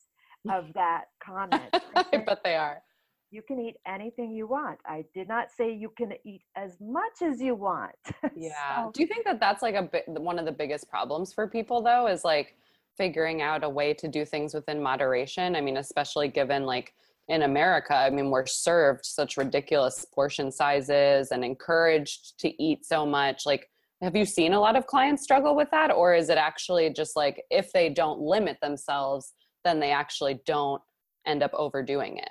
of 0.49 0.65
that 0.73 1.05
comment. 1.23 1.63
I 1.95 2.17
bet 2.17 2.43
they 2.43 2.55
are. 2.55 2.81
you 3.29 3.41
can 3.41 3.59
eat 3.59 3.75
anything 3.87 4.31
you 4.33 4.47
want. 4.47 4.79
I 4.85 5.05
did 5.13 5.27
not 5.27 5.51
say 5.55 5.71
you 5.73 5.89
can 5.97 6.13
eat 6.25 6.41
as 6.55 6.77
much 6.81 7.21
as 7.21 7.41
you 7.41 7.55
want. 7.55 7.95
Yeah. 8.35 8.85
So- 8.85 8.91
Do 8.93 9.01
you 9.01 9.07
think 9.07 9.25
that 9.25 9.39
that's 9.39 9.61
like 9.61 9.75
a 9.75 9.83
bit 9.83 10.05
one 10.07 10.39
of 10.39 10.45
the 10.45 10.51
biggest 10.51 10.89
problems 10.89 11.31
for 11.33 11.47
people 11.47 11.81
though 11.81 12.07
is 12.07 12.23
like 12.25 12.55
figuring 12.97 13.41
out 13.41 13.63
a 13.63 13.69
way 13.69 13.93
to 13.93 14.07
do 14.07 14.25
things 14.25 14.53
within 14.53 14.81
moderation? 14.81 15.55
I 15.55 15.61
mean, 15.61 15.77
especially 15.77 16.27
given 16.27 16.65
like 16.65 16.93
in 17.27 17.43
America, 17.43 17.95
I 17.95 18.09
mean, 18.09 18.29
we're 18.31 18.45
served 18.47 19.05
such 19.05 19.37
ridiculous 19.37 20.05
portion 20.13 20.51
sizes 20.51 21.31
and 21.31 21.45
encouraged 21.45 22.37
to 22.39 22.61
eat 22.61 22.85
so 22.85 23.05
much. 23.05 23.45
Like, 23.45 23.69
have 24.01 24.15
you 24.15 24.25
seen 24.25 24.53
a 24.53 24.59
lot 24.59 24.75
of 24.75 24.87
clients 24.87 25.23
struggle 25.23 25.55
with 25.55 25.69
that? 25.71 25.91
Or 25.91 26.13
is 26.15 26.29
it 26.29 26.37
actually 26.37 26.89
just 26.91 27.15
like 27.15 27.43
if 27.49 27.71
they 27.71 27.87
don't 27.89 28.19
limit 28.19 28.57
themselves, 28.61 29.33
then 29.63 29.79
they 29.79 29.91
actually 29.91 30.41
don't 30.45 30.81
end 31.25 31.43
up 31.43 31.51
overdoing 31.53 32.17
it? 32.17 32.29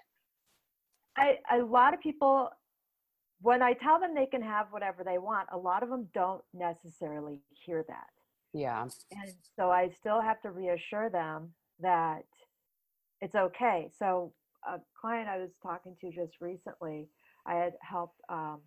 I, 1.17 1.39
a 1.53 1.63
lot 1.63 1.95
of 1.95 2.01
people, 2.01 2.51
when 3.41 3.63
I 3.63 3.73
tell 3.75 4.01
them 4.01 4.15
they 4.15 4.27
can 4.27 4.43
have 4.43 4.67
whatever 4.71 5.05
they 5.05 5.19
want, 5.19 5.49
a 5.53 5.59
lot 5.59 5.83
of 5.83 5.89
them 5.89 6.09
don't 6.15 6.43
necessarily 6.55 7.41
hear 7.65 7.85
that. 7.89 8.07
Yeah. 8.53 8.83
And 8.83 9.33
so 9.57 9.71
I 9.71 9.91
still 9.99 10.21
have 10.21 10.41
to 10.43 10.51
reassure 10.51 11.11
them 11.11 11.51
that 11.81 12.23
it's 13.21 13.35
okay. 13.35 13.91
So 13.97 14.33
a 14.67 14.79
client 15.01 15.29
I 15.29 15.39
was 15.39 15.51
talking 15.63 15.97
to 16.01 16.11
just 16.11 16.41
recently, 16.41 17.09
I 17.47 17.55
had 17.55 17.75
helped 17.83 18.21
um, 18.29 18.61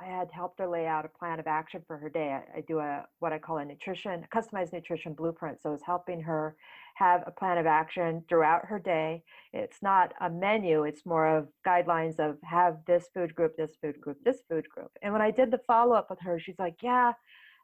I 0.00 0.06
had 0.06 0.30
helped 0.32 0.58
her 0.58 0.66
lay 0.66 0.86
out 0.86 1.04
a 1.04 1.08
plan 1.08 1.38
of 1.38 1.46
action 1.46 1.82
for 1.86 1.96
her 1.96 2.08
day. 2.08 2.30
I, 2.32 2.58
I 2.58 2.60
do 2.66 2.78
a 2.78 3.06
what 3.20 3.32
I 3.32 3.38
call 3.38 3.58
a 3.58 3.64
nutrition 3.64 4.26
customized 4.34 4.72
nutrition 4.72 5.14
blueprint. 5.14 5.60
So 5.62 5.68
I 5.68 5.72
was 5.72 5.82
helping 5.84 6.20
her 6.22 6.56
have 7.02 7.24
a 7.26 7.30
plan 7.30 7.58
of 7.58 7.66
action 7.66 8.22
throughout 8.28 8.64
her 8.66 8.78
day. 8.78 9.22
It's 9.52 9.82
not 9.82 10.12
a 10.20 10.30
menu, 10.30 10.84
it's 10.84 11.04
more 11.04 11.26
of 11.36 11.48
guidelines 11.66 12.18
of 12.20 12.36
have 12.44 12.76
this 12.86 13.08
food 13.14 13.34
group, 13.34 13.56
this 13.56 13.76
food 13.80 14.00
group, 14.00 14.18
this 14.24 14.42
food 14.48 14.68
group. 14.68 14.90
And 15.02 15.12
when 15.12 15.22
I 15.22 15.30
did 15.30 15.50
the 15.50 15.60
follow 15.66 15.94
up 15.94 16.10
with 16.10 16.20
her, 16.20 16.38
she's 16.38 16.58
like, 16.58 16.76
Yeah, 16.82 17.12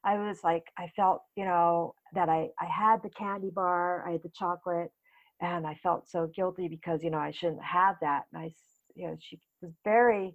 I 0.05 0.18
was 0.18 0.39
like, 0.43 0.64
I 0.76 0.89
felt, 0.97 1.22
you 1.36 1.45
know, 1.45 1.95
that 2.14 2.28
I, 2.28 2.49
I 2.61 2.66
had 2.66 3.03
the 3.03 3.11
candy 3.11 3.51
bar, 3.51 4.07
I 4.07 4.12
had 4.12 4.22
the 4.22 4.32
chocolate, 4.34 4.91
and 5.41 5.66
I 5.66 5.74
felt 5.82 6.09
so 6.09 6.30
guilty 6.34 6.68
because, 6.68 7.03
you 7.03 7.11
know, 7.11 7.18
I 7.18 7.30
shouldn't 7.30 7.62
have 7.62 7.97
that. 8.01 8.22
And 8.32 8.43
I, 8.43 8.51
you 8.95 9.07
know, 9.07 9.16
she 9.20 9.39
was 9.62 9.72
very, 9.84 10.34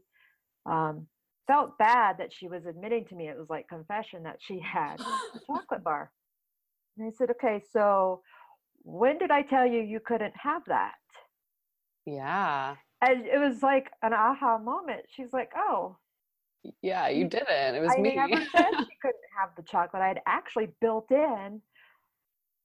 um, 0.65 1.07
felt 1.47 1.77
bad 1.77 2.17
that 2.19 2.31
she 2.31 2.47
was 2.47 2.65
admitting 2.65 3.05
to 3.07 3.15
me, 3.15 3.27
it 3.27 3.37
was 3.37 3.49
like 3.49 3.67
confession 3.67 4.23
that 4.23 4.37
she 4.39 4.59
had 4.59 4.99
a 5.01 5.39
chocolate 5.47 5.83
bar. 5.83 6.11
And 6.97 7.07
I 7.07 7.11
said, 7.11 7.31
okay, 7.31 7.61
so 7.71 8.21
when 8.83 9.17
did 9.17 9.31
I 9.31 9.41
tell 9.41 9.65
you 9.65 9.81
you 9.81 9.99
couldn't 9.99 10.33
have 10.41 10.63
that? 10.67 10.93
Yeah. 12.05 12.75
And 13.01 13.25
it 13.25 13.39
was 13.39 13.61
like 13.63 13.91
an 14.01 14.13
aha 14.13 14.57
moment. 14.57 15.01
She's 15.09 15.33
like, 15.33 15.51
oh, 15.55 15.97
Yeah, 16.81 17.09
you 17.09 17.25
didn't. 17.27 17.75
It 17.75 17.81
was 17.81 17.93
I 17.97 18.01
me. 18.01 18.15
never 18.15 18.35
said 18.51 18.65
she 18.79 18.97
couldn't 19.01 19.29
have 19.39 19.49
the 19.57 19.63
chocolate. 19.63 20.01
I'd 20.01 20.21
actually 20.25 20.69
built 20.81 21.11
in 21.11 21.61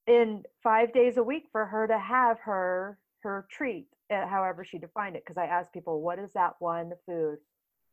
in 0.07 0.43
five 0.63 0.93
days 0.93 1.17
a 1.19 1.23
week 1.23 1.45
for 1.53 1.67
her 1.67 1.87
to 1.87 1.99
have 1.99 2.39
her 2.41 2.99
her 3.23 3.47
treat, 3.51 3.89
uh, 4.13 4.27
however 4.27 4.65
she 4.65 4.79
defined 4.79 5.17
it. 5.17 5.25
Because 5.27 5.39
I 5.39 5.47
asked 5.47 5.73
people, 5.73 6.01
what 6.03 6.19
is 6.21 6.31
that 6.35 6.55
one 6.61 6.93
food 7.07 7.39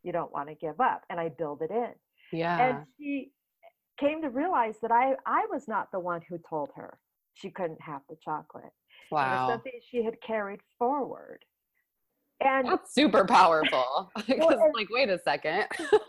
you 0.03 0.11
don't 0.11 0.31
want 0.31 0.49
to 0.49 0.55
give 0.55 0.79
up? 0.79 1.03
And 1.09 1.19
I 1.19 1.29
build 1.29 1.61
it 1.63 1.71
in. 1.71 1.89
yeah. 2.31 2.59
And 2.77 2.85
she 2.99 3.31
came 3.99 4.21
to 4.21 4.29
realize 4.29 4.75
that 4.81 4.91
I 4.91 5.15
I 5.25 5.45
was 5.51 5.67
not 5.67 5.91
the 5.91 5.99
one 5.99 6.21
who 6.27 6.37
told 6.49 6.69
her 6.75 6.97
she 7.35 7.49
couldn't 7.51 7.81
have 7.81 8.01
the 8.09 8.15
chocolate. 8.23 8.63
It 8.65 9.13
was 9.13 9.25
wow. 9.25 9.49
something 9.49 9.73
she 9.89 10.03
had 10.03 10.15
carried 10.25 10.61
forward. 10.79 11.39
And 12.43 12.67
That's 12.67 12.93
super 12.93 13.25
powerful. 13.25 14.11
Because, 14.27 14.55
and- 14.59 14.73
like, 14.73 14.87
wait 14.89 15.09
a 15.09 15.19
second. 15.19 15.65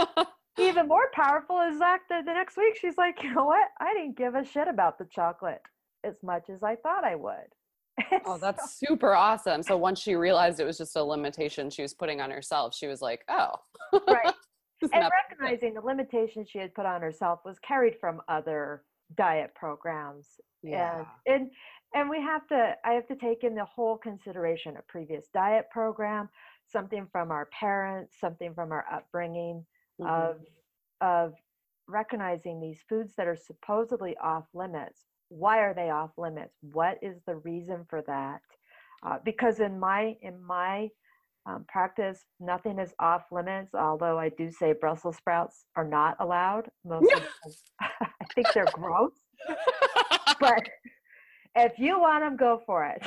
even 0.59 0.89
more 0.89 1.11
powerful 1.13 1.61
is 1.71 1.79
that 1.79 1.99
the, 2.09 2.23
the 2.25 2.33
next 2.33 2.57
week 2.57 2.79
she's 2.81 2.97
like, 2.97 3.23
you 3.23 3.35
know 3.35 3.45
what? 3.45 3.69
I 3.79 3.93
didn't 3.93 4.17
give 4.17 4.35
a 4.35 4.45
shit 4.45 4.69
about 4.69 4.99
the 4.99 5.05
chocolate 5.05 5.61
as 6.03 6.23
much 6.23 6.49
as 6.49 6.63
I 6.63 6.77
thought 6.77 7.05
I 7.05 7.15
would. 7.15 7.35
oh, 8.25 8.35
So- 8.35 8.39
that's 8.39 8.79
super 8.79 9.15
awesome. 9.15 9.63
So 9.63 9.77
once 9.77 10.01
she 10.01 10.15
realized 10.15 10.59
it 10.61 10.65
was 10.65 10.79
just 10.79 10.97
a 10.97 11.03
limitation 11.03 11.69
she 11.71 11.83
was 11.83 11.93
putting 11.93 12.21
on 12.21 12.31
herself, 12.31 12.75
she 12.75 12.87
was 12.87 13.03
like, 13.03 13.23
oh. 13.29 13.53
right. 14.09 14.35
And 14.93 15.11
recognizing 15.31 15.75
the 15.75 15.81
limitation 15.81 16.45
she 16.47 16.59
had 16.59 16.75
put 16.75 16.85
on 16.85 17.01
herself 17.01 17.41
was 17.45 17.59
carried 17.61 17.97
from 17.99 18.21
other 18.29 18.83
diet 19.17 19.55
programs. 19.55 20.27
Yeah. 20.63 21.05
And 21.27 21.43
and 21.43 21.51
and 21.95 22.11
we 22.11 22.21
have 22.21 22.47
to 22.49 22.75
I 22.85 22.93
have 22.93 23.07
to 23.09 23.17
take 23.17 23.45
in 23.45 23.55
the 23.55 23.65
whole 23.65 23.97
consideration 23.99 24.77
of 24.77 24.87
previous 24.89 25.27
diet 25.33 25.67
program, 25.71 26.29
something 26.67 27.07
from 27.13 27.31
our 27.31 27.47
parents, 27.59 28.17
something 28.21 28.55
from 28.55 28.73
our 28.73 28.85
upbringing. 28.93 29.65
Mhm. 30.01 30.07
of 30.09 30.41
of 31.01 31.35
recognizing 31.89 32.61
these 32.61 32.81
foods 32.89 33.15
that 33.17 33.27
are 33.27 33.37
supposedly 33.37 34.17
off 34.19 34.45
limits 34.55 35.05
why 35.29 35.59
are 35.61 35.75
they 35.75 35.91
off 35.91 36.11
limits 36.19 36.55
what 36.61 36.99
is 37.03 37.17
the 37.27 37.37
reason 37.37 37.85
for 37.89 38.03
that 38.07 38.41
uh, 39.07 39.19
because 39.25 39.61
in 39.61 39.79
my 39.79 40.17
in 40.23 40.43
my 40.45 40.89
um, 41.47 41.65
practice 41.69 42.25
nothing 42.41 42.79
is 42.79 42.95
off 43.01 43.25
limits 43.33 43.75
although 43.75 44.19
i 44.19 44.29
do 44.31 44.51
say 44.51 44.73
brussels 44.73 45.17
sprouts 45.17 45.65
are 45.77 45.85
not 45.89 46.17
allowed 46.21 46.69
mostly 46.85 47.09
because 47.15 47.63
i 47.81 48.25
think 48.35 48.47
they're 48.55 48.67
gross 48.73 49.13
but 50.41 50.69
if 51.55 51.79
you 51.79 51.99
want 51.99 52.23
them 52.23 52.37
go 52.37 52.63
for 52.67 52.85
it 52.85 53.03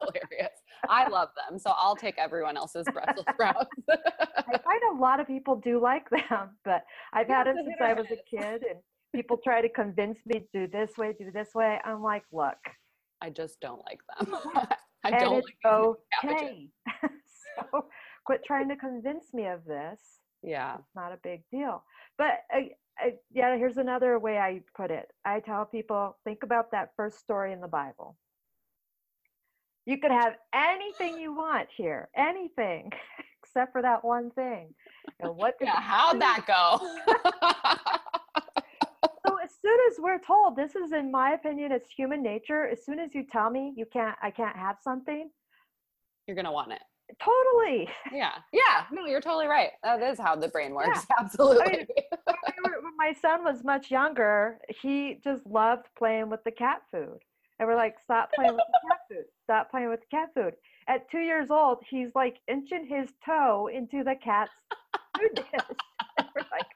hilarious. 0.00 0.52
I 0.88 1.08
love 1.08 1.30
them. 1.48 1.58
So 1.58 1.72
I'll 1.76 1.96
take 1.96 2.18
everyone 2.18 2.56
else's 2.56 2.86
Brussels 2.92 3.24
sprouts. 3.32 3.70
I 3.88 4.58
find 4.58 4.80
a 4.92 5.00
lot 5.00 5.20
of 5.20 5.26
people 5.26 5.56
do 5.56 5.80
like 5.80 6.08
them, 6.10 6.50
but 6.64 6.84
I've 7.12 7.28
had 7.28 7.46
it 7.46 7.56
since 7.56 7.76
I 7.80 7.92
was 7.92 8.06
a 8.10 8.16
kid, 8.28 8.62
and 8.68 8.78
people 9.14 9.38
try 9.42 9.60
to 9.60 9.68
convince 9.68 10.18
me 10.26 10.40
to 10.40 10.46
do 10.52 10.66
this 10.66 10.96
way, 10.96 11.14
do 11.18 11.30
this 11.32 11.48
way. 11.54 11.78
I'm 11.84 12.02
like, 12.02 12.24
look, 12.32 12.58
I 13.20 13.30
just 13.30 13.60
don't 13.60 13.82
like 13.84 14.00
them. 14.18 14.34
I 15.04 15.10
and 15.10 15.20
don't 15.20 15.38
it's 15.38 15.48
like 15.64 15.98
okay. 16.24 16.68
so 17.56 17.86
quit 18.24 18.42
trying 18.44 18.68
to 18.68 18.76
convince 18.76 19.32
me 19.32 19.46
of 19.46 19.64
this. 19.64 20.00
Yeah. 20.42 20.76
It's 20.78 20.94
not 20.94 21.12
a 21.12 21.18
big 21.22 21.42
deal. 21.50 21.82
But 22.18 22.40
I, 22.50 22.70
I, 22.98 23.14
yeah, 23.32 23.56
here's 23.56 23.76
another 23.76 24.18
way 24.18 24.38
I 24.38 24.62
put 24.74 24.90
it. 24.90 25.10
I 25.24 25.40
tell 25.40 25.64
people, 25.66 26.16
think 26.24 26.42
about 26.42 26.70
that 26.72 26.90
first 26.96 27.18
story 27.18 27.52
in 27.52 27.60
the 27.60 27.68
Bible. 27.68 28.16
You 29.84 29.98
could 29.98 30.10
have 30.10 30.34
anything 30.54 31.18
you 31.20 31.34
want 31.34 31.68
here, 31.76 32.08
anything, 32.16 32.90
except 33.42 33.72
for 33.72 33.82
that 33.82 34.04
one 34.04 34.30
thing. 34.30 34.74
And 35.20 35.36
what 35.36 35.54
Yeah. 35.60 35.78
How'd 35.80 36.20
that 36.20 36.44
go? 36.46 36.78
so 39.26 39.36
as 39.42 39.50
soon 39.62 39.78
as 39.90 39.96
we're 39.98 40.18
told 40.20 40.56
this 40.56 40.74
is 40.74 40.92
in 40.92 41.10
my 41.10 41.32
opinion 41.32 41.72
it's 41.72 41.90
human 41.90 42.22
nature 42.22 42.66
as 42.66 42.84
soon 42.84 42.98
as 42.98 43.14
you 43.14 43.24
tell 43.30 43.50
me 43.50 43.72
you 43.76 43.84
can't 43.92 44.16
i 44.22 44.30
can't 44.30 44.56
have 44.56 44.76
something 44.82 45.28
You're 46.26 46.34
going 46.36 46.44
to 46.46 46.52
want 46.52 46.72
it. 46.72 46.80
totally 47.22 47.88
Yeah. 48.12 48.32
Yeah. 48.52 48.84
No, 48.92 49.06
you're 49.06 49.20
totally 49.20 49.46
right. 49.46 49.70
That 49.82 50.02
is 50.02 50.18
how 50.18 50.36
the 50.36 50.48
brain 50.48 50.74
works. 50.74 51.06
Absolutely. 51.18 51.64
when, 51.64 51.72
we 51.72 51.78
were- 51.78 51.86
when 51.86 52.15
my 52.96 53.12
son 53.20 53.44
was 53.44 53.64
much 53.64 53.90
younger 53.90 54.58
he 54.82 55.20
just 55.22 55.46
loved 55.46 55.86
playing 55.98 56.28
with 56.30 56.42
the 56.44 56.50
cat 56.50 56.82
food 56.90 57.18
and 57.58 57.68
we're 57.68 57.76
like 57.76 57.94
stop 58.02 58.30
playing 58.34 58.54
with 58.54 58.64
the 58.72 58.88
cat 58.88 59.00
food 59.10 59.24
stop 59.44 59.70
playing 59.70 59.88
with 59.88 60.00
the 60.00 60.16
cat 60.16 60.28
food 60.34 60.54
at 60.88 61.10
two 61.10 61.18
years 61.18 61.50
old 61.50 61.78
he's 61.88 62.10
like 62.14 62.38
inching 62.48 62.86
his 62.86 63.08
toe 63.24 63.68
into 63.72 64.04
the 64.04 64.14
cat's 64.22 64.50
food 65.18 65.34
dish 65.34 65.46
and 66.18 66.28
we're 66.34 66.42
like 66.52 66.66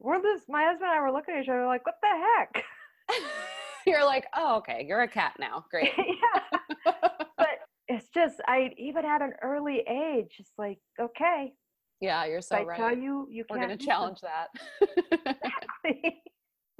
we're 0.00 0.22
just 0.22 0.48
my 0.48 0.64
husband 0.64 0.90
and 0.90 0.98
i 0.98 1.00
were 1.00 1.12
looking 1.12 1.34
at 1.34 1.42
each 1.42 1.48
other 1.48 1.66
like 1.66 1.84
what 1.86 1.96
the 2.02 2.08
heck 2.08 2.64
you're 3.86 4.04
like, 4.04 4.24
oh, 4.34 4.56
okay. 4.56 4.84
You're 4.88 5.02
a 5.02 5.08
cat 5.08 5.34
now. 5.38 5.64
Great. 5.70 5.90
yeah 5.98 6.94
but 7.36 7.58
it's 7.88 8.08
just 8.14 8.36
I 8.46 8.70
even 8.78 9.04
at 9.04 9.22
an 9.22 9.32
early 9.42 9.82
age, 9.88 10.36
it's 10.38 10.52
like 10.58 10.78
okay, 11.00 11.52
yeah, 12.00 12.24
you're 12.24 12.40
so 12.40 12.56
if 12.56 12.62
I 12.62 12.64
right. 12.64 12.76
tell 12.76 12.96
you 12.96 13.28
you 13.30 13.44
We're 13.48 13.56
going 13.56 13.76
to 13.76 13.84
challenge 13.84 14.18
that. 14.20 14.48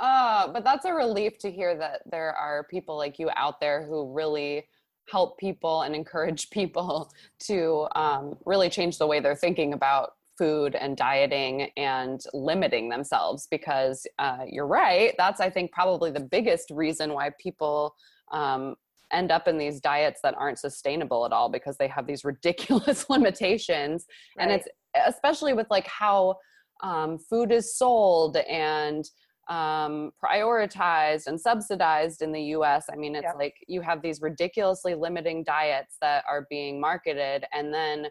uh, 0.00 0.48
but 0.52 0.64
that's 0.64 0.84
a 0.84 0.92
relief 0.92 1.38
to 1.38 1.50
hear 1.50 1.76
that 1.76 2.02
there 2.10 2.32
are 2.34 2.64
people 2.70 2.96
like 2.96 3.18
you 3.18 3.30
out 3.36 3.60
there 3.60 3.84
who 3.84 4.12
really 4.12 4.66
help 5.08 5.38
people 5.38 5.82
and 5.82 5.94
encourage 5.94 6.50
people 6.50 7.10
to 7.40 7.86
um, 7.94 8.36
really 8.46 8.68
change 8.68 8.98
the 8.98 9.06
way 9.06 9.20
they're 9.20 9.34
thinking 9.34 9.72
about 9.72 10.12
food 10.38 10.74
and 10.74 10.96
dieting 10.96 11.68
and 11.76 12.22
limiting 12.32 12.88
themselves 12.88 13.46
because 13.50 14.06
uh, 14.18 14.38
you're 14.48 14.66
right 14.66 15.14
that's 15.18 15.38
i 15.38 15.50
think 15.50 15.70
probably 15.70 16.10
the 16.10 16.18
biggest 16.18 16.70
reason 16.70 17.12
why 17.12 17.30
people 17.38 17.94
um, 18.32 18.74
end 19.12 19.30
up 19.30 19.48
in 19.48 19.58
these 19.58 19.80
diets 19.80 20.20
that 20.22 20.34
aren't 20.36 20.58
sustainable 20.58 21.26
at 21.26 21.32
all 21.32 21.48
because 21.48 21.76
they 21.76 21.88
have 21.88 22.06
these 22.06 22.24
ridiculous 22.32 23.08
limitations 23.10 24.06
right. 24.36 24.44
and 24.44 24.52
it's 24.52 24.68
especially 25.06 25.52
with 25.52 25.66
like 25.70 25.86
how 25.86 26.36
um, 26.82 27.18
food 27.18 27.52
is 27.52 27.76
sold 27.76 28.36
and 28.36 29.04
um, 29.48 30.12
prioritized 30.22 31.26
and 31.26 31.38
subsidized 31.38 32.22
in 32.22 32.32
the 32.32 32.42
US. 32.56 32.86
I 32.90 32.96
mean, 32.96 33.16
it's 33.16 33.24
yep. 33.24 33.34
like 33.36 33.54
you 33.66 33.80
have 33.80 34.00
these 34.00 34.20
ridiculously 34.22 34.94
limiting 34.94 35.42
diets 35.44 35.96
that 36.00 36.24
are 36.28 36.46
being 36.48 36.80
marketed 36.80 37.44
and 37.52 37.74
then 37.74 38.06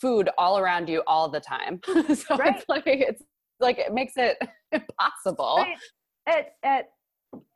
food 0.00 0.30
all 0.38 0.58
around 0.58 0.88
you 0.88 1.02
all 1.06 1.28
the 1.28 1.40
time. 1.40 1.80
so 1.84 2.36
right. 2.36 2.56
it's 2.56 2.64
like 2.68 2.84
it's 2.86 3.22
like 3.60 3.78
it 3.78 3.92
makes 3.92 4.12
it 4.16 4.38
impossible. 4.72 5.56
Right. 5.58 5.76
At 6.28 6.54
at 6.62 6.84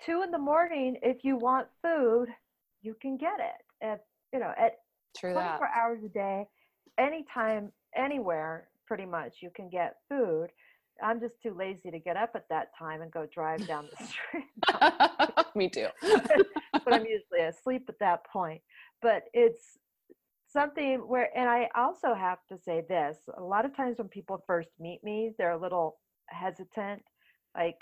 two 0.04 0.22
in 0.22 0.30
the 0.30 0.38
morning, 0.38 0.96
if 1.02 1.22
you 1.22 1.36
want 1.36 1.68
food, 1.82 2.28
you 2.82 2.96
can 3.00 3.16
get 3.16 3.38
it. 3.38 3.86
At 3.86 4.04
you 4.32 4.40
know, 4.40 4.52
at 4.58 4.78
True 5.16 5.32
24 5.32 5.58
that. 5.60 5.70
hours 5.76 6.04
a 6.04 6.08
day, 6.08 6.46
anytime, 6.98 7.72
anywhere, 7.96 8.68
pretty 8.86 9.06
much 9.06 9.36
you 9.40 9.50
can 9.54 9.68
get 9.68 9.96
food. 10.08 10.48
I'm 11.02 11.20
just 11.20 11.34
too 11.42 11.54
lazy 11.54 11.90
to 11.90 11.98
get 11.98 12.16
up 12.16 12.30
at 12.34 12.48
that 12.50 12.68
time 12.78 13.02
and 13.02 13.10
go 13.10 13.26
drive 13.32 13.66
down 13.66 13.88
the 13.98 14.04
street. 14.06 15.46
Me 15.54 15.68
too. 15.68 15.88
but 16.72 16.92
I'm 16.92 17.06
usually 17.06 17.46
asleep 17.48 17.86
at 17.88 17.98
that 18.00 18.24
point. 18.26 18.60
But 19.00 19.24
it's 19.32 19.78
something 20.48 20.98
where, 21.00 21.36
and 21.36 21.48
I 21.48 21.68
also 21.74 22.14
have 22.14 22.38
to 22.50 22.58
say 22.58 22.84
this 22.88 23.16
a 23.36 23.42
lot 23.42 23.64
of 23.64 23.74
times 23.74 23.98
when 23.98 24.08
people 24.08 24.44
first 24.46 24.68
meet 24.78 25.02
me, 25.02 25.32
they're 25.38 25.52
a 25.52 25.60
little 25.60 25.98
hesitant. 26.26 27.02
Like, 27.56 27.78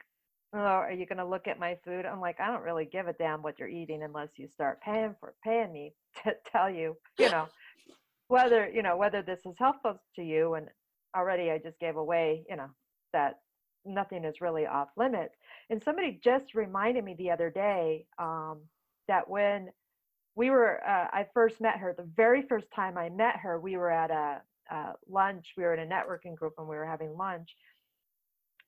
oh, 0.53 0.59
are 0.59 0.93
you 0.93 1.07
going 1.07 1.19
to 1.19 1.27
look 1.27 1.47
at 1.47 1.61
my 1.61 1.77
food? 1.85 2.07
I'm 2.07 2.21
like, 2.21 2.41
I 2.41 2.47
don't 2.47 2.63
really 2.63 2.85
give 2.85 3.07
a 3.07 3.13
damn 3.13 3.43
what 3.43 3.59
you're 3.59 3.69
eating 3.69 4.03
unless 4.03 4.31
you 4.37 4.49
start 4.49 4.81
paying 4.81 5.15
for 5.21 5.35
paying 5.45 5.73
me 5.73 5.95
to 6.25 6.35
tell 6.51 6.71
you, 6.71 6.97
you 7.19 7.31
know, 7.31 7.47
whether, 8.29 8.69
you 8.69 8.83
know, 8.83 8.97
whether 8.97 9.23
this 9.23 9.41
is 9.47 9.57
helpful 9.59 10.01
to 10.17 10.23
you. 10.23 10.55
And 10.55 10.69
already 11.17 11.51
I 11.51 11.59
just 11.59 11.79
gave 11.79 11.97
away, 11.97 12.45
you 12.49 12.57
know, 12.57 12.71
that 13.13 13.41
nothing 13.85 14.25
is 14.25 14.41
really 14.41 14.67
off 14.67 14.89
limits. 14.97 15.37
And 15.71 15.83
somebody 15.83 16.21
just 16.23 16.55
reminded 16.55 17.05
me 17.05 17.15
the 17.17 17.31
other 17.31 17.51
day 17.51 18.07
um, 18.19 18.61
that 19.09 19.29
when 19.29 19.71
we 20.37 20.51
were, 20.51 20.81
uh, 20.87 21.09
I 21.13 21.27
first 21.35 21.61
met 21.61 21.79
her, 21.79 21.95
the 21.97 22.09
very 22.17 22.43
first 22.43 22.67
time 22.75 22.97
I 22.99 23.09
met 23.09 23.37
her, 23.37 23.59
we 23.61 23.77
were 23.77 23.91
at 23.91 24.11
a, 24.11 24.41
a 24.71 24.93
lunch, 25.09 25.53
we 25.57 25.65
were 25.65 25.75
in 25.75 25.81
a 25.81 25.93
networking 25.93 26.35
group 26.35 26.55
and 26.59 26.69
we 26.69 26.77
were 26.77 26.87
having 26.87 27.17
lunch. 27.17 27.55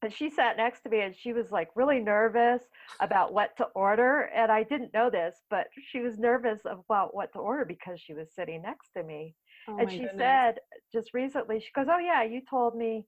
And 0.03 0.13
she 0.13 0.31
sat 0.31 0.57
next 0.57 0.83
to 0.83 0.91
me 0.91 1.01
and 1.01 1.15
she 1.17 1.33
was 1.33 1.53
like 1.53 1.69
really 1.77 2.01
nervous 2.01 2.63
about 3.01 3.33
what 3.33 3.57
to 3.59 3.65
order. 3.75 4.31
And 4.35 4.51
I 4.51 4.65
didn't 4.65 4.93
know 4.93 5.11
this, 5.11 5.37
but 5.49 5.69
she 5.91 6.01
was 6.01 6.19
nervous 6.19 6.61
about 6.65 7.15
what 7.15 7.33
to 7.35 7.39
order 7.39 7.65
because 7.65 8.01
she 8.01 8.13
was 8.13 8.29
sitting 8.35 8.63
next 8.63 8.91
to 8.97 9.05
me. 9.05 9.35
Oh 9.69 9.79
and 9.79 9.91
she 9.91 9.99
goodness. 9.99 10.19
said 10.19 10.59
just 10.93 11.15
recently, 11.15 11.61
she 11.61 11.71
goes, 11.75 11.87
Oh, 11.89 11.99
yeah, 11.99 12.25
you 12.25 12.41
told 12.51 12.77
me 12.77 13.07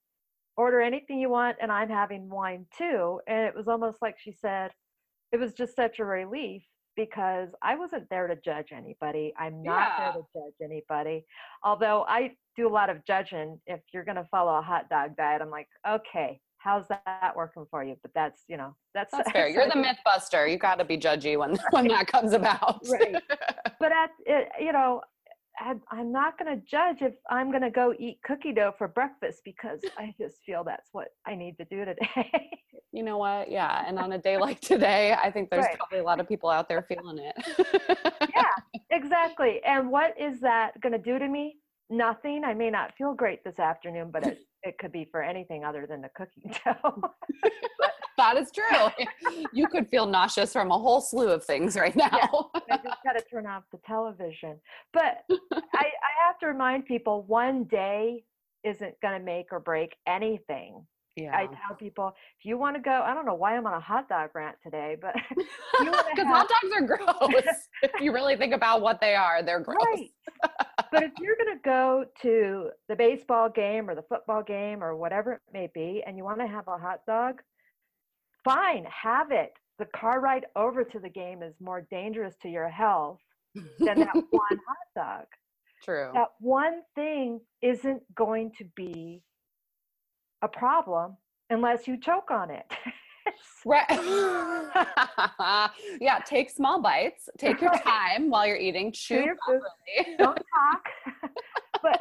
order 0.56 0.80
anything 0.80 1.18
you 1.18 1.28
want 1.28 1.56
and 1.60 1.70
i'm 1.72 1.88
having 1.88 2.28
wine 2.28 2.66
too 2.76 3.20
and 3.26 3.44
it 3.44 3.54
was 3.54 3.68
almost 3.68 3.98
like 4.00 4.16
she 4.18 4.32
said 4.32 4.70
it 5.32 5.36
was 5.38 5.52
just 5.52 5.74
such 5.74 5.98
a 5.98 6.04
relief 6.04 6.62
because 6.96 7.48
i 7.62 7.74
wasn't 7.74 8.08
there 8.08 8.28
to 8.28 8.36
judge 8.36 8.68
anybody 8.72 9.32
i'm 9.38 9.62
not 9.62 9.92
yeah. 9.98 10.12
there 10.12 10.22
to 10.22 10.26
judge 10.32 10.54
anybody 10.62 11.24
although 11.64 12.04
i 12.08 12.30
do 12.56 12.68
a 12.68 12.70
lot 12.70 12.88
of 12.88 13.04
judging 13.04 13.60
if 13.66 13.80
you're 13.92 14.04
going 14.04 14.16
to 14.16 14.28
follow 14.30 14.56
a 14.56 14.62
hot 14.62 14.88
dog 14.88 15.16
diet 15.16 15.42
i'm 15.42 15.50
like 15.50 15.68
okay 15.88 16.40
how's 16.64 16.88
that 16.88 17.32
working 17.36 17.66
for 17.70 17.84
you 17.84 17.94
but 18.02 18.10
that's 18.14 18.42
you 18.48 18.56
know 18.56 18.74
that's 18.94 19.12
that's 19.12 19.30
fair 19.32 19.48
you're 19.48 19.68
the 19.68 19.76
myth 19.76 19.98
buster 20.04 20.46
you 20.46 20.56
got 20.56 20.78
to 20.78 20.84
be 20.84 20.96
judgy 20.96 21.38
when 21.38 21.56
when 21.70 21.86
that 21.86 22.06
comes 22.06 22.32
about 22.32 22.80
right 22.88 23.16
but 23.78 23.92
at 23.92 24.10
it, 24.26 24.48
you 24.58 24.72
know 24.72 25.00
I'm 25.88 26.10
not 26.10 26.36
going 26.36 26.58
to 26.58 26.66
judge 26.66 27.00
if 27.00 27.14
I'm 27.30 27.50
going 27.50 27.62
to 27.62 27.70
go 27.70 27.94
eat 27.96 28.18
cookie 28.24 28.52
dough 28.52 28.74
for 28.76 28.88
breakfast 28.88 29.42
because 29.44 29.80
I 29.96 30.12
just 30.18 30.42
feel 30.44 30.64
that's 30.64 30.88
what 30.90 31.08
I 31.26 31.36
need 31.36 31.56
to 31.58 31.64
do 31.66 31.84
today. 31.84 32.50
you 32.92 33.04
know 33.04 33.18
what? 33.18 33.48
Yeah. 33.48 33.84
And 33.86 33.96
on 34.00 34.10
a 34.10 34.18
day 34.18 34.36
like 34.36 34.60
today, 34.60 35.12
I 35.12 35.30
think 35.30 35.50
there's 35.50 35.64
right. 35.64 35.78
probably 35.78 36.00
a 36.00 36.02
lot 36.02 36.18
of 36.18 36.26
people 36.28 36.50
out 36.50 36.68
there 36.68 36.82
feeling 36.82 37.18
it. 37.18 37.36
yeah, 38.34 38.50
exactly. 38.90 39.60
And 39.64 39.92
what 39.92 40.20
is 40.20 40.40
that 40.40 40.72
going 40.80 40.92
to 40.92 40.98
do 40.98 41.20
to 41.20 41.28
me? 41.28 41.58
Nothing. 41.94 42.42
I 42.44 42.54
may 42.54 42.70
not 42.70 42.92
feel 42.96 43.14
great 43.14 43.44
this 43.44 43.58
afternoon, 43.58 44.10
but 44.10 44.26
it, 44.26 44.38
it 44.62 44.78
could 44.78 44.92
be 44.92 45.06
for 45.10 45.22
anything 45.22 45.64
other 45.64 45.86
than 45.86 46.00
the 46.00 46.10
cookie 46.16 46.50
dough. 46.64 47.02
that 48.16 48.36
is 48.36 48.50
true. 48.50 49.44
you 49.52 49.68
could 49.68 49.88
feel 49.88 50.06
nauseous 50.06 50.52
from 50.52 50.70
a 50.70 50.78
whole 50.78 51.00
slew 51.00 51.28
of 51.28 51.44
things 51.44 51.76
right 51.76 51.94
now. 51.94 52.50
yeah, 52.68 52.74
I 52.74 52.76
just 52.78 52.98
got 53.04 53.12
to 53.12 53.24
turn 53.30 53.46
off 53.46 53.62
the 53.70 53.78
television. 53.86 54.58
But 54.92 55.24
I, 55.30 55.84
I 55.84 56.26
have 56.26 56.38
to 56.40 56.46
remind 56.46 56.86
people 56.86 57.22
one 57.28 57.64
day 57.64 58.24
isn't 58.64 59.00
going 59.00 59.18
to 59.18 59.24
make 59.24 59.46
or 59.52 59.60
break 59.60 59.94
anything. 60.06 60.84
Yeah. 61.16 61.36
I 61.36 61.46
tell 61.46 61.76
people 61.78 62.12
if 62.38 62.44
you 62.44 62.58
want 62.58 62.74
to 62.76 62.82
go, 62.82 62.90
I 62.90 63.14
don't 63.14 63.24
know 63.24 63.34
why 63.34 63.56
I'm 63.56 63.66
on 63.66 63.74
a 63.74 63.80
hot 63.80 64.08
dog 64.08 64.30
rant 64.34 64.56
today, 64.62 64.96
but 65.00 65.14
because 65.30 66.26
hot 66.26 66.48
dogs 66.48 66.74
are 66.74 66.82
gross. 66.82 67.42
if 67.82 68.00
you 68.00 68.12
really 68.12 68.36
think 68.36 68.52
about 68.52 68.80
what 68.80 69.00
they 69.00 69.14
are, 69.14 69.42
they're 69.42 69.60
gross. 69.60 69.78
Right. 69.84 70.10
but 70.90 71.04
if 71.04 71.12
you're 71.20 71.36
going 71.36 71.56
to 71.56 71.62
go 71.64 72.04
to 72.22 72.70
the 72.88 72.96
baseball 72.96 73.48
game 73.48 73.88
or 73.88 73.94
the 73.94 74.02
football 74.02 74.42
game 74.42 74.82
or 74.82 74.96
whatever 74.96 75.34
it 75.34 75.40
may 75.52 75.68
be, 75.72 76.02
and 76.04 76.16
you 76.16 76.24
want 76.24 76.40
to 76.40 76.48
have 76.48 76.66
a 76.66 76.78
hot 76.78 77.00
dog, 77.06 77.40
fine, 78.42 78.84
have 78.86 79.30
it. 79.30 79.52
The 79.78 79.86
car 79.96 80.20
ride 80.20 80.46
over 80.56 80.82
to 80.82 80.98
the 80.98 81.08
game 81.08 81.42
is 81.42 81.54
more 81.60 81.86
dangerous 81.90 82.34
to 82.42 82.48
your 82.48 82.68
health 82.68 83.20
than 83.78 84.00
that 84.00 84.14
one 84.30 84.42
hot 84.50 84.94
dog. 84.96 85.26
True. 85.84 86.10
That 86.14 86.30
one 86.40 86.80
thing 86.94 87.40
isn't 87.62 88.02
going 88.16 88.52
to 88.58 88.64
be 88.74 89.22
a 90.44 90.48
problem 90.48 91.16
unless 91.50 91.88
you 91.88 91.98
choke 91.98 92.30
on 92.30 92.50
it. 92.50 92.64
right. 93.64 93.86
yeah, 96.00 96.18
take 96.24 96.50
small 96.50 96.80
bites. 96.80 97.28
Take 97.38 97.60
your 97.60 97.72
time 97.78 98.28
while 98.30 98.46
you're 98.46 98.56
eating. 98.56 98.92
Chew 98.92 99.34
properly. 99.44 100.14
Don't 100.18 100.36
talk. 100.36 100.84
but 101.82 102.00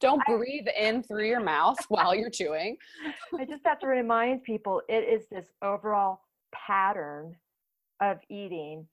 don't 0.00 0.22
I, 0.26 0.36
breathe 0.36 0.66
in 0.78 1.02
through 1.02 1.26
your 1.26 1.40
mouth 1.40 1.78
while 1.88 2.14
you're 2.14 2.30
chewing. 2.30 2.76
I 3.38 3.44
just 3.44 3.64
have 3.64 3.78
to 3.80 3.86
remind 3.86 4.42
people 4.44 4.82
it 4.88 5.04
is 5.04 5.26
this 5.30 5.46
overall 5.62 6.20
pattern 6.52 7.36
of 8.00 8.18
eating 8.28 8.86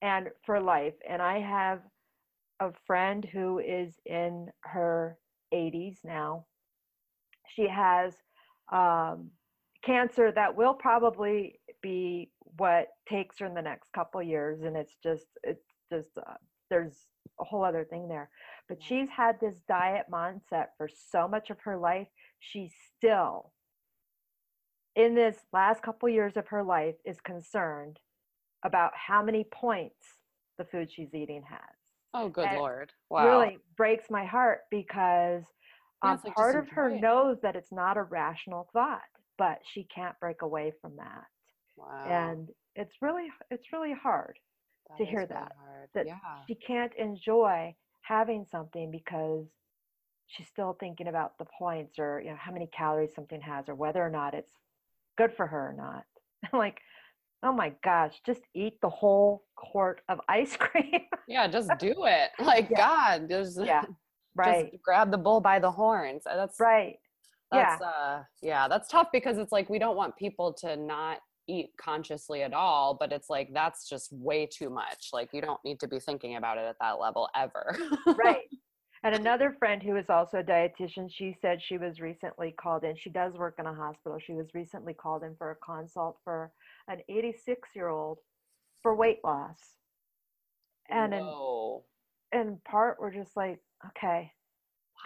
and 0.00 0.28
for 0.44 0.60
life. 0.60 0.94
And 1.08 1.20
I 1.20 1.40
have 1.40 1.80
a 2.60 2.70
friend 2.86 3.24
who 3.24 3.58
is 3.58 3.94
in 4.06 4.48
her 4.60 5.18
80s 5.52 5.98
now. 6.04 6.46
She 7.48 7.68
has 7.68 8.14
um, 8.72 9.30
cancer 9.84 10.32
that 10.32 10.56
will 10.56 10.74
probably 10.74 11.60
be 11.82 12.30
what 12.56 12.88
takes 13.08 13.38
her 13.38 13.46
in 13.46 13.54
the 13.54 13.62
next 13.62 13.92
couple 13.92 14.22
years, 14.22 14.62
and 14.62 14.76
it's 14.76 14.94
just 15.02 15.26
it's 15.42 15.64
just 15.90 16.10
uh, 16.18 16.34
there's 16.70 17.06
a 17.40 17.44
whole 17.44 17.64
other 17.64 17.84
thing 17.84 18.08
there. 18.08 18.30
But 18.68 18.82
she's 18.82 19.08
had 19.08 19.40
this 19.40 19.60
diet 19.68 20.06
mindset 20.12 20.66
for 20.76 20.88
so 21.10 21.28
much 21.28 21.50
of 21.50 21.60
her 21.60 21.76
life. 21.76 22.08
She's 22.40 22.72
still, 22.96 23.52
in 24.94 25.14
this 25.14 25.36
last 25.52 25.82
couple 25.82 26.08
years 26.08 26.36
of 26.36 26.48
her 26.48 26.62
life, 26.62 26.96
is 27.04 27.20
concerned 27.20 27.98
about 28.64 28.92
how 28.94 29.22
many 29.22 29.44
points 29.44 30.18
the 30.58 30.64
food 30.64 30.90
she's 30.92 31.14
eating 31.14 31.42
has. 31.48 31.60
Oh, 32.14 32.28
good 32.28 32.46
and 32.46 32.58
lord! 32.58 32.92
Wow, 33.10 33.26
really 33.26 33.58
breaks 33.76 34.10
my 34.10 34.24
heart 34.24 34.60
because 34.70 35.44
um, 36.02 36.20
like 36.24 36.34
part 36.34 36.56
of 36.56 36.68
her 36.70 36.90
it. 36.90 37.00
knows 37.00 37.38
that 37.42 37.56
it's 37.56 37.72
not 37.72 37.96
a 37.96 38.02
rational 38.02 38.68
thought, 38.72 39.00
but 39.36 39.58
she 39.72 39.86
can't 39.94 40.18
break 40.20 40.42
away 40.42 40.72
from 40.80 40.96
that. 40.96 41.24
Wow. 41.76 42.06
And 42.08 42.48
it's 42.74 42.94
really 43.00 43.28
it's 43.50 43.72
really 43.72 43.94
hard 43.94 44.38
that 44.88 44.98
to 44.98 45.04
hear 45.04 45.26
that 45.26 45.52
hard. 45.58 45.88
that 45.94 46.06
yeah. 46.06 46.18
she 46.46 46.54
can't 46.54 46.92
enjoy 46.96 47.74
having 48.02 48.44
something 48.50 48.90
because 48.90 49.46
she's 50.28 50.46
still 50.48 50.76
thinking 50.78 51.08
about 51.08 51.36
the 51.38 51.46
points 51.58 51.98
or 51.98 52.20
you 52.20 52.30
know 52.30 52.36
how 52.38 52.52
many 52.52 52.68
calories 52.76 53.14
something 53.14 53.40
has 53.40 53.68
or 53.68 53.74
whether 53.74 54.04
or 54.04 54.10
not 54.10 54.34
it's 54.34 54.52
good 55.16 55.32
for 55.36 55.46
her 55.46 55.70
or 55.70 55.74
not. 55.76 56.04
I'm 56.52 56.58
like, 56.58 56.78
oh 57.42 57.52
my 57.52 57.72
gosh, 57.84 58.14
just 58.24 58.42
eat 58.54 58.80
the 58.80 58.88
whole 58.88 59.44
quart 59.56 60.00
of 60.08 60.20
ice 60.28 60.56
cream. 60.58 61.00
yeah, 61.26 61.46
just 61.48 61.70
do 61.78 61.94
it. 62.04 62.30
Like 62.40 62.68
yeah. 62.70 62.76
God, 63.18 63.28
just 63.28 63.60
yeah, 63.62 63.84
right. 64.38 64.70
Just 64.70 64.82
grab 64.82 65.10
the 65.10 65.18
bull 65.18 65.40
by 65.40 65.58
the 65.58 65.70
horns. 65.70 66.22
That's 66.24 66.58
right. 66.60 66.96
That's 67.50 67.80
yeah. 67.80 67.86
uh 67.86 68.22
yeah, 68.42 68.68
that's 68.68 68.88
tough 68.88 69.08
because 69.12 69.38
it's 69.38 69.52
like 69.52 69.68
we 69.70 69.78
don't 69.78 69.96
want 69.96 70.16
people 70.16 70.52
to 70.54 70.76
not 70.76 71.18
eat 71.50 71.70
consciously 71.80 72.42
at 72.42 72.52
all 72.52 72.94
but 73.00 73.10
it's 73.10 73.30
like 73.30 73.48
that's 73.54 73.88
just 73.88 74.12
way 74.12 74.44
too 74.46 74.68
much 74.68 75.08
like 75.14 75.30
you 75.32 75.40
don't 75.40 75.58
need 75.64 75.80
to 75.80 75.88
be 75.88 75.98
thinking 75.98 76.36
about 76.36 76.58
it 76.58 76.66
at 76.66 76.76
that 76.78 77.00
level 77.00 77.26
ever 77.34 77.74
right 78.18 78.42
And 79.04 79.14
another 79.14 79.54
friend 79.58 79.82
who 79.82 79.96
is 79.96 80.06
also 80.08 80.38
a 80.38 80.42
dietitian, 80.42 81.08
she 81.10 81.36
said 81.40 81.60
she 81.62 81.78
was 81.78 82.00
recently 82.00 82.52
called 82.60 82.82
in. 82.82 82.96
She 82.96 83.10
does 83.10 83.32
work 83.34 83.54
in 83.58 83.66
a 83.66 83.74
hospital. 83.74 84.18
She 84.18 84.32
was 84.32 84.48
recently 84.54 84.92
called 84.92 85.22
in 85.22 85.36
for 85.36 85.52
a 85.52 85.56
consult 85.56 86.18
for 86.24 86.50
an 86.88 86.98
86 87.08 87.68
year 87.76 87.88
old 87.88 88.18
for 88.82 88.96
weight 88.96 89.20
loss. 89.22 89.58
And 90.90 91.12
Whoa. 91.12 91.84
In 92.32 92.58
part, 92.68 92.98
we're 93.00 93.12
just 93.12 93.36
like, 93.36 93.60
okay, 93.88 94.32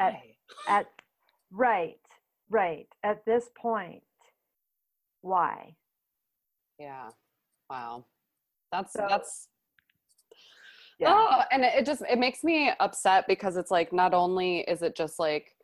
At- 0.00 0.14
Why? 0.14 0.34
at 0.68 0.86
right, 1.50 1.98
right. 2.50 2.86
At 3.02 3.24
this 3.26 3.50
point, 3.56 4.02
why? 5.20 5.76
Yeah. 6.78 7.10
Wow. 7.70 8.04
That's 8.72 8.92
So- 8.94 9.06
that's 9.08 9.48
Yeah. 10.98 11.14
oh, 11.14 11.42
and 11.50 11.64
it 11.64 11.74
it 11.74 11.86
just 11.86 12.02
it 12.08 12.18
makes 12.18 12.42
me 12.44 12.70
upset 12.80 13.26
because 13.26 13.56
it's 13.56 13.70
like 13.70 13.92
not 13.92 14.14
only 14.14 14.60
is 14.60 14.82
it 14.82 14.96
just 14.96 15.18
like 15.18 15.54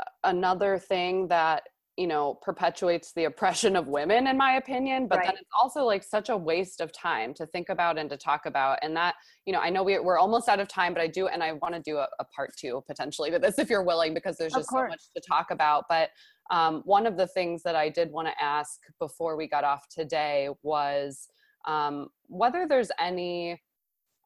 uh, 0.00 0.04
another 0.24 0.78
thing 0.78 1.28
that 1.28 1.64
you 1.98 2.06
know 2.06 2.38
perpetuates 2.42 3.12
the 3.12 3.24
oppression 3.24 3.74
of 3.74 3.88
women 3.88 4.28
in 4.28 4.36
my 4.36 4.52
opinion 4.54 5.08
but 5.08 5.20
then 5.24 5.34
it's 5.34 5.50
also 5.60 5.84
like 5.84 6.04
such 6.04 6.28
a 6.28 6.36
waste 6.36 6.80
of 6.80 6.92
time 6.92 7.34
to 7.34 7.44
think 7.46 7.68
about 7.68 7.98
and 7.98 8.08
to 8.08 8.16
talk 8.16 8.46
about 8.46 8.78
and 8.82 8.96
that 8.96 9.16
you 9.46 9.52
know 9.52 9.58
i 9.58 9.68
know 9.68 9.82
we, 9.82 9.98
we're 9.98 10.16
almost 10.16 10.48
out 10.48 10.60
of 10.60 10.68
time 10.68 10.94
but 10.94 11.02
i 11.02 11.08
do 11.08 11.26
and 11.26 11.42
i 11.42 11.52
want 11.52 11.74
to 11.74 11.80
do 11.80 11.98
a, 11.98 12.06
a 12.20 12.24
part 12.26 12.52
two 12.56 12.80
potentially 12.86 13.32
to 13.32 13.38
this 13.38 13.58
if 13.58 13.68
you're 13.68 13.82
willing 13.82 14.14
because 14.14 14.36
there's 14.36 14.52
just 14.52 14.70
so 14.70 14.86
much 14.86 15.02
to 15.14 15.20
talk 15.28 15.50
about 15.50 15.84
but 15.88 16.10
um, 16.50 16.82
one 16.86 17.04
of 17.04 17.16
the 17.16 17.26
things 17.26 17.62
that 17.64 17.74
i 17.74 17.88
did 17.88 18.12
want 18.12 18.28
to 18.28 18.42
ask 18.42 18.78
before 19.00 19.36
we 19.36 19.48
got 19.48 19.64
off 19.64 19.88
today 19.88 20.48
was 20.62 21.26
um, 21.66 22.06
whether 22.28 22.64
there's 22.66 22.90
any 23.00 23.60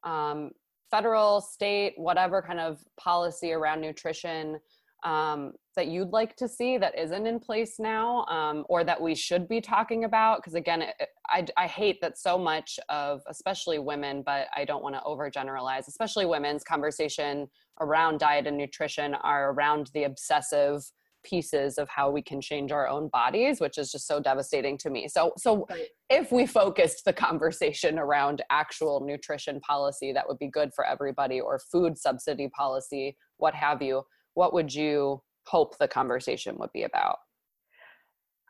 um, 0.03 0.51
federal, 0.93 1.41
state, 1.41 1.95
whatever 1.97 2.39
kind 2.39 2.59
of 2.59 2.79
policy 2.99 3.51
around 3.51 3.81
nutrition 3.81 4.59
um, 5.03 5.53
that 5.75 5.87
you'd 5.87 6.11
like 6.11 6.35
to 6.37 6.47
see 6.47 6.77
that 6.77 6.97
isn't 6.97 7.25
in 7.25 7.39
place 7.39 7.75
now 7.79 8.25
um, 8.25 8.65
or 8.69 8.83
that 8.83 9.01
we 9.01 9.15
should 9.15 9.47
be 9.47 9.59
talking 9.59 10.03
about? 10.03 10.37
Because 10.37 10.55
again, 10.55 10.83
it, 10.83 10.95
I, 11.27 11.45
I 11.57 11.67
hate 11.67 11.99
that 12.01 12.17
so 12.17 12.37
much 12.37 12.79
of, 12.89 13.21
especially 13.27 13.79
women, 13.79 14.23
but 14.25 14.47
I 14.55 14.65
don't 14.65 14.83
want 14.83 14.95
to 14.95 15.01
overgeneralize, 15.01 15.87
especially 15.87 16.25
women's 16.25 16.63
conversation 16.63 17.47
around 17.81 18.19
diet 18.19 18.47
and 18.47 18.57
nutrition 18.57 19.15
are 19.15 19.51
around 19.51 19.89
the 19.93 20.03
obsessive 20.03 20.83
pieces 21.23 21.77
of 21.77 21.89
how 21.89 22.11
we 22.11 22.21
can 22.21 22.41
change 22.41 22.71
our 22.71 22.87
own 22.87 23.07
bodies 23.07 23.59
which 23.59 23.77
is 23.77 23.91
just 23.91 24.05
so 24.07 24.19
devastating 24.19 24.77
to 24.77 24.89
me 24.89 25.07
so 25.07 25.31
so 25.37 25.65
Right. 25.69 25.87
if 26.09 26.31
we 26.31 26.45
focused 26.45 27.05
the 27.05 27.13
conversation 27.13 27.97
around 27.97 28.43
actual 28.49 28.99
nutrition 28.99 29.59
policy 29.61 30.11
that 30.11 30.27
would 30.27 30.37
be 30.37 30.49
good 30.49 30.71
for 30.75 30.85
everybody 30.85 31.39
or 31.39 31.59
food 31.59 31.97
subsidy 31.97 32.49
policy 32.49 33.15
what 33.37 33.55
have 33.55 33.81
you 33.81 34.03
what 34.33 34.53
would 34.53 34.73
you 34.73 35.21
hope 35.47 35.77
the 35.77 35.87
conversation 35.87 36.55
would 36.57 36.71
be 36.73 36.83
about 36.83 37.17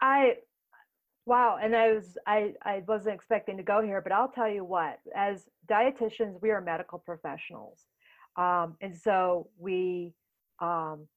I 0.02 0.34
wow, 1.26 1.58
and 1.62 1.74
I 1.76 1.94
was 1.94 2.18
I 2.28 2.54
I 2.64 2.84
wasn't 2.88 3.16
expecting 3.16 3.56
to 3.58 3.64
go 3.64 3.82
here, 3.82 4.02
but 4.02 4.12
I'll 4.12 4.28
tell 4.28 4.50
you 4.50 4.66
what. 4.66 5.00
As 5.16 5.46
dietitians, 5.70 6.42
we 6.42 6.52
are 6.52 6.60
medical 6.60 7.00
professionals, 7.00 7.86
um, 8.36 8.76
and 8.82 8.96
so 8.98 9.48
we 9.58 10.14
um, 10.60 11.08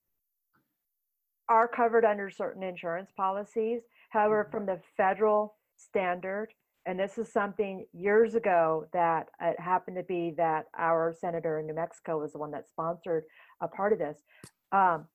are 1.49 1.67
covered 1.67 2.05
under 2.05 2.31
certain 2.31 2.62
insurance 2.62 3.11
policies. 3.17 3.83
However, 4.11 4.45
Mhm. 4.45 4.51
from 4.53 4.67
the 4.67 4.81
federal 4.97 5.57
standard, 5.77 6.55
and 6.87 6.99
this 6.99 7.19
is 7.19 7.33
something 7.33 7.85
years 7.93 8.37
ago 8.37 8.87
that 8.93 9.29
it 9.41 9.59
happened 9.59 9.97
to 9.97 10.05
be 10.05 10.31
that 10.37 10.67
our 10.79 11.12
senator 11.12 11.59
in 11.59 11.67
New 11.67 11.75
Mexico 11.75 12.19
was 12.19 12.33
the 12.33 12.39
one 12.39 12.53
that 12.53 12.69
sponsored 12.69 13.25
a 13.61 13.67
part 13.67 13.93
of 13.93 13.99
this. 13.99 14.23
Um, 14.73 15.07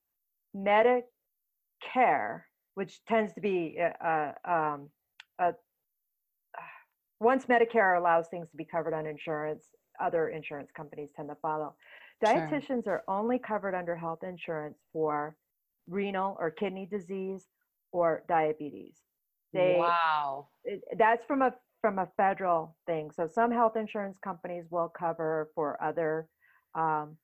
Medicare, 0.56 2.42
which 2.74 3.04
tends 3.06 3.32
to 3.34 3.40
be 3.40 3.78
uh, 3.80 4.06
uh, 4.06 4.32
um, 4.44 4.90
a, 5.38 5.52
once 7.20 7.46
Medicare 7.46 7.98
allows 7.98 8.28
things 8.28 8.50
to 8.50 8.56
be 8.56 8.64
covered 8.64 8.94
on 8.94 9.06
insurance, 9.06 9.66
other 10.00 10.28
insurance 10.28 10.70
companies 10.76 11.10
tend 11.14 11.28
to 11.28 11.36
follow. 11.36 11.74
Sure. 12.24 12.34
Dietitians 12.34 12.86
are 12.86 13.02
only 13.08 13.38
covered 13.38 13.74
under 13.74 13.96
health 13.96 14.20
insurance 14.22 14.78
for 14.92 15.36
renal 15.88 16.36
or 16.38 16.50
kidney 16.50 16.86
disease 16.86 17.46
or 17.90 18.22
diabetes. 18.28 18.96
They 19.52 19.76
wow 19.78 20.48
it- 20.64 20.82
that's 20.96 21.24
from 21.26 21.42
a 21.42 21.54
from 21.80 21.98
a 21.98 22.06
federal 22.16 22.76
thing. 22.86 23.10
So 23.10 23.26
some 23.26 23.50
health 23.50 23.76
insurance 23.76 24.16
companies 24.18 24.64
will 24.70 24.88
cover 24.88 25.50
for 25.54 25.82
other 25.82 26.28
um, 26.74 27.16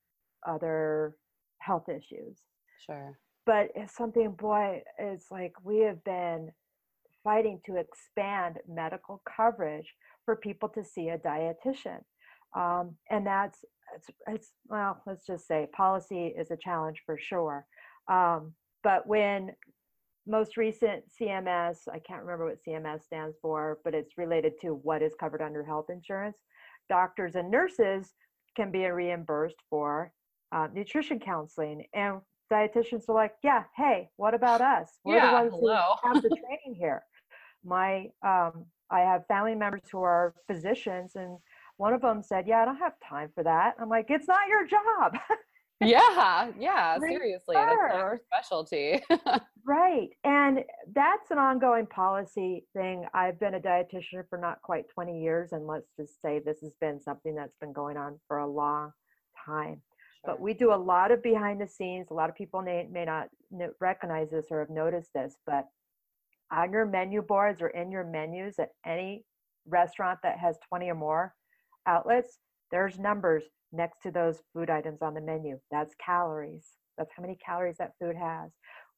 other 0.47 1.17
health 1.59 1.89
issues. 1.89 2.39
Sure. 2.85 3.19
But 3.47 3.69
it's 3.75 3.97
something 3.97 4.33
boy 4.33 4.83
it's 4.99 5.31
like 5.31 5.53
we 5.65 5.81
have 5.81 6.03
been 6.05 6.51
fighting 7.25 7.61
to 7.67 7.77
expand 7.77 8.59
medical 8.69 9.23
coverage 9.37 9.95
for 10.25 10.37
people 10.37 10.69
to 10.71 10.85
see 10.85 11.09
a 11.09 11.19
dietitian. 11.19 12.01
Um, 12.57 12.97
and 13.11 13.27
that's 13.27 13.65
it's, 13.97 14.09
it's 14.27 14.53
well 14.67 15.03
let's 15.07 15.27
just 15.27 15.47
say 15.47 15.69
policy 15.75 16.35
is 16.39 16.51
a 16.51 16.57
challenge 16.57 17.03
for 17.05 17.19
sure. 17.19 17.67
Um, 18.11 18.53
but 18.83 19.07
when 19.07 19.53
most 20.27 20.57
recent 20.59 21.03
cms 21.21 21.79
i 21.93 21.99
can't 21.99 22.23
remember 22.23 22.45
what 22.45 22.63
cms 22.63 23.03
stands 23.03 23.37
for 23.41 23.79
but 23.83 23.95
it's 23.95 24.19
related 24.19 24.53
to 24.61 24.75
what 24.83 25.03
is 25.03 25.15
covered 25.19 25.41
under 25.41 25.65
health 25.65 25.87
insurance 25.89 26.37
doctors 26.89 27.35
and 27.35 27.51
nurses 27.51 28.15
can 28.57 28.71
be 28.71 28.85
reimbursed 28.85 29.57
for 29.71 30.13
uh, 30.53 30.69
nutrition 30.73 31.19
counseling 31.19 31.85
and 31.95 32.21
dietitians 32.53 33.09
are 33.09 33.15
like 33.15 33.33
yeah 33.43 33.65
hey 33.77 34.09
what 34.17 34.35
about 34.35 34.61
us 34.61 34.91
we're 35.05 35.17
Yeah, 35.17 35.27
the 35.29 35.33
ones 35.35 35.53
hello. 35.53 35.83
who 36.03 36.09
have 36.09 36.23
the 36.23 36.29
training 36.41 36.75
here 36.79 37.03
my 37.65 38.07
um, 38.27 38.65
i 38.91 39.01
have 39.01 39.27
family 39.27 39.55
members 39.55 39.83
who 39.93 40.01
are 40.01 40.35
physicians 40.47 41.13
and 41.15 41.39
one 41.77 41.93
of 41.93 42.01
them 42.01 42.23
said 42.23 42.47
yeah 42.47 42.63
i 42.63 42.65
don't 42.65 42.79
have 42.79 42.95
time 43.07 43.31
for 43.35 43.45
that 43.45 43.75
i'm 43.81 43.89
like 43.89 44.07
it's 44.09 44.27
not 44.29 44.49
your 44.49 44.67
job 44.67 45.19
yeah 45.81 46.51
yeah 46.59 46.99
seriously 47.09 47.55
that's 47.55 47.95
our 47.95 48.19
specialty 48.33 49.03
Right. 49.67 50.09
And 50.25 50.61
that's 50.95 51.31
an 51.31 51.37
ongoing 51.37 51.85
policy 51.87 52.65
thing. 52.75 53.05
I've 53.13 53.39
been 53.39 53.53
a 53.53 53.61
dietitian 53.61 54.27
for 54.31 54.39
not 54.39 54.63
quite 54.63 54.89
20 54.89 55.21
years, 55.21 55.53
and 55.53 55.67
let's 55.67 55.91
just 56.01 56.23
say 56.23 56.39
this 56.39 56.61
has 56.63 56.73
been 56.81 56.99
something 57.03 57.35
that's 57.35 57.57
been 57.61 57.75
going 57.75 57.99
on 57.99 58.19
for 58.29 58.39
a 58.39 58.47
long 58.47 58.93
time. 59.45 59.83
But 60.25 60.41
we 60.41 60.53
do 60.53 60.73
a 60.73 60.77
lot 60.77 61.11
of 61.11 61.23
behind 61.23 61.61
the 61.61 61.67
scenes. 61.67 62.09
A 62.11 62.15
lot 62.15 62.29
of 62.29 62.37
people 62.37 62.61
may, 62.63 62.89
may 62.91 63.05
not 63.05 63.29
recognize 63.81 64.31
this 64.31 64.47
or 64.51 64.61
have 64.61 64.71
noticed 64.71 65.11
this, 65.15 65.37
but 65.47 65.67
on 66.51 66.73
your 66.73 66.87
menu 66.87 67.23
boards 67.23 67.61
or 67.63 67.69
in 67.69 67.91
your 67.91 68.05
menus 68.05 68.59
at 68.59 68.71
any 68.87 69.25
restaurant 69.67 70.19
that 70.23 70.39
has 70.39 70.57
20 70.69 70.91
or 70.91 70.95
more 70.95 71.35
outlets, 71.87 72.39
there's 72.71 72.99
numbers 72.99 73.45
next 73.73 74.03
to 74.03 74.11
those 74.11 74.43
food 74.53 74.71
items 74.71 75.03
on 75.03 75.15
the 75.15 75.21
menu. 75.21 75.59
That's 75.71 75.95
calories. 76.05 76.67
That's 76.97 77.11
how 77.17 77.23
many 77.23 77.37
calories 77.45 77.77
that 77.79 77.93
food 78.01 78.17
has. 78.17 78.51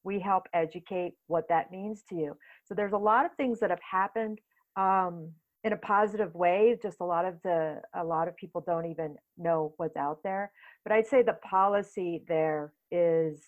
We 0.03 0.19
help 0.19 0.47
educate 0.53 1.13
what 1.27 1.47
that 1.49 1.71
means 1.71 2.03
to 2.09 2.15
you. 2.15 2.37
So 2.65 2.73
there's 2.73 2.93
a 2.93 2.97
lot 2.97 3.25
of 3.25 3.31
things 3.35 3.59
that 3.59 3.69
have 3.69 3.79
happened 3.89 4.39
um, 4.75 5.31
in 5.63 5.73
a 5.73 5.77
positive 5.77 6.33
way. 6.33 6.77
Just 6.81 7.01
a 7.01 7.05
lot 7.05 7.25
of 7.25 7.35
the 7.43 7.81
a 7.95 8.03
lot 8.03 8.27
of 8.27 8.35
people 8.35 8.61
don't 8.65 8.85
even 8.85 9.15
know 9.37 9.73
what's 9.77 9.97
out 9.97 10.19
there. 10.23 10.51
But 10.83 10.93
I'd 10.93 11.07
say 11.07 11.21
the 11.21 11.37
policy 11.43 12.23
there 12.27 12.73
is 12.91 13.41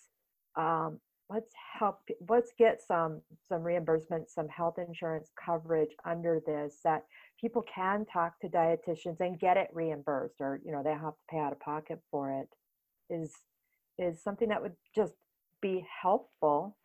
um, 0.56 1.00
let's 1.30 1.52
help 1.78 2.00
let's 2.28 2.52
get 2.58 2.80
some 2.86 3.20
some 3.48 3.62
reimbursement 3.62 4.30
some 4.30 4.48
health 4.48 4.78
insurance 4.78 5.30
coverage 5.42 5.90
under 6.04 6.40
this 6.46 6.80
that 6.84 7.04
people 7.40 7.62
can 7.62 8.04
talk 8.04 8.38
to 8.40 8.48
dietitians 8.48 9.20
and 9.20 9.40
get 9.40 9.56
it 9.56 9.68
reimbursed 9.72 10.36
or 10.40 10.60
you 10.64 10.70
know 10.70 10.82
they 10.82 10.90
have 10.90 11.14
to 11.14 11.24
pay 11.30 11.38
out 11.38 11.52
of 11.52 11.60
pocket 11.60 11.98
for 12.10 12.30
it 12.30 12.48
is 13.14 13.32
is 13.98 14.22
something 14.22 14.48
that 14.48 14.60
would 14.60 14.76
just 14.94 15.14
be 15.62 15.84
helpful 16.02 16.76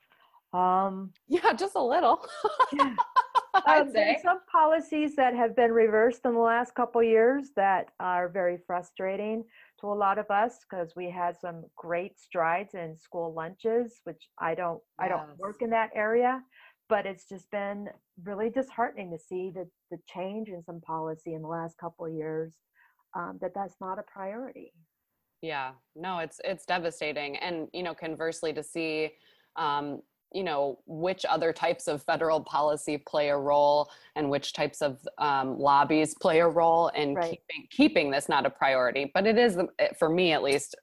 um 0.54 1.12
yeah 1.28 1.54
just 1.54 1.76
a 1.76 1.84
little 1.84 2.26
yeah. 2.74 2.96
i'd 3.68 3.92
say. 3.92 4.18
some 4.24 4.40
policies 4.52 5.16
that 5.16 5.36
have 5.36 5.56
been 5.56 5.72
reversed 5.72 6.22
in 6.26 6.34
the 6.34 6.40
last 6.40 6.74
couple 6.76 7.02
years 7.02 7.50
that 7.56 7.90
are 8.00 8.30
very 8.30 8.58
frustrating 8.66 9.44
to 9.80 9.88
a 9.88 9.94
lot 9.94 10.18
of 10.18 10.30
us 10.30 10.60
because 10.70 10.94
we 10.96 11.10
had 11.10 11.40
some 11.40 11.64
great 11.76 12.20
strides 12.20 12.74
in 12.74 12.98
school 12.98 13.34
lunches, 13.34 14.02
which 14.04 14.30
I 14.40 14.56
don't 14.56 14.82
I 15.00 15.08
don't 15.08 15.38
work 15.38 15.62
in 15.62 15.70
that 15.72 15.90
area, 15.96 16.42
but 16.90 17.06
it's 17.06 17.28
just 17.28 17.50
been 17.52 17.88
really 18.24 18.50
disheartening 18.50 19.12
to 19.12 19.18
see 19.18 19.52
the 19.54 19.68
the 19.92 19.98
change 20.08 20.50
in 20.50 20.64
some 20.64 20.82
policy 20.82 21.34
in 21.34 21.42
the 21.42 21.48
last 21.48 21.78
couple 21.78 22.06
of 22.06 22.14
years 22.14 22.54
um, 23.16 23.38
that 23.42 23.52
that's 23.56 23.76
not 23.82 24.00
a 24.00 24.04
priority. 24.04 24.74
yeah. 25.42 25.72
No 25.96 26.20
it's 26.20 26.40
it's 26.44 26.66
devastating. 26.66 27.38
And 27.38 27.68
you 27.74 27.84
know 27.84 27.94
conversely 27.94 28.54
to 28.54 28.64
see 28.64 29.12
um 29.56 30.02
you 30.34 30.44
know 30.44 30.80
which 30.86 31.26
other 31.26 31.52
types 31.52 31.88
of 31.88 32.04
federal 32.04 32.42
policy 32.42 32.98
play 32.98 33.30
a 33.30 33.38
role 33.38 33.90
and 34.16 34.30
which 34.30 34.54
types 34.54 34.82
of 34.82 35.00
um, 35.18 35.58
lobbies 35.58 36.16
play 36.22 36.40
a 36.40 36.48
role 36.48 36.90
in 36.90 37.16
Right. 37.16 37.32
keeping 37.32 37.68
keeping 37.72 38.12
this 38.12 38.30
not 38.30 38.46
a 38.46 38.50
priority 38.50 39.12
but 39.14 39.26
it 39.26 39.38
is 39.38 39.58
eh, 39.80 39.88
for 39.98 40.10
me 40.10 40.32
at 40.32 40.44
least 40.44 40.76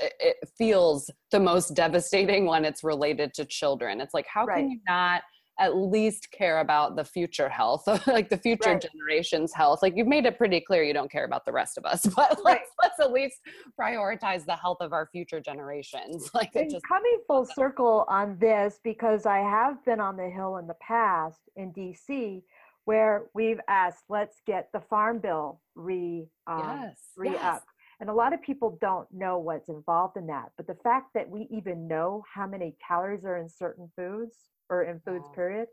it 0.00 0.36
feels 0.56 1.10
the 1.30 1.40
most 1.40 1.74
devastating 1.74 2.46
when 2.46 2.64
it's 2.64 2.84
related 2.84 3.34
to 3.34 3.44
children. 3.44 4.00
It's 4.00 4.14
like, 4.14 4.26
how 4.26 4.46
Right. 4.46 4.62
can 4.62 4.70
you 4.70 4.80
not 4.88 5.22
at 5.58 5.76
least 5.76 6.30
care 6.30 6.60
about 6.60 6.96
the 6.96 7.04
future 7.04 7.48
health, 7.48 7.86
like 8.06 8.28
the 8.28 8.36
future 8.36 8.70
Right. 8.70 8.80
generations' 8.92 9.52
health? 9.52 9.82
Like 9.82 9.94
you've 9.96 10.08
made 10.08 10.26
it 10.26 10.36
pretty 10.36 10.60
clear 10.60 10.82
you 10.82 10.92
don't 10.92 11.10
care 11.10 11.24
about 11.24 11.44
the 11.44 11.52
rest 11.52 11.78
of 11.78 11.84
us, 11.84 12.04
but 12.16 12.30
Right. 12.30 12.44
let's 12.44 12.70
let's 12.82 13.00
at 13.00 13.12
least 13.12 13.40
prioritize 13.80 14.44
the 14.44 14.56
health 14.56 14.78
of 14.80 14.92
our 14.92 15.06
future 15.06 15.40
generations. 15.40 16.30
Like 16.34 16.52
just 16.52 16.86
coming 16.86 17.20
full 17.28 17.46
circle 17.46 18.04
on 18.08 18.36
this 18.40 18.80
because 18.82 19.24
I 19.24 19.38
have 19.38 19.84
been 19.84 20.00
on 20.00 20.16
the 20.16 20.28
Hill 20.28 20.56
in 20.56 20.66
the 20.66 20.74
past 20.74 21.40
in 21.56 21.72
DC 21.72 22.42
where 22.86 23.24
we've 23.34 23.60
asked, 23.68 24.04
let's 24.08 24.40
get 24.46 24.68
the 24.72 24.80
farm 24.80 25.18
bill 25.18 25.60
re 25.74 26.26
um, 26.46 26.80
yes, 26.82 26.98
re 27.16 27.30
yes. 27.30 27.42
up. 27.44 27.64
And 28.00 28.10
a 28.10 28.12
lot 28.12 28.32
of 28.32 28.42
people 28.42 28.76
don't 28.80 29.06
know 29.12 29.38
what's 29.38 29.68
involved 29.68 30.16
in 30.16 30.26
that. 30.26 30.50
But 30.56 30.66
the 30.66 30.76
fact 30.82 31.14
that 31.14 31.28
we 31.28 31.46
even 31.50 31.86
know 31.86 32.24
how 32.32 32.46
many 32.46 32.74
calories 32.86 33.24
are 33.24 33.36
in 33.36 33.48
certain 33.48 33.90
foods 33.96 34.36
or 34.70 34.84
in 34.84 35.00
foods, 35.00 35.26
Wow. 35.28 35.34
period, 35.34 35.68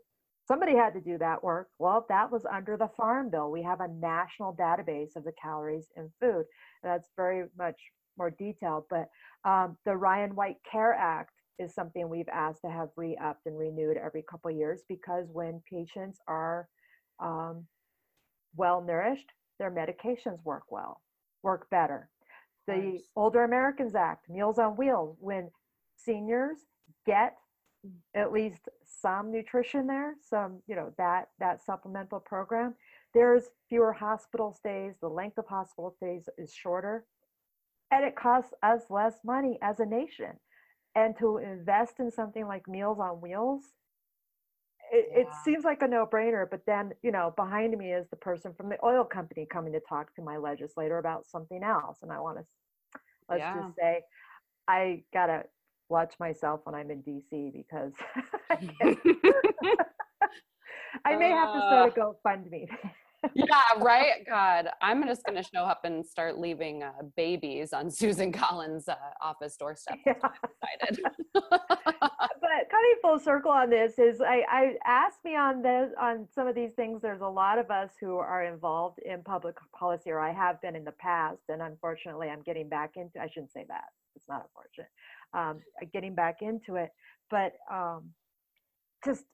somebody 0.46 0.74
had 0.74 0.94
to 0.94 1.00
do 1.00 1.18
that 1.18 1.42
work. 1.42 1.68
Well, 1.78 2.04
that 2.08 2.30
was 2.30 2.44
under 2.46 2.76
the 2.76 2.88
Farm 2.88 3.30
Bill. 3.30 3.50
We 3.50 3.62
have 3.62 3.80
a 3.80 3.88
national 3.88 4.54
database 4.54 5.16
of 5.16 5.24
the 5.24 5.32
calories 5.32 5.88
in 5.96 6.12
food. 6.20 6.46
That's 6.82 7.08
very 7.16 7.48
much 7.56 7.80
more 8.18 8.30
detailed. 8.30 8.84
But 8.90 9.08
um, 9.44 9.76
the 9.84 9.96
Ryan 9.96 10.34
White 10.34 10.58
Care 10.70 10.94
Act 10.94 11.32
is 11.58 11.74
something 11.74 12.08
we've 12.08 12.28
asked 12.28 12.62
to 12.62 12.70
have 12.70 12.88
re 12.96 13.16
upped 13.22 13.46
and 13.46 13.56
renewed 13.58 13.96
every 13.96 14.22
couple 14.22 14.50
of 14.50 14.56
years 14.56 14.82
because 14.88 15.28
when 15.32 15.62
patients 15.70 16.18
are 16.26 16.68
um, 17.20 17.66
well 18.56 18.80
nourished, 18.82 19.30
their 19.58 19.70
medications 19.70 20.42
work 20.44 20.64
well, 20.70 21.00
work 21.42 21.68
better. 21.70 22.08
The. 22.66 23.00
Older 23.16 23.44
Americans 23.44 23.94
Act, 23.94 24.28
Meals 24.28 24.58
on 24.58 24.76
Wheels, 24.76 25.16
when 25.20 25.50
seniors 25.96 26.58
get 27.06 27.36
at 28.14 28.32
least 28.32 28.68
some 28.84 29.32
nutrition 29.32 29.86
there, 29.86 30.14
some, 30.28 30.60
you 30.66 30.76
know, 30.76 30.92
that 30.98 31.28
that 31.40 31.64
supplemental 31.64 32.20
program, 32.20 32.74
there's 33.14 33.44
fewer 33.68 33.92
hospital 33.92 34.52
stays, 34.52 34.94
the 35.00 35.08
length 35.08 35.38
of 35.38 35.46
hospital 35.46 35.90
stays 35.90 36.28
is 36.38 36.52
shorter, 36.52 37.04
and 37.90 38.04
it 38.04 38.16
costs 38.16 38.52
us 38.62 38.82
less 38.90 39.14
money 39.24 39.58
as 39.62 39.80
a 39.80 39.86
nation. 39.86 40.38
And 40.94 41.16
to 41.18 41.38
invest 41.38 42.00
in 42.00 42.10
something 42.10 42.46
like 42.46 42.68
Meals 42.68 42.98
on 43.00 43.20
Wheels, 43.20 43.62
it, 44.92 45.08
it 45.14 45.28
seems 45.44 45.64
like 45.64 45.80
a 45.80 45.88
no-brainer 45.88 46.48
but 46.50 46.60
then 46.66 46.92
you 47.02 47.10
know 47.10 47.32
behind 47.36 47.76
me 47.76 47.92
is 47.92 48.06
the 48.10 48.16
person 48.16 48.52
from 48.52 48.68
the 48.68 48.76
oil 48.84 49.04
company 49.04 49.46
coming 49.50 49.72
to 49.72 49.80
talk 49.80 50.14
to 50.14 50.22
my 50.22 50.36
legislator 50.36 50.98
about 50.98 51.26
something 51.26 51.62
else 51.62 51.98
and 52.02 52.12
i 52.12 52.20
want 52.20 52.36
to 52.38 52.44
let's 53.30 53.40
Yeah. 53.40 53.62
just 53.62 53.74
say 53.76 54.02
i 54.68 55.02
gotta 55.14 55.44
watch 55.88 56.14
myself 56.18 56.60
when 56.64 56.74
i'm 56.74 56.90
in 56.90 57.02
dc 57.02 57.52
because 57.52 57.92
I 61.04 61.16
may 61.16 61.30
have 61.30 61.52
to 61.54 61.58
start 61.58 61.96
a 61.96 62.00
gofundme 62.00 62.68
yeah, 63.34 63.60
right. 63.78 64.26
God, 64.28 64.68
I'm 64.80 65.06
just 65.06 65.24
gonna 65.24 65.42
show 65.42 65.60
up 65.60 65.84
and 65.84 66.04
start 66.04 66.38
leaving 66.38 66.82
uh, 66.82 66.92
babies 67.16 67.72
on 67.72 67.90
Susan 67.90 68.32
Collins' 68.32 68.88
uh, 68.88 68.96
office 69.22 69.56
doorstep. 69.56 69.98
That's 70.04 70.22
what 70.22 70.32
I've 70.82 70.88
decided. 70.88 71.12
but 71.32 72.70
coming 72.70 72.94
full 73.00 73.18
circle 73.18 73.50
on 73.50 73.70
this 73.70 73.98
is 73.98 74.20
I, 74.20 74.42
I 74.48 74.74
asked 74.84 75.24
me 75.24 75.36
on 75.36 75.62
this 75.62 75.90
on 76.00 76.26
some 76.34 76.46
of 76.46 76.54
these 76.54 76.72
things 76.74 77.00
there's 77.00 77.20
a 77.20 77.28
lot 77.28 77.58
of 77.58 77.70
us 77.70 77.90
who 78.00 78.16
are 78.16 78.44
involved 78.44 78.98
in 78.98 79.22
public 79.22 79.56
policy 79.72 80.10
or 80.10 80.20
i 80.20 80.32
have 80.32 80.60
been 80.60 80.76
in 80.76 80.84
the 80.84 80.92
past 80.92 81.40
and 81.48 81.62
unfortunately 81.62 82.28
i'm 82.28 82.42
getting 82.42 82.68
back 82.68 82.92
into 82.96 83.18
i 83.20 83.28
shouldn't 83.28 83.52
say 83.52 83.64
that 83.68 83.84
it's 84.14 84.28
not 84.28 84.46
unfortunate 84.46 84.90
um, 85.34 85.60
uh, 85.80 85.86
getting 85.92 86.14
back 86.14 86.38
into 86.40 86.76
it 86.76 86.90
but 87.30 87.52
um, 87.72 88.10
just 89.04 89.24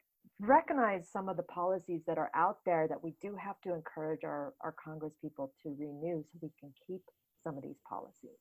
recognize 0.40 1.08
some 1.12 1.28
of 1.28 1.36
the 1.36 1.42
policies 1.42 2.00
that 2.06 2.16
are 2.16 2.30
out 2.34 2.58
there 2.64 2.86
that 2.88 3.02
we 3.02 3.14
do 3.20 3.34
have 3.34 3.60
to 3.60 3.74
encourage 3.74 4.20
our, 4.24 4.52
our 4.62 4.74
congress 4.82 5.12
people 5.20 5.52
to 5.62 5.74
renew 5.78 6.22
so 6.22 6.38
we 6.40 6.50
can 6.60 6.72
keep 6.86 7.02
some 7.44 7.56
of 7.56 7.62
these 7.62 7.78
policies 7.88 8.38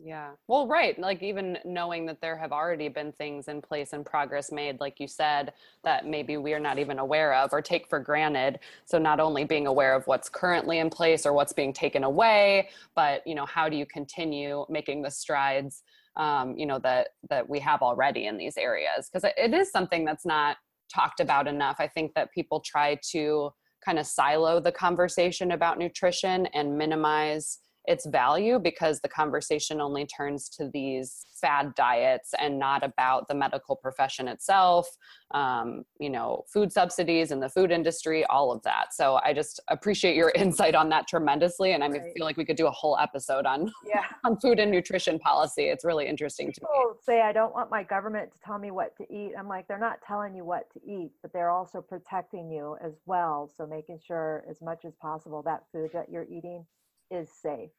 Yeah. 0.00 0.30
Well, 0.46 0.68
right. 0.68 0.96
Like 0.98 1.24
even 1.24 1.58
knowing 1.64 2.06
that 2.06 2.20
there 2.20 2.36
have 2.36 2.52
already 2.52 2.88
been 2.88 3.10
things 3.10 3.48
in 3.48 3.60
place 3.60 3.92
and 3.92 4.06
progress 4.06 4.52
made, 4.52 4.78
like 4.78 5.00
you 5.00 5.08
said, 5.08 5.52
that 5.82 6.06
maybe 6.06 6.36
we're 6.36 6.60
not 6.60 6.78
even 6.78 7.00
aware 7.00 7.34
of 7.34 7.52
or 7.52 7.60
take 7.60 7.88
for 7.88 7.98
granted. 7.98 8.60
So 8.84 8.96
not 8.98 9.18
only 9.18 9.44
being 9.44 9.66
aware 9.66 9.96
of 9.96 10.06
what's 10.06 10.28
currently 10.28 10.78
in 10.78 10.88
place 10.88 11.26
or 11.26 11.32
what's 11.32 11.52
being 11.52 11.72
taken 11.72 12.04
away, 12.04 12.68
but 12.94 13.26
you 13.26 13.34
know, 13.34 13.46
how 13.46 13.68
do 13.68 13.76
you 13.76 13.86
continue 13.86 14.64
making 14.68 15.02
the 15.02 15.10
strides 15.10 15.82
um, 16.18 16.56
you 16.56 16.66
know, 16.66 16.78
that 16.80 17.08
that 17.30 17.48
we 17.48 17.60
have 17.60 17.82
already 17.82 18.26
in 18.26 18.36
these 18.36 18.56
areas? 18.56 19.08
Because 19.10 19.30
it 19.36 19.54
is 19.54 19.70
something 19.70 20.04
that's 20.04 20.26
not 20.26 20.56
talked 20.92 21.20
about 21.20 21.46
enough. 21.46 21.76
I 21.78 21.88
think 21.88 22.12
that 22.14 22.32
people 22.32 22.60
try 22.60 22.98
to 23.12 23.50
kind 23.84 23.98
of 23.98 24.06
silo 24.06 24.60
the 24.60 24.72
conversation 24.72 25.52
about 25.52 25.78
nutrition 25.78 26.46
and 26.46 26.76
minimize 26.76 27.58
its 27.88 28.04
value 28.06 28.58
because 28.58 29.00
the 29.00 29.08
conversation 29.08 29.80
only 29.80 30.04
turns 30.06 30.48
to 30.50 30.68
these 30.72 31.26
fad 31.40 31.74
diets 31.74 32.34
and 32.38 32.58
not 32.58 32.84
about 32.84 33.26
the 33.28 33.34
medical 33.34 33.74
profession 33.74 34.28
itself 34.28 34.86
um, 35.32 35.84
you 35.98 36.10
know 36.10 36.42
food 36.52 36.70
subsidies 36.70 37.30
and 37.30 37.42
the 37.42 37.48
food 37.48 37.70
industry 37.70 38.24
all 38.26 38.52
of 38.52 38.62
that 38.62 38.92
so 38.92 39.18
i 39.24 39.32
just 39.32 39.58
appreciate 39.68 40.14
your 40.14 40.30
insight 40.36 40.74
on 40.74 40.88
that 40.88 41.08
tremendously 41.08 41.72
and 41.72 41.82
i 41.82 41.88
Right. 41.88 42.12
feel 42.14 42.26
like 42.26 42.36
we 42.36 42.44
could 42.44 42.56
do 42.56 42.66
a 42.66 42.70
whole 42.70 42.98
episode 42.98 43.46
on 43.46 43.72
yeah 43.86 44.04
on 44.24 44.38
food 44.38 44.58
and 44.60 44.70
nutrition 44.70 45.18
policy 45.18 45.64
it's 45.64 45.84
really 45.84 46.06
interesting 46.06 46.52
to 46.52 46.60
me 46.60 46.68
people 46.68 46.98
say 47.02 47.22
I 47.22 47.32
don't 47.32 47.54
want 47.54 47.70
my 47.70 47.82
government 47.82 48.32
to 48.32 48.38
tell 48.40 48.58
me 48.58 48.70
what 48.70 48.94
to 48.96 49.04
eat. 49.12 49.32
I'm 49.38 49.48
like, 49.48 49.66
they're 49.68 49.78
not 49.78 50.02
telling 50.06 50.34
you 50.34 50.44
what 50.44 50.70
to 50.72 50.80
eat, 50.84 51.10
but 51.22 51.32
they're 51.32 51.50
also 51.50 51.80
protecting 51.80 52.50
you 52.50 52.76
as 52.84 52.92
well. 53.06 53.50
So 53.56 53.66
making 53.66 54.00
sure 54.06 54.44
as 54.50 54.60
much 54.60 54.84
as 54.84 54.94
possible 54.96 55.42
that 55.42 55.62
food 55.72 55.90
that 55.94 56.10
you're 56.10 56.24
eating 56.30 56.66
is 57.10 57.28
safe. 57.42 57.70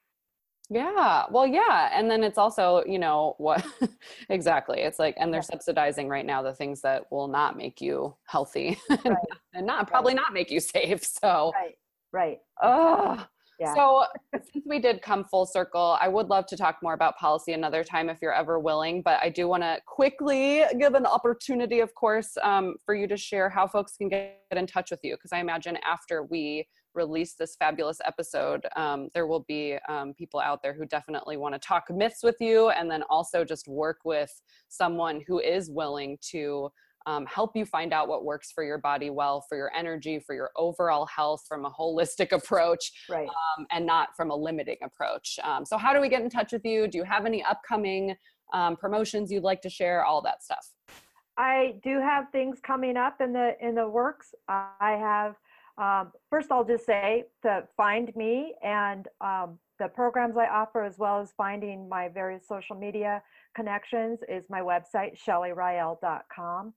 Yeah. 0.71 1.25
Well, 1.31 1.47
yeah. 1.47 1.89
And 1.93 2.11
then 2.11 2.23
it's 2.23 2.37
also, 2.37 2.83
you 2.85 2.99
know, 2.99 3.33
what 3.39 3.65
exactly. 4.29 4.81
It's 4.81 4.99
like, 4.99 5.15
and 5.17 5.33
they're 5.33 5.39
Yeah. 5.39 5.55
subsidizing 5.55 6.07
right 6.07 6.25
now 6.25 6.43
the 6.43 6.53
things 6.53 6.81
that 6.81 7.11
will 7.11 7.27
not 7.27 7.57
make 7.57 7.81
you 7.81 8.15
healthy 8.27 8.77
and, 8.89 8.99
Right. 9.05 9.17
and 9.53 9.65
not 9.65 9.87
probably 9.87 10.13
not 10.13 10.31
make 10.31 10.51
you 10.51 10.59
safe. 10.59 11.03
So, 11.03 11.51
Right. 11.55 11.75
Right. 12.11 12.37
oh, 12.61 13.25
Yeah. 13.59 13.73
so 13.73 14.05
since 14.53 14.63
we 14.67 14.77
did 14.79 15.01
come 15.01 15.25
full 15.25 15.47
circle, 15.47 15.97
I 15.99 16.07
would 16.07 16.27
love 16.27 16.45
to 16.47 16.55
talk 16.57 16.77
more 16.83 16.93
about 16.93 17.17
policy 17.17 17.53
another 17.53 17.83
time 17.83 18.07
if 18.07 18.19
you're 18.21 18.33
ever 18.33 18.59
willing. 18.59 19.01
But 19.01 19.19
I 19.23 19.29
do 19.29 19.47
want 19.47 19.63
to 19.63 19.79
quickly 19.87 20.65
give 20.79 20.93
an 20.93 21.07
opportunity, 21.07 21.79
of 21.79 21.95
course, 21.95 22.37
um, 22.43 22.75
for 22.85 22.93
you 22.93 23.07
to 23.07 23.17
share 23.17 23.49
how 23.49 23.65
folks 23.67 23.97
can 23.97 24.07
get 24.07 24.39
in 24.51 24.67
touch 24.67 24.91
with 24.91 24.99
you. 25.03 25.15
Because 25.15 25.31
I 25.33 25.39
imagine 25.39 25.77
after 25.83 26.23
we 26.25 26.67
release 26.93 27.33
this 27.33 27.55
fabulous 27.55 27.99
episode, 28.05 28.65
um, 28.75 29.09
there 29.13 29.27
will 29.27 29.45
be 29.47 29.77
um, 29.87 30.13
people 30.13 30.39
out 30.39 30.61
there 30.61 30.73
who 30.73 30.85
definitely 30.85 31.37
want 31.37 31.53
to 31.53 31.59
talk 31.59 31.85
myths 31.89 32.23
with 32.23 32.37
you 32.39 32.69
and 32.69 32.89
then 32.89 33.03
also 33.09 33.43
just 33.43 33.67
work 33.67 33.99
with 34.03 34.41
someone 34.67 35.21
who 35.27 35.39
is 35.39 35.69
willing 35.69 36.17
to 36.31 36.69
um, 37.05 37.25
help 37.25 37.55
you 37.55 37.65
find 37.65 37.93
out 37.93 38.07
what 38.07 38.25
works 38.25 38.51
for 38.51 38.63
your 38.63 38.77
body 38.77 39.09
well, 39.09 39.43
for 39.47 39.57
your 39.57 39.71
energy, 39.75 40.19
for 40.19 40.35
your 40.35 40.51
overall 40.55 41.05
health 41.05 41.43
from 41.47 41.65
a 41.65 41.71
holistic 41.71 42.31
approach 42.35 42.91
right. 43.09 43.27
um, 43.27 43.65
and 43.71 43.85
not 43.85 44.09
from 44.15 44.31
a 44.31 44.35
limiting 44.35 44.77
approach. 44.83 45.39
Um, 45.43 45.65
so, 45.65 45.77
how 45.77 45.93
do 45.93 46.01
we 46.01 46.09
get 46.09 46.21
in 46.21 46.29
touch 46.29 46.51
with 46.51 46.65
you? 46.65 46.87
Do 46.87 46.97
you 46.97 47.03
have 47.03 47.25
any 47.25 47.43
upcoming 47.43 48.15
um, 48.53 48.75
promotions 48.75 49.31
you'd 49.31 49.43
like 49.43 49.61
to 49.61 49.69
share? 49.69 50.03
All 50.03 50.21
that 50.23 50.43
stuff. 50.43 50.73
I 51.37 51.75
do 51.83 51.99
have 52.01 52.25
things 52.31 52.59
coming 52.59 52.97
up 52.97 53.21
in 53.21 53.31
the 53.31 53.53
in 53.61 53.75
the 53.75 53.87
works. 53.87 54.33
I 54.49 54.97
have 54.99 55.35
um, 55.79 56.11
first. 56.29 56.51
I'll 56.51 56.65
just 56.65 56.85
say 56.85 57.23
to 57.43 57.63
find 57.77 58.13
me 58.15 58.53
and 58.63 59.07
um, 59.21 59.59
the 59.79 59.87
programs 59.87 60.35
I 60.37 60.47
offer, 60.47 60.83
as 60.83 60.97
well 60.97 61.21
as 61.21 61.31
finding 61.37 61.87
my 61.87 62.09
various 62.09 62.47
social 62.47 62.75
media 62.75 63.23
connections, 63.55 64.19
is 64.27 64.43
my 64.49 64.59
website 64.59 65.17
shellyrael.com. 65.25 66.73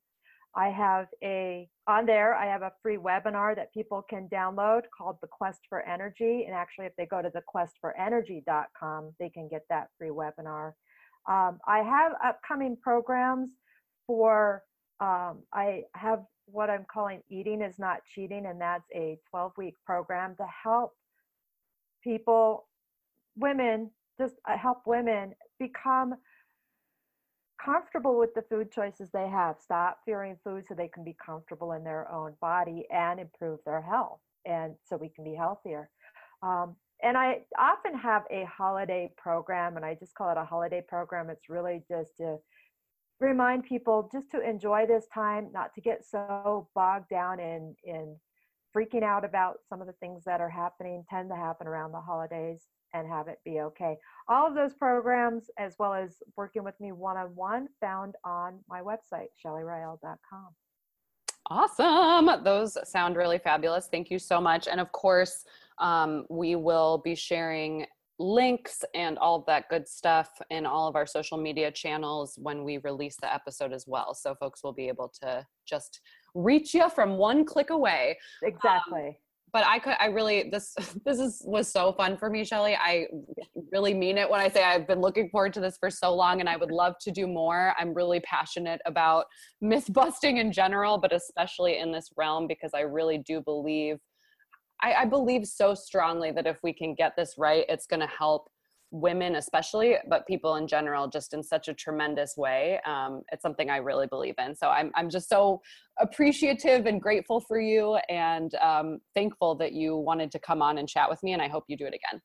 I 0.54 0.68
have 0.68 1.06
a 1.22 1.68
on 1.86 2.06
there. 2.06 2.34
I 2.34 2.46
have 2.46 2.62
a 2.62 2.72
free 2.82 2.98
webinar 2.98 3.56
that 3.56 3.72
people 3.72 4.04
can 4.08 4.28
download 4.28 4.82
called 4.96 5.16
the 5.22 5.28
Quest 5.28 5.60
for 5.68 5.80
Energy. 5.80 6.44
And 6.46 6.54
actually, 6.54 6.86
if 6.86 6.92
they 6.96 7.06
go 7.06 7.22
to 7.22 7.30
the 7.32 7.42
questforenergy.com, 7.54 9.14
they 9.18 9.30
can 9.30 9.48
get 9.48 9.62
that 9.70 9.88
free 9.98 10.10
webinar. 10.10 10.72
Um, 11.28 11.58
I 11.66 11.78
have 11.78 12.12
upcoming 12.24 12.76
programs 12.82 13.50
for 14.06 14.62
um, 15.02 15.40
I 15.52 15.82
have 15.94 16.20
what 16.46 16.70
I'm 16.70 16.86
calling 16.90 17.22
Eating 17.28 17.60
is 17.60 17.78
Not 17.78 18.04
Cheating, 18.14 18.46
and 18.46 18.60
that's 18.60 18.88
a 18.94 19.18
12 19.30 19.52
week 19.56 19.74
program 19.84 20.36
to 20.36 20.46
help 20.62 20.92
people, 22.04 22.68
women, 23.36 23.90
just 24.20 24.36
uh, 24.48 24.56
help 24.56 24.82
women 24.86 25.32
become 25.58 26.14
comfortable 27.64 28.16
with 28.16 28.32
the 28.34 28.42
food 28.42 28.70
choices 28.70 29.08
they 29.12 29.28
have, 29.28 29.56
stop 29.60 29.98
fearing 30.04 30.36
food 30.44 30.64
so 30.68 30.74
they 30.74 30.88
can 30.88 31.02
be 31.02 31.16
comfortable 31.24 31.72
in 31.72 31.82
their 31.82 32.10
own 32.10 32.34
body 32.40 32.86
and 32.92 33.18
improve 33.18 33.58
their 33.66 33.82
health, 33.82 34.20
and 34.44 34.74
so 34.84 34.96
we 34.96 35.08
can 35.08 35.24
be 35.24 35.34
healthier. 35.34 35.90
Um, 36.44 36.76
and 37.02 37.16
I 37.16 37.38
often 37.58 37.98
have 37.98 38.22
a 38.30 38.44
holiday 38.44 39.10
program, 39.16 39.76
and 39.76 39.84
I 39.84 39.96
just 39.96 40.14
call 40.14 40.30
it 40.30 40.36
a 40.36 40.44
holiday 40.44 40.82
program. 40.86 41.28
It's 41.28 41.48
really 41.48 41.82
just 41.88 42.16
to 42.18 42.36
remind 43.22 43.64
people 43.64 44.08
just 44.12 44.30
to 44.32 44.40
enjoy 44.40 44.86
this 44.86 45.06
time, 45.12 45.48
not 45.52 45.74
to 45.74 45.80
get 45.80 46.04
so 46.04 46.68
bogged 46.74 47.08
down 47.08 47.40
in 47.40 47.74
in 47.84 48.16
freaking 48.74 49.02
out 49.02 49.24
about 49.24 49.58
some 49.68 49.80
of 49.80 49.86
the 49.86 49.92
things 49.94 50.24
that 50.24 50.40
are 50.40 50.48
happening, 50.48 51.04
tend 51.08 51.28
to 51.28 51.36
happen 51.36 51.66
around 51.66 51.92
the 51.92 52.00
holidays, 52.00 52.62
and 52.94 53.06
have 53.06 53.28
it 53.28 53.38
be 53.44 53.60
okay. 53.60 53.96
All 54.28 54.46
of 54.46 54.54
those 54.54 54.74
programs, 54.74 55.50
as 55.58 55.74
well 55.78 55.94
as 55.94 56.16
working 56.36 56.64
with 56.64 56.78
me 56.80 56.92
one 56.92 57.16
on 57.16 57.34
one, 57.34 57.68
found 57.80 58.14
on 58.24 58.60
my 58.68 58.80
website, 58.80 59.28
shellyrael.com. 59.44 60.48
Awesome. 61.50 62.44
Those 62.44 62.78
sound 62.88 63.16
really 63.16 63.38
fabulous. 63.38 63.88
Thank 63.90 64.10
you 64.10 64.18
so 64.18 64.40
much. 64.40 64.68
And 64.68 64.80
of 64.80 64.92
course, 64.92 65.44
um, 65.78 66.24
we 66.30 66.54
will 66.54 66.98
be 66.98 67.14
sharing 67.14 67.86
links 68.18 68.84
and 68.94 69.18
all 69.18 69.36
of 69.36 69.46
that 69.46 69.68
good 69.68 69.88
stuff 69.88 70.30
in 70.50 70.66
all 70.66 70.88
of 70.88 70.96
our 70.96 71.06
social 71.06 71.38
media 71.38 71.70
channels 71.70 72.38
when 72.40 72.64
we 72.64 72.78
release 72.78 73.16
the 73.20 73.32
episode 73.32 73.72
as 73.72 73.86
well. 73.86 74.14
So 74.14 74.34
folks 74.34 74.62
will 74.62 74.72
be 74.72 74.88
able 74.88 75.12
to 75.22 75.46
just 75.66 76.00
reach 76.34 76.74
you 76.74 76.88
from 76.88 77.16
one 77.16 77.44
click 77.44 77.70
away. 77.70 78.18
Exactly. 78.42 79.08
Um, 79.08 79.14
but 79.52 79.66
I 79.66 79.78
could, 79.78 79.96
I 80.00 80.06
really, 80.06 80.48
this, 80.50 80.74
this 81.04 81.18
is, 81.18 81.42
was 81.44 81.70
so 81.70 81.92
fun 81.92 82.16
for 82.16 82.30
me, 82.30 82.44
Shelly. 82.44 82.74
I 82.74 83.06
really 83.70 83.92
mean 83.94 84.18
it 84.18 84.28
when 84.28 84.40
I 84.40 84.48
say 84.48 84.62
I've 84.62 84.86
been 84.86 85.00
looking 85.00 85.28
forward 85.28 85.52
to 85.54 85.60
this 85.60 85.76
for 85.78 85.90
so 85.90 86.14
long 86.14 86.40
and 86.40 86.48
I 86.48 86.56
would 86.56 86.70
love 86.70 86.94
to 87.02 87.10
do 87.10 87.26
more. 87.26 87.74
I'm 87.78 87.92
really 87.92 88.20
passionate 88.20 88.80
about 88.86 89.26
myth 89.60 89.92
busting 89.92 90.38
in 90.38 90.52
general, 90.52 90.98
but 90.98 91.12
especially 91.12 91.78
in 91.78 91.92
this 91.92 92.10
realm 92.16 92.46
because 92.46 92.72
I 92.74 92.80
really 92.80 93.18
do 93.18 93.40
believe 93.40 93.98
I, 94.82 94.94
I 94.94 95.04
believe 95.04 95.46
so 95.46 95.74
strongly 95.74 96.32
that 96.32 96.46
if 96.46 96.58
we 96.62 96.72
can 96.72 96.94
get 96.94 97.14
this 97.16 97.34
right, 97.38 97.64
it's 97.68 97.86
going 97.86 98.00
to 98.00 98.06
help 98.06 98.48
women 98.92 99.36
especially 99.36 99.96
but 100.06 100.26
people 100.26 100.56
in 100.56 100.66
general 100.68 101.08
just 101.08 101.32
in 101.32 101.42
such 101.42 101.68
a 101.68 101.74
tremendous 101.74 102.36
way. 102.36 102.78
Um, 102.84 103.22
it's 103.32 103.40
something 103.40 103.70
i 103.70 103.78
really 103.78 104.06
believe 104.06 104.34
in. 104.38 104.54
So 104.54 104.68
i'm, 104.68 104.92
I'm 104.94 105.08
just 105.08 105.30
so 105.30 105.62
appreciative 105.98 106.84
and 106.84 107.00
grateful 107.00 107.40
for 107.40 107.58
you 107.58 107.96
and 108.10 108.54
um, 108.56 108.98
thankful 109.14 109.54
that 109.56 109.72
you 109.72 109.96
wanted 109.96 110.30
to 110.32 110.38
come 110.38 110.60
on 110.60 110.76
and 110.76 110.86
chat 110.86 111.08
with 111.08 111.22
me 111.22 111.32
and 111.32 111.40
i 111.40 111.48
hope 111.48 111.64
you 111.68 111.76
do 111.76 111.86
it 111.86 111.94
again. 111.94 112.20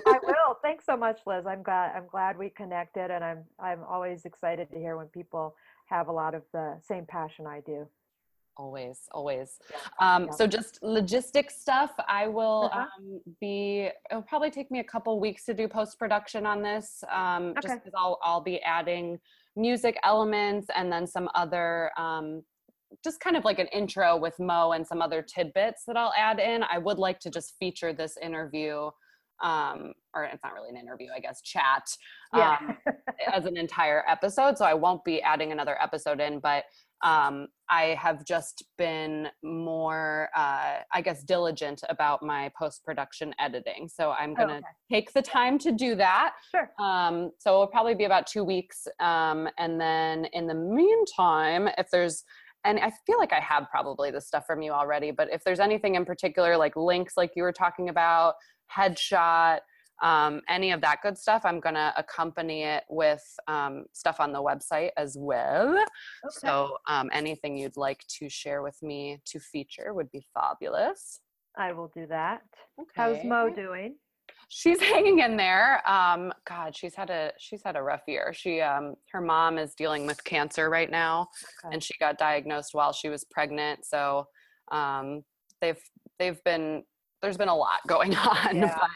I 0.06 0.18
will. 0.22 0.56
Thanks 0.62 0.86
so 0.86 0.96
much 0.96 1.18
liz. 1.26 1.44
I'm 1.44 1.64
glad 1.64 1.92
i'm 1.96 2.06
glad 2.06 2.38
we 2.38 2.50
connected 2.50 3.10
and 3.10 3.24
i'm 3.24 3.44
i'm 3.58 3.80
always 3.82 4.24
excited 4.24 4.70
to 4.70 4.78
hear 4.78 4.96
when 4.96 5.08
people 5.08 5.56
have 5.86 6.06
a 6.06 6.12
lot 6.12 6.36
of 6.36 6.42
the 6.52 6.78
same 6.86 7.04
passion 7.04 7.48
i 7.48 7.60
do 7.66 7.88
always 8.56 9.00
always 9.12 9.58
um, 10.00 10.28
so 10.30 10.46
just 10.46 10.80
logistic 10.82 11.50
stuff 11.50 11.92
i 12.08 12.26
will 12.26 12.70
uh-huh. 12.72 12.86
um, 12.98 13.20
be 13.40 13.88
it'll 14.10 14.22
probably 14.22 14.50
take 14.50 14.70
me 14.70 14.80
a 14.80 14.84
couple 14.84 15.18
weeks 15.18 15.44
to 15.44 15.54
do 15.54 15.66
post 15.66 15.98
production 15.98 16.46
on 16.46 16.62
this 16.62 17.02
um, 17.10 17.50
okay. 17.50 17.60
just 17.62 17.74
because 17.76 17.92
I'll, 17.96 18.18
I'll 18.22 18.42
be 18.42 18.60
adding 18.62 19.18
music 19.56 19.98
elements 20.02 20.68
and 20.74 20.92
then 20.92 21.06
some 21.06 21.28
other 21.34 21.90
um, 21.98 22.42
just 23.02 23.20
kind 23.20 23.36
of 23.36 23.44
like 23.44 23.58
an 23.58 23.68
intro 23.68 24.16
with 24.16 24.38
mo 24.38 24.72
and 24.72 24.86
some 24.86 25.00
other 25.00 25.22
tidbits 25.22 25.84
that 25.86 25.96
i'll 25.96 26.12
add 26.16 26.38
in 26.38 26.62
i 26.64 26.78
would 26.78 26.98
like 26.98 27.18
to 27.20 27.30
just 27.30 27.54
feature 27.58 27.92
this 27.92 28.16
interview 28.22 28.90
um, 29.42 29.92
or 30.14 30.24
it's 30.24 30.42
not 30.42 30.54
really 30.54 30.70
an 30.70 30.76
interview, 30.76 31.08
I 31.14 31.20
guess, 31.20 31.42
chat 31.42 31.84
yeah. 32.34 32.58
um, 32.60 32.76
as 33.32 33.44
an 33.44 33.56
entire 33.56 34.04
episode. 34.08 34.56
So 34.56 34.64
I 34.64 34.74
won't 34.74 35.04
be 35.04 35.20
adding 35.20 35.52
another 35.52 35.76
episode 35.82 36.20
in, 36.20 36.38
but 36.38 36.64
um, 37.02 37.48
I 37.68 37.96
have 38.00 38.24
just 38.24 38.64
been 38.78 39.28
more, 39.42 40.28
uh, 40.36 40.80
I 40.92 41.00
guess, 41.02 41.22
diligent 41.22 41.82
about 41.88 42.22
my 42.22 42.50
post 42.58 42.84
production 42.84 43.34
editing. 43.38 43.88
So 43.88 44.10
I'm 44.12 44.34
going 44.34 44.48
to 44.48 44.54
oh, 44.54 44.58
okay. 44.58 44.66
take 44.90 45.12
the 45.12 45.22
time 45.22 45.58
to 45.60 45.72
do 45.72 45.94
that. 45.96 46.34
Sure. 46.50 46.70
Um, 46.78 47.30
so 47.38 47.50
it'll 47.50 47.66
probably 47.66 47.94
be 47.94 48.04
about 48.04 48.26
two 48.26 48.44
weeks. 48.44 48.86
Um, 49.00 49.48
and 49.58 49.80
then 49.80 50.26
in 50.26 50.46
the 50.46 50.54
meantime, 50.54 51.68
if 51.78 51.88
there's, 51.90 52.24
and 52.64 52.78
I 52.78 52.92
feel 53.06 53.18
like 53.18 53.32
I 53.32 53.40
have 53.40 53.66
probably 53.70 54.10
the 54.10 54.20
stuff 54.20 54.44
from 54.46 54.62
you 54.62 54.72
already, 54.72 55.10
but 55.10 55.28
if 55.32 55.42
there's 55.42 55.60
anything 55.60 55.94
in 55.94 56.04
particular, 56.04 56.56
like 56.56 56.76
links, 56.76 57.14
like 57.16 57.32
you 57.34 57.42
were 57.42 57.52
talking 57.52 57.88
about, 57.88 58.34
headshot, 58.76 59.60
um, 60.02 60.40
any 60.48 60.72
of 60.72 60.80
that 60.80 60.98
good 61.02 61.16
stuff, 61.16 61.42
I'm 61.44 61.60
going 61.60 61.76
to 61.76 61.94
accompany 61.96 62.64
it 62.64 62.84
with 62.90 63.24
um, 63.46 63.84
stuff 63.92 64.20
on 64.20 64.32
the 64.32 64.42
website 64.42 64.90
as 64.96 65.16
well. 65.18 65.70
Okay. 65.76 65.86
So 66.30 66.76
um, 66.88 67.08
anything 67.12 67.56
you'd 67.56 67.76
like 67.76 68.04
to 68.18 68.28
share 68.28 68.62
with 68.62 68.76
me 68.82 69.20
to 69.26 69.38
feature 69.38 69.94
would 69.94 70.10
be 70.10 70.24
fabulous. 70.34 71.20
I 71.56 71.72
will 71.72 71.90
do 71.94 72.06
that. 72.08 72.42
Okay. 72.80 72.90
How's 72.94 73.24
Mo 73.24 73.50
doing? 73.54 73.96
She's 74.48 74.80
hanging 74.82 75.20
in 75.20 75.36
there. 75.36 75.88
Um, 75.88 76.32
God, 76.46 76.76
she's 76.76 76.94
had 76.94 77.10
a 77.10 77.32
she's 77.38 77.62
had 77.64 77.76
a 77.76 77.82
rough 77.82 78.02
year. 78.08 78.32
She 78.34 78.60
um, 78.60 78.94
her 79.12 79.20
mom 79.20 79.58
is 79.58 79.74
dealing 79.74 80.06
with 80.06 80.22
cancer 80.24 80.68
right 80.68 80.90
now, 80.90 81.28
okay. 81.64 81.74
and 81.74 81.82
she 81.82 81.94
got 81.98 82.18
diagnosed 82.18 82.70
while 82.72 82.92
she 82.92 83.08
was 83.08 83.24
pregnant. 83.30 83.84
So 83.84 84.26
um, 84.70 85.22
they've 85.60 85.80
they've 86.18 86.42
been 86.44 86.84
there's 87.22 87.36
been 87.36 87.48
a 87.48 87.56
lot 87.56 87.80
going 87.86 88.16
on, 88.16 88.56
yeah. 88.56 88.74
but 88.74 88.90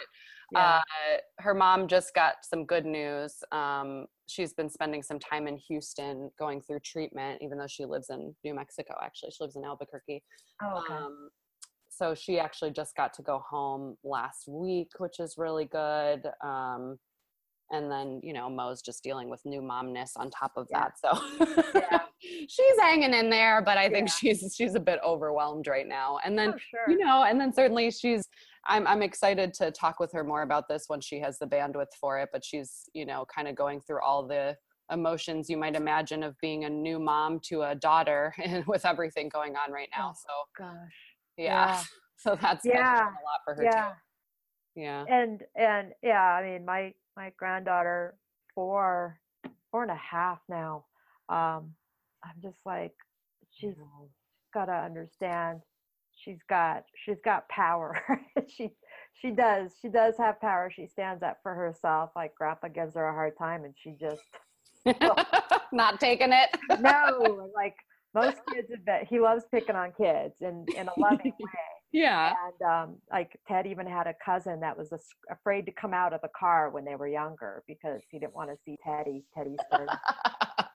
yeah. 0.52 0.76
Uh, 0.78 1.16
her 1.38 1.54
mom 1.54 1.88
just 1.88 2.14
got 2.14 2.36
some 2.42 2.64
good 2.64 2.86
news. 2.86 3.34
Um, 3.52 4.06
she's 4.26 4.52
been 4.52 4.70
spending 4.70 5.02
some 5.02 5.18
time 5.18 5.46
in 5.46 5.56
Houston 5.68 6.30
going 6.38 6.60
through 6.60 6.80
treatment, 6.80 7.40
even 7.42 7.58
though 7.58 7.66
she 7.66 7.84
lives 7.84 8.10
in 8.10 8.34
New 8.44 8.54
Mexico, 8.54 8.94
actually. 9.02 9.30
She 9.30 9.42
lives 9.42 9.56
in 9.56 9.64
Albuquerque. 9.64 10.22
Oh, 10.62 10.82
okay. 10.82 10.94
Um, 10.94 11.28
so 11.88 12.14
she 12.14 12.38
actually 12.38 12.72
just 12.72 12.94
got 12.94 13.14
to 13.14 13.22
go 13.22 13.42
home 13.48 13.96
last 14.04 14.48
week, 14.48 14.90
which 14.98 15.18
is 15.18 15.36
really 15.38 15.64
good. 15.64 16.22
Um, 16.44 16.98
and 17.70 17.90
then, 17.90 18.20
you 18.22 18.32
know, 18.32 18.48
Mo's 18.48 18.80
just 18.80 19.02
dealing 19.02 19.28
with 19.28 19.44
new 19.44 19.60
momness 19.60 20.12
on 20.16 20.30
top 20.30 20.52
of 20.56 20.68
yeah. 20.70 20.84
that. 20.84 20.98
So 21.00 21.74
yeah. 21.74 21.98
she's 22.20 22.80
hanging 22.80 23.12
in 23.12 23.28
there, 23.28 23.60
but 23.60 23.76
I 23.76 23.88
think 23.88 24.08
yeah. 24.08 24.14
she's 24.14 24.54
she's 24.56 24.74
a 24.76 24.80
bit 24.80 25.00
overwhelmed 25.04 25.66
right 25.66 25.88
now. 25.88 26.18
And 26.24 26.38
then, 26.38 26.52
oh, 26.54 26.58
sure. 26.58 26.90
you 26.90 27.04
know, 27.04 27.24
and 27.24 27.40
then 27.40 27.52
certainly 27.52 27.90
she's 27.90 28.28
I'm 28.68 28.86
I'm 28.86 29.02
excited 29.02 29.54
to 29.54 29.70
talk 29.70 30.00
with 30.00 30.12
her 30.12 30.24
more 30.24 30.42
about 30.42 30.68
this 30.68 30.84
when 30.88 31.00
she 31.00 31.20
has 31.20 31.38
the 31.38 31.46
bandwidth 31.46 31.94
for 32.00 32.18
it. 32.18 32.30
But 32.32 32.44
she's 32.44 32.82
you 32.92 33.06
know 33.06 33.26
kind 33.34 33.48
of 33.48 33.54
going 33.54 33.80
through 33.80 34.02
all 34.02 34.26
the 34.26 34.56
emotions 34.92 35.50
you 35.50 35.56
might 35.56 35.74
imagine 35.74 36.22
of 36.22 36.38
being 36.40 36.64
a 36.64 36.70
new 36.70 36.98
mom 36.98 37.40
to 37.40 37.62
a 37.62 37.74
daughter 37.74 38.32
and 38.44 38.64
with 38.66 38.84
everything 38.84 39.28
going 39.28 39.54
on 39.56 39.72
right 39.72 39.88
now. 39.96 40.12
Oh, 40.12 40.46
so 40.56 40.64
gosh, 40.64 40.76
yeah. 41.36 41.68
yeah. 41.68 41.82
So 42.18 42.34
that's 42.40 42.64
yeah 42.64 43.02
a 43.02 43.04
lot 43.04 43.40
for 43.44 43.54
her 43.56 43.62
yeah. 43.62 43.88
too. 43.88 44.80
Yeah. 44.82 45.04
And 45.08 45.42
and 45.54 45.92
yeah, 46.02 46.22
I 46.22 46.42
mean 46.42 46.64
my 46.64 46.94
my 47.14 47.30
granddaughter 47.38 48.14
four 48.54 49.20
four 49.70 49.82
and 49.82 49.90
a 49.90 49.96
half 49.96 50.38
now. 50.48 50.86
Um, 51.28 51.74
I'm 52.24 52.40
just 52.42 52.60
like 52.64 52.94
she's 53.50 53.74
got 54.54 54.66
to 54.66 54.72
understand 54.72 55.60
she's 56.16 56.38
got 56.48 56.84
she's 57.04 57.20
got 57.24 57.48
power. 57.48 58.00
She 58.48 58.70
she 59.14 59.30
does 59.30 59.72
she 59.80 59.88
does 59.88 60.14
have 60.18 60.40
power. 60.40 60.70
She 60.70 60.86
stands 60.86 61.22
up 61.22 61.38
for 61.42 61.54
herself 61.54 62.10
like 62.14 62.34
grandpa 62.34 62.68
gives 62.68 62.94
her 62.94 63.08
a 63.08 63.12
hard 63.12 63.36
time 63.36 63.64
and 63.64 63.74
she 63.76 63.96
just 63.98 64.22
not 65.72 65.98
taking 65.98 66.32
it. 66.32 66.80
No 66.80 67.50
like 67.54 67.74
most 68.14 68.36
kids 68.52 68.70
admit 68.70 69.08
he 69.08 69.20
loves 69.20 69.44
picking 69.50 69.74
on 69.74 69.92
kids 69.96 70.36
in 70.40 70.64
in 70.76 70.88
a 70.88 71.00
loving 71.00 71.32
way. 71.40 71.50
Yeah. 71.92 72.34
And 72.46 72.70
um 72.70 72.96
like 73.10 73.38
ted 73.48 73.66
even 73.66 73.86
had 73.86 74.06
a 74.06 74.14
cousin 74.24 74.60
that 74.60 74.76
was 74.76 74.92
a, 74.92 74.98
afraid 75.32 75.66
to 75.66 75.72
come 75.72 75.94
out 75.94 76.12
of 76.12 76.20
the 76.20 76.30
car 76.38 76.70
when 76.70 76.84
they 76.84 76.94
were 76.94 77.08
younger 77.08 77.64
because 77.66 78.02
he 78.10 78.18
didn't 78.18 78.34
want 78.34 78.50
to 78.50 78.56
see 78.64 78.76
teddy 78.84 79.24
teddy's 79.34 79.58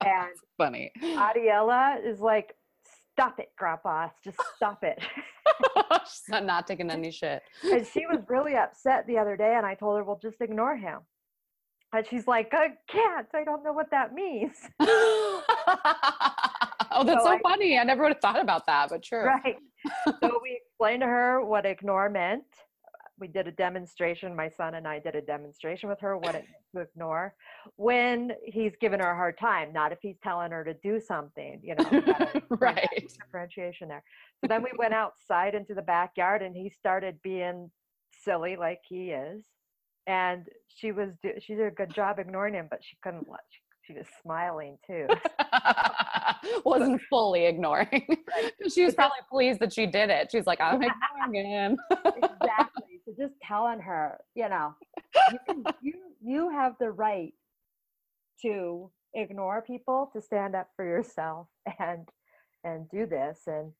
and 0.06 0.30
funny. 0.58 0.92
Adiella 1.02 2.04
is 2.06 2.20
like 2.20 2.56
stop 3.22 3.40
it, 3.40 3.50
grandpa. 3.58 4.08
Just 4.24 4.40
stop 4.56 4.84
it. 4.84 5.00
She's 6.06 6.30
not, 6.30 6.46
not 6.46 6.68
taking 6.68 6.90
any 6.92 7.12
shit. 7.12 7.44
and 7.64 7.86
she 7.86 8.06
was 8.08 8.20
really 8.28 8.56
upset 8.56 9.06
the 9.08 9.18
other 9.18 9.38
day, 9.38 9.56
and 9.58 9.66
I 9.66 9.76
told 9.76 9.98
her, 9.98 10.04
well, 10.04 10.20
just 10.22 10.42
ignore 10.42 10.76
him. 10.76 11.00
And 11.94 12.08
she's 12.08 12.26
like, 12.26 12.54
I 12.54 12.70
can't. 12.88 13.28
I 13.34 13.44
don't 13.44 13.66
know 13.66 13.74
what 13.74 13.92
that 13.92 14.14
means. 14.14 14.56
oh, 14.80 15.44
that's 17.04 17.22
so, 17.22 17.26
so 17.26 17.32
I, 17.32 17.40
funny. 17.44 17.78
I 17.78 17.84
never 17.84 18.04
would 18.04 18.14
have 18.14 18.22
thought 18.22 18.40
about 18.40 18.66
that, 18.68 18.90
but 18.90 19.06
sure. 19.06 19.26
Right. 19.26 19.58
so 20.22 20.40
we 20.42 20.62
explained 20.66 21.02
to 21.02 21.08
her 21.08 21.44
what 21.44 21.66
ignore 21.66 22.10
meant 22.10 22.46
we 23.22 23.28
did 23.28 23.48
a 23.48 23.52
demonstration. 23.52 24.36
My 24.36 24.50
son 24.50 24.74
and 24.74 24.88
I 24.88 25.00
did 25.00 25.16
a 25.16 25.22
demonstration 25.22 25.88
with 25.88 26.00
her 26.02 26.18
what 26.18 26.36
it 26.36 26.44
to 26.76 26.82
ignore 26.82 27.36
when 27.76 28.32
he's 28.44 28.74
giving 28.82 29.00
her 29.00 29.12
a 29.12 29.16
hard 29.16 29.38
time, 29.38 29.72
not 29.72 29.92
if 29.92 30.00
he's 30.02 30.18
telling 30.22 30.52
her 30.52 30.66
to 30.66 30.74
do 30.84 31.00
something. 31.00 31.62
You 31.64 31.76
know, 31.76 32.42
right? 32.50 32.90
Differentiation 33.24 33.88
there. 33.88 34.04
So 34.42 34.48
then 34.48 34.64
we 34.64 34.72
went 34.78 34.94
outside 34.94 35.54
into 35.54 35.76
the 35.76 35.84
backyard, 35.84 36.42
and 36.42 36.56
he 36.56 36.70
started 36.70 37.20
being 37.24 37.70
silly 38.24 38.58
like 38.58 38.80
he 38.90 39.12
is, 39.12 39.44
and 40.08 40.48
she 40.68 40.92
was 40.92 41.12
she 41.40 41.54
did 41.54 41.68
a 41.68 41.72
good 41.72 41.94
job 41.94 42.18
ignoring 42.20 42.56
him, 42.56 42.68
but 42.70 42.80
she 42.84 42.98
couldn't 43.04 43.30
let. 43.30 43.42
She, 43.52 43.94
she 43.94 43.98
was 43.98 44.08
smiling 44.22 44.78
too. 44.86 45.08
Wasn't 46.66 47.02
fully 47.10 47.46
ignoring. 47.46 48.06
She 48.74 48.86
was 48.86 48.96
probably 48.96 49.18
pleased 49.30 49.60
that 49.60 49.74
she 49.74 49.86
did 49.86 50.10
it. 50.10 50.30
She's 50.32 50.48
like, 50.48 50.60
I'm 50.60 50.82
ignoring 50.82 51.46
him. 51.46 51.78
exactly 51.92 52.81
just 53.22 53.36
telling 53.42 53.80
her, 53.82 54.20
you 54.36 54.50
know, 54.50 54.76
you, 55.32 55.40
can, 55.46 55.66
you 55.82 55.94
you 56.24 56.50
have 56.50 56.74
the 56.80 56.92
right 56.92 57.34
to 58.42 58.92
ignore 59.14 59.62
people, 59.62 60.10
to 60.14 60.22
stand 60.22 60.56
up 60.56 60.70
for 60.76 60.86
yourself, 60.86 61.48
and 61.80 62.10
and 62.64 62.90
do 62.90 63.06
this. 63.06 63.42
And 63.48 63.72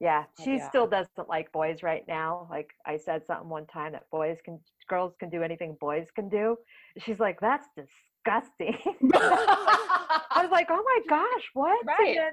yeah, 0.00 0.24
Oh, 0.38 0.44
she 0.44 0.58
yeah. 0.58 0.68
still 0.68 0.86
doesn't 0.86 1.28
like 1.28 1.52
boys 1.52 1.82
right 1.82 2.04
now. 2.08 2.48
Like 2.50 2.70
I 2.86 2.96
said 2.98 3.26
something 3.26 3.48
one 3.48 3.66
time 3.66 3.92
that 3.92 4.10
boys 4.10 4.38
can, 4.44 4.60
girls 4.88 5.14
can 5.18 5.30
do 5.30 5.42
anything 5.42 5.76
boys 5.80 6.08
can 6.14 6.28
do. 6.28 6.56
She's 6.98 7.20
like, 7.20 7.40
that's 7.40 7.68
disgusting. 7.76 8.76
I 9.14 10.42
was 10.42 10.50
like, 10.50 10.68
oh 10.70 10.82
my 10.84 11.00
gosh, 11.08 11.50
what? 11.54 11.86
And 11.98 11.98
Right. 11.98 12.16
then 12.16 12.32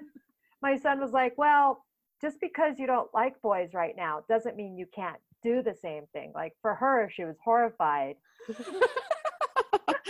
my 0.62 0.78
son 0.78 1.00
was 1.00 1.12
like, 1.12 1.38
well, 1.38 1.86
just 2.22 2.42
because 2.42 2.80
you 2.80 2.88
don't 2.88 3.10
like 3.14 3.42
boys 3.42 3.74
right 3.74 3.96
now 3.96 4.24
doesn't 4.28 4.56
mean 4.58 4.78
you 4.78 4.88
can't 4.94 5.20
do 5.44 5.62
the 5.62 5.76
same 5.82 6.04
thing. 6.14 6.32
Like 6.36 6.54
for 6.62 6.76
her, 6.76 7.10
she 7.14 7.24
was 7.24 7.36
horrified. 7.44 8.16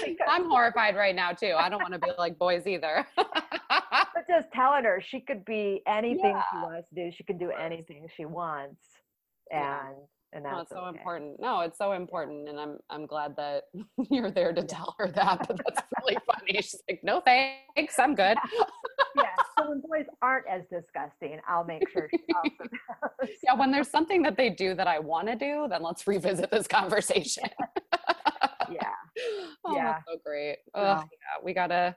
I'm 0.28 0.50
horrified 0.50 0.96
right 0.96 1.16
now 1.16 1.32
too. 1.32 1.54
I 1.58 1.70
don't 1.70 1.82
want 1.82 1.94
to 1.94 2.00
be 2.00 2.12
like 2.18 2.38
boys 2.38 2.68
either. 2.68 3.06
But 4.14 4.28
just 4.28 4.52
telling 4.52 4.84
her 4.84 5.02
she 5.02 5.22
could 5.22 5.46
be 5.46 5.82
anything 5.88 6.36
she 6.52 6.58
wants 6.58 6.90
to 6.90 6.96
do. 6.96 7.12
She 7.12 7.24
can 7.24 7.38
do 7.38 7.52
anything 7.52 8.08
she 8.16 8.26
wants. 8.26 8.82
Yeah. 9.52 9.88
And 9.88 9.96
and 10.34 10.44
no, 10.44 10.50
that's 10.50 10.62
it's 10.64 10.72
so 10.72 10.78
okay. 10.86 10.98
important. 10.98 11.40
No, 11.40 11.62
it's 11.62 11.78
so 11.78 11.94
important, 11.94 12.50
and 12.50 12.60
I'm 12.60 12.78
I'm 12.90 13.06
glad 13.06 13.36
that 13.38 13.64
you're 14.10 14.32
there 14.32 14.54
to 14.54 14.64
tell 14.64 14.96
her 15.00 15.08
that. 15.12 15.48
But 15.48 15.62
that's 15.66 15.82
really 16.02 16.18
funny. 16.26 16.62
She's 16.62 16.82
like, 16.90 17.02
no 17.04 17.22
thanks, 17.22 17.98
I'm 17.98 18.16
good. 18.16 18.38
Yeah. 19.60 19.64
So 19.66 19.70
when 19.70 19.82
boys 19.82 20.06
aren't 20.22 20.48
as 20.48 20.64
disgusting, 20.72 21.40
I'll 21.48 21.64
make 21.66 21.88
sure 21.90 22.10
she 22.12 22.20
also 22.36 22.50
knows. 22.62 23.30
Yeah, 23.44 23.54
when 23.56 23.72
there's 23.72 23.90
something 23.90 24.22
that 24.24 24.38
they 24.38 24.50
do 24.50 24.74
that 24.76 24.88
I 24.88 25.00
want 25.00 25.28
to 25.28 25.36
do, 25.36 25.68
then 25.70 25.82
let's 25.84 26.08
revisit 26.08 26.52
this 26.52 26.68
conversation. 26.68 27.44
yeah. 28.72 28.94
oh, 29.66 29.76
Yeah. 29.76 29.94
that's 29.94 30.06
so 30.08 30.18
great. 30.26 30.58
No. 30.76 30.82
Ugh, 30.82 31.08
yeah, 31.12 31.44
we 31.44 31.54
gotta, 31.54 31.96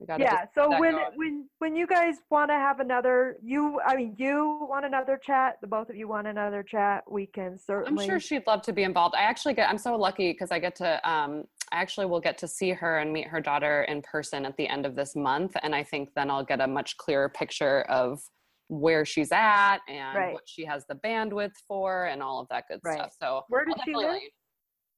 we 0.00 0.06
gotta. 0.06 0.22
yeah 0.24 0.44
so 0.52 0.68
when 0.80 0.92
going. 0.94 1.04
when 1.14 1.48
when 1.58 1.76
you 1.76 1.86
guys 1.86 2.16
want 2.28 2.50
to 2.50 2.54
have 2.54 2.80
another 2.80 3.36
you 3.40 3.80
i 3.86 3.94
mean 3.94 4.16
you 4.18 4.66
want 4.68 4.84
another 4.84 5.16
chat 5.16 5.58
the 5.60 5.66
both 5.68 5.88
of 5.90 5.94
you 5.94 6.08
want 6.08 6.26
another 6.26 6.64
chat 6.64 7.04
we 7.08 7.24
can 7.26 7.56
certainly. 7.56 8.02
I'm 8.02 8.10
sure 8.10 8.18
she'd 8.18 8.44
love 8.46 8.62
to 8.62 8.72
be 8.72 8.82
involved. 8.82 9.14
I 9.16 9.22
actually 9.22 9.54
get, 9.54 9.70
I'm 9.70 9.78
so 9.78 9.94
lucky 9.94 10.32
because 10.32 10.50
I 10.50 10.58
get 10.58 10.74
to, 10.76 11.08
um, 11.08 11.44
actually 11.72 12.06
will 12.06 12.20
get 12.20 12.38
to 12.38 12.48
see 12.48 12.70
her 12.70 12.98
and 12.98 13.12
meet 13.12 13.26
her 13.26 13.40
daughter 13.40 13.82
in 13.84 14.02
person 14.02 14.44
at 14.44 14.56
the 14.56 14.68
end 14.68 14.86
of 14.86 14.94
this 14.94 15.16
month. 15.16 15.56
And 15.62 15.74
I 15.74 15.82
think 15.82 16.10
then 16.14 16.30
I'll 16.30 16.44
get 16.44 16.60
a 16.60 16.66
much 16.66 16.96
clearer 16.98 17.28
picture 17.28 17.82
of 17.82 18.20
where 18.68 19.04
she's 19.04 19.32
at 19.32 19.78
and 19.88 20.16
Right. 20.16 20.34
what 20.34 20.44
she 20.46 20.64
has 20.64 20.84
the 20.86 20.94
bandwidth 20.94 21.52
for 21.66 22.06
and 22.06 22.22
all 22.22 22.40
of 22.40 22.48
that 22.48 22.64
good 22.68 22.80
Right. 22.84 22.98
stuff. 22.98 23.14
So 23.20 23.42
where 23.48 23.64
does 23.64 23.74
she 23.84 23.94
live 23.94 24.20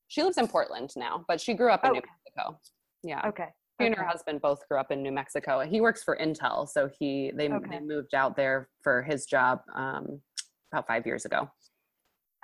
She 0.09 0.23
lives 0.23 0.37
in 0.39 0.47
Portland 0.49 0.91
now, 0.97 1.25
but 1.27 1.41
she 1.41 1.55
grew 1.55 1.71
up 1.71 1.85
in 1.85 1.93
New 1.93 1.99
Okay. 1.99 2.09
Mexico. 2.37 2.61
Yeah. 3.03 3.27
okay 3.29 3.49
She 3.81 3.87
and 3.87 3.97
her 3.97 4.05
husband 4.05 4.41
both 4.43 4.67
grew 4.69 4.79
up 4.79 4.93
in 4.93 5.03
New 5.03 5.11
Mexico. 5.13 5.61
He 5.61 5.81
works 5.81 6.05
for 6.05 6.17
Intel, 6.17 6.69
so 6.69 6.89
he 6.99 7.33
they, 7.35 7.49
Okay. 7.49 7.67
they 7.71 7.81
moved 7.81 8.15
out 8.15 8.37
there 8.37 8.69
for 8.83 9.03
his 9.03 9.27
job 9.27 9.63
um, 9.75 10.21
about 10.73 10.87
five 10.87 11.07
years 11.07 11.25
ago. 11.25 11.51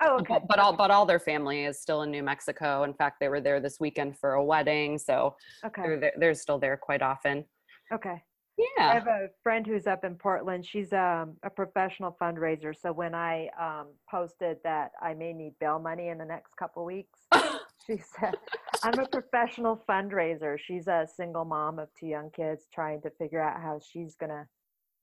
Oh 0.01 0.17
okay 0.19 0.33
But, 0.35 0.47
but 0.47 0.59
all 0.59 0.73
but 0.73 0.91
all 0.91 1.05
their 1.05 1.19
family 1.19 1.65
is 1.65 1.79
still 1.79 2.01
in 2.03 2.11
New 2.11 2.23
Mexico. 2.23 2.83
In 2.83 2.93
fact, 2.93 3.19
they 3.19 3.29
were 3.29 3.41
there 3.41 3.59
this 3.59 3.79
weekend 3.79 4.17
for 4.17 4.33
a 4.33 4.43
wedding, 4.43 4.97
so 4.97 5.35
okay 5.65 5.81
they're 5.83 5.99
there, 5.99 6.13
they're 6.17 6.33
still 6.35 6.59
there 6.59 6.77
quite 6.77 7.01
often. 7.01 7.45
okay 7.93 8.21
Yeah. 8.57 8.89
i 8.89 8.93
have 8.93 9.07
a 9.07 9.29
friend 9.43 9.65
who's 9.65 9.87
up 9.87 10.03
in 10.03 10.15
portland 10.15 10.65
she's 10.65 10.91
um, 10.93 11.35
a 11.43 11.49
professional 11.49 12.15
fundraiser 12.21 12.73
so 12.83 12.91
when 13.01 13.13
i 13.15 13.47
um, 13.59 13.87
posted 14.09 14.57
that 14.63 14.91
i 15.01 15.13
may 15.13 15.31
need 15.33 15.53
bail 15.59 15.79
money 15.79 16.07
in 16.09 16.17
the 16.17 16.25
next 16.35 16.51
couple 16.61 16.83
weeks 16.85 17.19
she 17.87 17.97
said 17.97 18.35
i'm 18.83 18.97
a 18.99 19.07
professional 19.17 19.75
fundraiser 19.89 20.57
she's 20.65 20.87
a 20.87 21.07
single 21.19 21.45
mom 21.45 21.79
of 21.79 21.87
two 21.99 22.07
young 22.07 22.29
kids 22.39 22.61
trying 22.73 23.01
to 23.01 23.09
figure 23.21 23.41
out 23.41 23.59
how 23.61 23.79
she's 23.89 24.15
gonna 24.21 24.45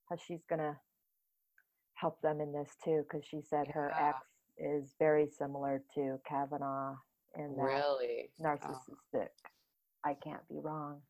how 0.09 0.15
she's 0.25 0.43
gonna 0.49 0.75
help 1.95 2.21
them 2.21 2.39
in 2.41 2.51
this 2.53 2.71
too 2.83 3.03
because 3.03 3.25
she 3.29 3.41
said 3.41 3.67
her 3.67 3.91
Yeah. 3.93 4.09
ex 4.09 4.17
is 4.59 4.93
very 4.99 5.27
similar 5.27 5.81
to 5.95 6.19
kavanaugh 6.27 6.95
in 7.37 7.55
that 7.55 7.63
Really. 7.63 8.29
Oh. 8.39 8.43
narcissistic 8.45 9.29
i 10.05 10.13
can't 10.13 10.47
be 10.49 10.59
wrong 10.59 11.01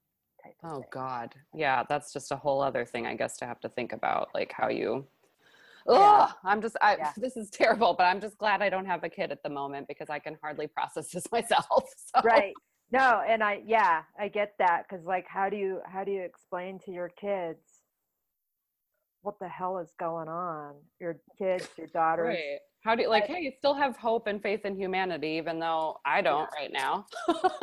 type 0.44 0.56
of 0.64 0.72
Oh 0.72 0.80
thing. 0.80 0.90
God. 0.92 1.36
Yeah, 1.54 1.84
that's 1.90 2.14
just 2.14 2.32
a 2.32 2.36
whole 2.38 2.62
other 2.62 2.86
thing, 2.86 3.06
I 3.06 3.14
guess, 3.14 3.36
to 3.38 3.46
have 3.46 3.60
to 3.60 3.68
think 3.70 3.92
about, 3.92 4.30
like 4.34 4.54
how 4.56 4.70
you. 4.70 5.06
Yeah. 5.86 6.28
Oh, 6.30 6.34
I'm 6.46 6.62
just. 6.62 6.78
I, 6.82 6.96
Yeah. 6.96 7.12
This 7.18 7.36
is 7.36 7.50
terrible, 7.50 7.94
but 7.94 8.06
I'm 8.06 8.22
just 8.22 8.38
glad 8.38 8.62
I 8.62 8.70
don't 8.70 8.86
have 8.86 9.04
a 9.04 9.10
kid 9.10 9.32
at 9.34 9.44
the 9.44 9.50
moment 9.50 9.88
because 9.90 10.10
I 10.10 10.18
can 10.20 10.38
hardly 10.42 10.68
process 10.68 11.10
this 11.12 11.30
myself. 11.32 11.84
So. 12.14 12.22
right 12.24 12.54
no 12.92 13.22
and 13.28 13.44
i 13.44 13.62
yeah 13.66 14.02
i 14.18 14.28
get 14.30 14.54
that 14.60 14.86
because 14.90 15.06
like 15.06 15.26
how 15.28 15.48
do 15.50 15.58
you 15.58 15.80
how 15.86 16.04
do 16.04 16.12
you 16.12 16.22
explain 16.22 16.80
to 16.86 16.90
your 16.92 17.10
kids 17.10 17.60
what 19.22 19.38
the 19.40 19.48
hell 19.48 19.78
is 19.78 19.92
going 20.00 20.28
on 20.30 20.74
your 21.00 21.20
kids 21.38 21.68
your 21.78 21.88
daughters 21.88 22.28
Right. 22.30 22.60
How 22.82 22.96
do 22.96 23.02
you 23.04 23.10
like? 23.10 23.28
Hey, 23.28 23.42
you 23.42 23.52
still 23.58 23.74
have 23.74 23.98
hope 23.98 24.28
and 24.28 24.42
faith 24.42 24.62
in 24.66 24.78
humanity, 24.78 25.30
even 25.32 25.60
though 25.60 25.98
I 26.06 26.22
don't 26.22 26.50
right 26.56 26.72
now. 26.72 27.06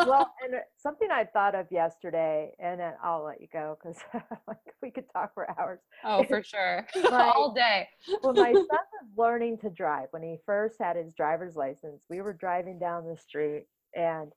well 0.06 0.30
and 0.44 0.54
something 0.76 1.08
i 1.10 1.24
thought 1.24 1.54
of 1.54 1.66
yesterday 1.70 2.52
and 2.58 2.78
then 2.80 2.92
i'll 3.02 3.24
let 3.24 3.40
you 3.40 3.48
go 3.52 3.76
because 3.82 3.98
like 4.46 4.58
we 4.82 4.90
could 4.90 5.04
talk 5.12 5.32
for 5.34 5.48
hours 5.58 5.80
oh, 6.04 6.22
for 6.24 6.42
sure, 6.44 6.86
My- 7.10 7.32
all 7.34 7.52
day. 7.54 7.88
when 8.20 8.34
my 8.36 8.52
son 8.52 8.64
was 8.66 9.10
learning 9.16 9.58
to 9.58 9.70
drive 9.70 10.08
when 10.10 10.22
he 10.22 10.36
first 10.44 10.76
had 10.80 10.96
his 10.96 11.12
driver's 11.14 11.56
license 11.56 12.02
we 12.10 12.20
were 12.20 12.32
driving 12.34 12.78
down 12.78 13.06
the 13.06 13.16
street 13.16 13.66
and 13.94 14.30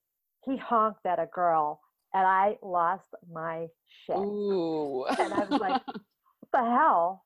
he 0.45 0.55
honked 0.57 1.05
at 1.05 1.19
a 1.19 1.27
girl 1.33 1.81
and 2.13 2.25
i 2.25 2.57
lost 2.63 3.07
my 3.31 3.67
shit 4.05 4.15
Ooh. 4.17 5.05
And 5.05 5.33
I 5.33 5.45
was 5.45 5.59
like, 5.59 5.81
what 5.85 6.51
the 6.53 6.59
hell? 6.59 7.25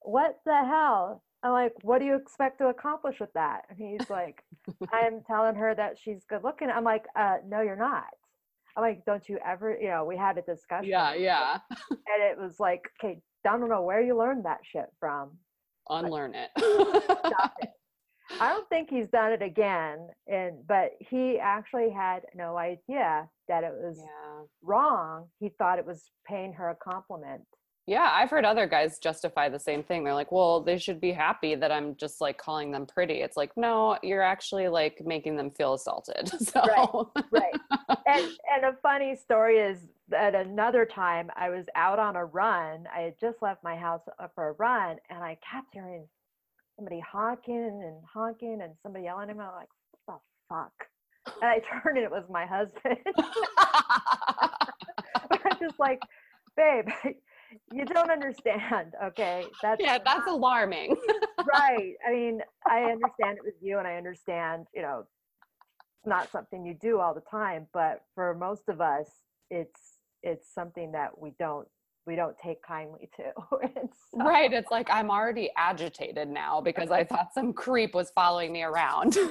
What 0.00 0.36
the 0.46 0.64
hell? 0.64 1.23
I'm 1.44 1.52
like, 1.52 1.74
what 1.82 1.98
do 1.98 2.06
you 2.06 2.16
expect 2.16 2.58
to 2.58 2.68
accomplish 2.68 3.20
with 3.20 3.32
that? 3.34 3.66
And 3.68 3.78
he's 3.78 4.08
like, 4.08 4.42
I'm 4.92 5.20
telling 5.26 5.54
her 5.56 5.74
that 5.74 5.98
she's 6.02 6.24
good 6.24 6.42
looking. 6.42 6.70
I'm 6.70 6.84
like, 6.84 7.04
uh, 7.14 7.36
no, 7.46 7.60
you're 7.60 7.76
not. 7.76 8.06
I'm 8.76 8.82
like, 8.82 9.04
don't 9.04 9.28
you 9.28 9.38
ever, 9.46 9.76
you 9.78 9.88
know, 9.88 10.04
we 10.04 10.16
had 10.16 10.38
a 10.38 10.42
discussion. 10.42 10.88
yeah, 10.88 11.14
yeah. 11.14 11.58
And 11.90 12.22
it 12.22 12.38
was 12.38 12.58
like, 12.58 12.88
okay, 12.98 13.20
I 13.46 13.58
don't 13.58 13.68
know 13.68 13.82
where 13.82 14.00
you 14.00 14.18
learned 14.18 14.46
that 14.46 14.60
shit 14.64 14.86
from. 14.98 15.32
Unlearn 15.90 16.34
it. 16.34 16.50
Stop 16.56 17.54
it. 17.60 17.68
I 18.40 18.48
don't 18.48 18.68
think 18.70 18.88
he's 18.88 19.08
done 19.08 19.32
it 19.32 19.42
again. 19.42 20.08
And, 20.26 20.66
but 20.66 20.92
he 20.98 21.38
actually 21.38 21.90
had 21.90 22.22
no 22.34 22.56
idea 22.56 23.28
that 23.48 23.64
it 23.64 23.72
was 23.74 23.98
yeah. 23.98 24.46
wrong. 24.62 25.28
He 25.40 25.50
thought 25.50 25.78
it 25.78 25.86
was 25.86 26.10
paying 26.26 26.54
her 26.54 26.70
a 26.70 26.74
compliment. 26.74 27.42
Yeah, 27.86 28.10
I've 28.12 28.30
heard 28.30 28.44
other 28.44 28.66
guys 28.66 28.98
justify 28.98 29.48
the 29.48 29.58
same 29.58 29.82
thing. 29.82 30.04
They're 30.04 30.14
like, 30.14 30.32
well, 30.32 30.60
they 30.60 30.78
should 30.78 31.00
be 31.00 31.12
happy 31.12 31.54
that 31.54 31.70
I'm 31.70 31.96
just 31.96 32.20
like 32.20 32.38
calling 32.38 32.70
them 32.70 32.86
pretty. 32.86 33.14
It's 33.20 33.36
like, 33.36 33.52
no, 33.56 33.98
you're 34.02 34.22
actually 34.22 34.68
like 34.68 35.02
making 35.04 35.36
them 35.36 35.50
feel 35.50 35.74
assaulted. 35.74 36.30
So, 36.40 37.10
right 37.30 37.54
and 38.06 38.30
and 38.52 38.64
a 38.64 38.76
funny 38.82 39.16
story 39.16 39.58
is 39.58 39.78
that 40.08 40.34
another 40.34 40.84
time 40.84 41.30
i 41.36 41.48
was 41.48 41.64
out 41.74 41.98
on 41.98 42.16
a 42.16 42.24
run 42.24 42.86
i 42.94 43.00
had 43.00 43.14
just 43.20 43.42
left 43.42 43.62
my 43.64 43.76
house 43.76 44.02
uh, 44.18 44.28
for 44.34 44.48
a 44.48 44.52
run 44.52 44.96
and 45.10 45.22
i 45.22 45.36
kept 45.50 45.68
hearing 45.72 46.06
somebody 46.76 47.00
honking 47.00 47.82
and 47.84 47.96
honking 48.12 48.60
and 48.62 48.72
somebody 48.82 49.04
yelling 49.04 49.30
at 49.30 49.36
me 49.36 49.42
I'm 49.42 49.54
like 49.54 49.68
what 50.06 50.20
the 50.20 50.54
fuck 50.54 50.72
and 51.42 51.50
i 51.50 51.58
turned 51.82 51.98
and 51.98 52.04
it 52.04 52.10
was 52.10 52.24
my 52.30 52.46
husband 52.46 52.98
i'm 55.30 55.58
just 55.60 55.78
like 55.78 56.00
babe 56.56 56.88
you 57.72 57.84
don't 57.84 58.10
understand 58.10 58.94
okay 59.02 59.46
that's 59.62 59.80
yeah, 59.80 59.98
that's 60.04 60.28
alarming. 60.28 60.96
right. 61.52 61.94
I 62.06 62.12
mean, 62.12 62.40
I 62.66 62.84
understand 62.84 63.38
it 63.38 63.44
was 63.44 63.54
you, 63.60 63.78
and 63.78 63.86
I 63.86 63.96
understand, 63.96 64.66
you 64.74 64.82
know, 64.82 65.00
it's 65.00 66.06
not 66.06 66.30
something 66.30 66.64
you 66.64 66.74
do 66.74 67.00
all 67.00 67.14
the 67.14 67.22
time, 67.30 67.66
but 67.72 68.02
for 68.14 68.34
most 68.34 68.68
of 68.68 68.80
us, 68.80 69.08
it's 69.50 69.98
it's 70.22 70.52
something 70.54 70.92
that 70.92 71.18
we 71.18 71.32
don't 71.38 71.68
we 72.06 72.16
don't 72.16 72.36
take 72.38 72.62
kindly 72.62 73.08
to. 73.16 73.32
So- 74.12 74.18
right. 74.24 74.52
It's 74.52 74.70
like 74.70 74.88
I'm 74.90 75.10
already 75.10 75.50
agitated 75.56 76.28
now 76.28 76.60
because 76.60 76.90
I 76.90 77.04
thought 77.10 77.34
some 77.34 77.52
creep 77.52 77.94
was 77.94 78.10
following 78.14 78.52
me 78.52 78.62
around. 78.62 79.16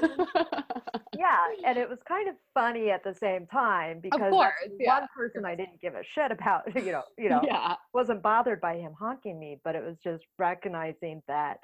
Yeah, 1.16 1.38
and 1.66 1.78
it 1.78 1.88
was 1.88 2.00
kind 2.08 2.28
of 2.28 2.36
funny 2.56 2.90
at 2.90 3.04
the 3.04 3.14
same 3.14 3.46
time 3.46 4.00
because 4.02 4.32
course, 4.32 4.54
yeah. 4.80 5.00
one 5.00 5.08
person 5.16 5.46
I 5.46 5.56
didn't 5.56 5.80
give 5.80 5.94
a 5.94 6.02
shit 6.04 6.32
about, 6.32 6.64
you 6.76 6.92
know, 6.92 7.04
you 7.18 7.30
know, 7.30 7.40
yeah. 7.46 7.76
wasn't 7.94 8.24
bothered 8.24 8.60
by 8.60 8.78
him 8.78 8.94
honking 9.00 9.40
me, 9.40 9.60
but 9.64 9.76
it 9.76 9.84
was 9.84 9.96
just 10.04 10.24
recognizing 10.40 11.22
that 11.28 11.60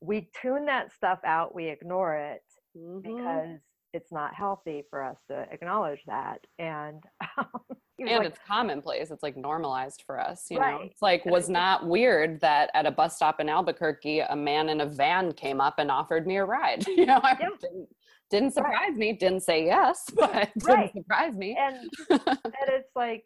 we 0.00 0.28
tune 0.40 0.64
that 0.66 0.92
stuff 0.94 1.18
out, 1.26 1.54
we 1.54 1.66
ignore 1.68 2.14
it, 2.16 2.42
Mhm. 2.78 3.02
because 3.02 3.58
it's 3.94 4.12
not 4.12 4.34
healthy 4.34 4.82
for 4.90 5.02
us 5.02 5.16
to 5.28 5.46
acknowledge 5.50 6.00
that 6.06 6.38
and 6.58 7.02
um, 7.38 7.48
was 7.68 8.08
and 8.10 8.18
like, 8.18 8.26
it's 8.28 8.38
commonplace 8.46 9.10
it's 9.10 9.22
like 9.22 9.36
normalized 9.36 10.02
for 10.06 10.18
us 10.20 10.46
you 10.50 10.58
know 10.58 10.62
Right. 10.64 10.90
it's 10.90 11.00
like 11.00 11.24
was 11.24 11.48
not 11.48 11.86
weird 11.86 12.40
that 12.40 12.70
at 12.74 12.86
a 12.86 12.90
bus 12.90 13.16
stop 13.16 13.38
in 13.40 13.48
albuquerque 13.48 14.18
a 14.20 14.34
man 14.36 14.68
in 14.68 14.80
a 14.80 14.86
van 14.86 15.32
came 15.32 15.60
up 15.60 15.78
and 15.78 15.90
offered 15.90 16.26
me 16.26 16.36
a 16.36 16.44
ride 16.44 16.86
you 16.88 17.06
know 17.06 17.20
I 17.22 17.36
Yeah. 17.40 17.48
didn't, 17.60 17.88
didn't 18.30 18.52
surprise 18.52 18.96
me 18.96 19.12
didn't 19.12 19.40
say 19.44 19.64
yes 19.64 20.04
but 20.16 20.52
didn't 20.54 20.64
Right. 20.68 20.92
surprise 20.92 21.34
me 21.34 21.56
and 21.58 21.76
and 22.10 22.68
it's 22.68 22.90
like 22.96 23.24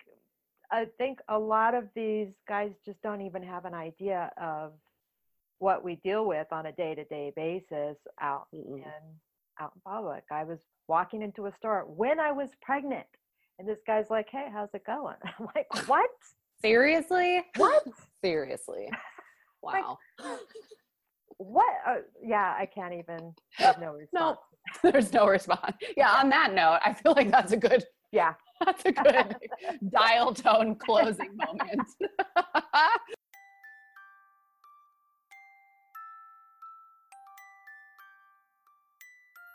I 0.71 0.85
think 0.99 1.21
a 1.29 1.39
lot 1.39 1.73
of 1.75 1.85
these 1.95 2.29
guys 2.47 2.73
just 2.85 3.01
don't 3.01 3.23
even 3.23 3.43
have 3.43 3.64
an 3.64 3.73
idea 3.73 4.31
of 4.37 4.73
what 5.61 5.83
we 5.83 5.97
deal 6.05 6.27
with 6.27 6.47
on 6.53 6.66
a 6.66 6.73
day-to-day 6.73 7.33
basis 7.35 7.97
out 8.21 8.47
Mm-mm. 8.55 8.77
in 8.77 8.83
out 9.61 9.73
in 9.75 9.81
public. 9.91 10.25
I 10.31 10.45
was 10.45 10.59
walking 10.89 11.23
into 11.23 11.47
a 11.47 11.53
store 11.53 11.85
when 11.87 12.19
I 12.21 12.33
was 12.33 12.51
pregnant, 12.63 13.07
and 13.59 13.69
this 13.69 13.79
guy's 13.87 14.11
like, 14.11 14.29
"Hey, 14.31 14.49
how's 14.53 14.69
it 14.75 14.85
going?" 14.87 15.17
I'm 15.39 15.49
like, 15.55 15.67
"What? 15.89 16.11
seriously 16.61 17.45
What? 17.57 17.85
seriously 18.25 18.89
Like, 19.63 19.85
wow 19.85 19.99
What? 21.37 21.73
Uh, 21.87 21.99
yeah, 22.21 22.57
I 22.59 22.67
can't 22.67 22.93
even. 22.95 23.33
There's 23.61 23.79
no 23.79 23.93
response. 23.93 24.39
No, 24.83 24.91
there's 24.91 25.13
no 25.13 25.27
response 25.27 25.77
yeah 25.97 26.11
on 26.17 26.29
that 26.29 26.53
note 26.53 26.79
i 26.85 26.93
feel 26.93 27.13
like 27.17 27.31
that's 27.31 27.53
a 27.53 27.57
good 27.57 27.85
Yeah. 28.13 28.35
that's 28.67 28.85
a 28.85 28.93
good 28.93 29.35
dial 29.91 30.35
tone 30.35 30.75
closing 30.75 31.35
moment 31.37 31.89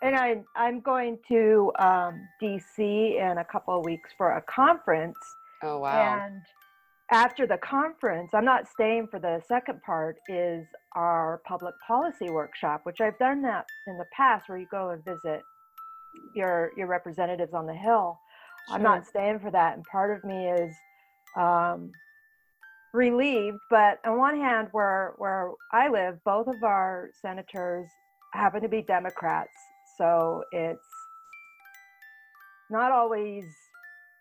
And 0.03 0.15
I, 0.17 0.43
I'm 0.55 0.81
going 0.81 1.17
to 1.29 1.71
um, 1.79 2.27
DC 2.41 2.77
in 2.77 3.37
a 3.37 3.45
couple 3.45 3.77
of 3.77 3.85
weeks 3.85 4.09
for 4.17 4.31
a 4.31 4.41
conference. 4.41 5.17
oh 5.63 5.79
wow 5.79 6.19
And 6.25 6.41
after 7.09 7.47
the 7.47 7.57
conference, 7.57 8.31
I'm 8.33 8.43
not 8.43 8.67
staying 8.67 9.07
for 9.07 9.19
the 9.19 9.41
second 9.47 9.81
part, 9.81 10.17
is 10.27 10.65
our 10.95 11.41
public 11.45 11.75
policy 11.87 12.29
workshop, 12.29 12.81
which 12.83 12.99
I've 13.01 13.17
done 13.17 13.41
that 13.43 13.65
in 13.87 13.97
the 13.97 14.05
past 14.11 14.49
where 14.49 14.57
you 14.57 14.67
go 14.69 14.89
and 14.89 15.03
visit 15.05 15.41
your 16.35 16.71
your 16.75 16.87
representatives 16.87 17.53
on 17.53 17.65
the 17.65 17.73
Hill. 17.73 18.19
I'm 18.69 18.83
not 18.83 19.05
staying 19.05 19.39
for 19.39 19.51
that. 19.51 19.75
And 19.75 19.83
part 19.85 20.15
of 20.15 20.23
me 20.23 20.47
is 20.47 20.75
um, 21.37 21.91
relieved, 22.93 23.59
but 23.69 23.99
on 24.05 24.17
one 24.17 24.37
hand, 24.37 24.69
where 24.71 25.13
where 25.17 25.51
I 25.71 25.89
live, 25.89 26.23
both 26.23 26.47
of 26.47 26.63
our 26.63 27.09
senators 27.21 27.87
happen 28.33 28.61
to 28.61 28.69
be 28.69 28.81
Democrats, 28.81 29.55
so 29.97 30.43
it's 30.51 30.85
not 32.69 32.91
always 32.91 33.45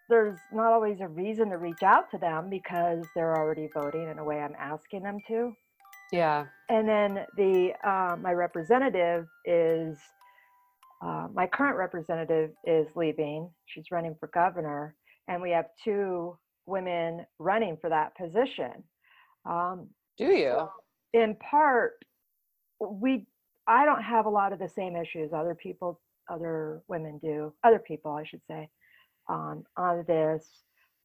there's 0.09 0.39
not 0.53 0.73
always 0.73 1.01
a 1.01 1.09
reason 1.09 1.49
to 1.51 1.57
reach 1.57 1.83
out 1.83 2.11
to 2.11 2.19
them 2.19 2.51
because 2.51 3.05
they're 3.15 3.37
already 3.37 3.69
voting 3.73 4.09
in 4.09 4.19
a 4.19 4.25
way 4.25 4.41
I'm 4.41 4.57
asking 4.59 5.03
them 5.05 5.19
to. 5.29 5.55
yeah 6.11 6.47
And 6.69 6.87
then 6.89 7.25
the 7.37 7.73
uh, 7.85 8.17
my 8.21 8.33
representative 8.33 9.27
is 9.47 9.97
uh, 11.03 11.29
my 11.33 11.47
current 11.47 11.77
representative 11.77 12.51
is 12.65 12.87
leaving. 12.95 13.51
She's 13.67 13.91
running 13.91 14.15
for 14.21 14.29
governor, 14.29 14.95
and 15.29 15.41
we 15.41 15.51
have 15.51 15.67
two 15.83 16.37
women 16.67 17.27
running 17.39 17.77
for 17.81 17.91
that 17.91 18.17
position. 18.17 18.85
Um, 19.47 19.89
do 20.19 20.27
you 20.27 20.53
so 20.53 20.71
in 21.13 21.37
part, 21.37 21.93
we 22.81 23.27
I 23.67 23.85
don't 23.85 24.03
have 24.03 24.27
a 24.27 24.31
lot 24.31 24.53
of 24.53 24.59
the 24.59 24.69
same 24.69 24.97
issues 24.97 25.33
other 25.33 25.55
people, 25.55 26.01
other 26.31 26.83
women 26.89 27.19
do, 27.19 27.53
other 27.65 27.79
people, 27.79 28.13
I 28.13 28.25
should 28.25 28.43
say, 28.49 28.69
on 29.29 29.65
on 29.77 30.05
this. 30.07 30.49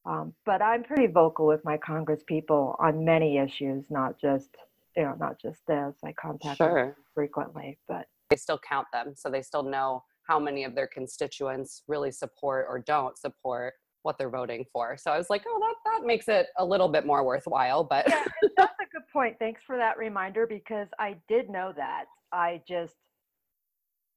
Um, 0.05 0.33
but 0.45 0.61
I'm 0.61 0.83
pretty 0.83 1.07
vocal 1.07 1.47
with 1.47 1.63
my 1.65 1.77
Congress 1.77 2.23
people 2.25 2.75
on 2.79 3.03
many 3.03 3.37
issues, 3.37 3.85
not 3.89 4.19
just 4.19 4.49
you 4.95 5.03
know, 5.03 5.15
not 5.19 5.39
just 5.39 5.59
this. 5.67 5.95
I 6.03 6.13
contact 6.13 6.57
them 6.57 6.95
frequently, 7.13 7.77
but 7.87 8.07
they 8.29 8.35
still 8.35 8.59
count 8.67 8.87
them 8.91 9.13
so 9.15 9.29
they 9.29 9.41
still 9.41 9.63
know 9.63 10.03
how 10.27 10.39
many 10.39 10.63
of 10.63 10.75
their 10.75 10.87
constituents 10.87 11.83
really 11.87 12.11
support 12.11 12.65
or 12.67 12.79
don't 12.79 13.17
support 13.17 13.73
what 14.03 14.17
they're 14.17 14.29
voting 14.29 14.63
for 14.71 14.95
so 14.97 15.11
i 15.11 15.17
was 15.17 15.29
like 15.29 15.43
oh 15.47 15.59
that 15.59 15.75
that 15.83 16.05
makes 16.05 16.29
it 16.29 16.47
a 16.57 16.65
little 16.65 16.87
bit 16.87 17.05
more 17.05 17.25
worthwhile 17.25 17.83
but 17.83 18.07
yeah, 18.07 18.23
that's 18.57 18.73
a 18.81 18.85
good 18.93 19.07
point. 19.11 19.35
Thanks 19.39 19.61
for 19.65 19.77
that 19.77 19.97
reminder 19.97 20.45
because 20.45 20.87
I 20.99 21.15
did 21.27 21.49
know 21.49 21.73
that. 21.75 22.05
I 22.32 22.61
just 22.67 22.95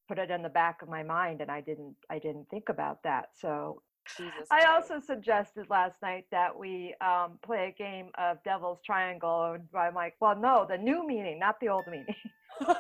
put 0.08 0.18
it 0.18 0.30
in 0.30 0.42
the 0.42 0.48
back 0.48 0.82
of 0.82 0.88
my 0.88 1.02
mind 1.02 1.40
and 1.40 1.50
I 1.50 1.60
didn't 1.60 1.94
I 2.10 2.18
didn't 2.18 2.48
think 2.50 2.68
about 2.68 3.02
that. 3.04 3.30
So 3.34 3.82
Jesus 4.16 4.48
I 4.50 4.62
Christ. 4.62 4.90
also 4.90 5.00
suggested 5.06 5.66
last 5.70 6.02
night 6.02 6.26
that 6.30 6.56
we 6.56 6.94
um, 7.00 7.38
play 7.44 7.68
a 7.68 7.82
game 7.82 8.10
of 8.18 8.42
Devil's 8.44 8.80
Triangle, 8.84 9.52
and 9.52 9.68
I'm 9.74 9.94
like, 9.94 10.14
well, 10.20 10.36
no, 10.36 10.66
the 10.68 10.78
new 10.78 11.06
meaning, 11.06 11.38
not 11.38 11.60
the 11.60 11.68
old 11.68 11.84
meaning. 11.86 12.06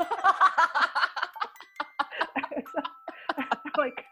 like, 3.78 4.04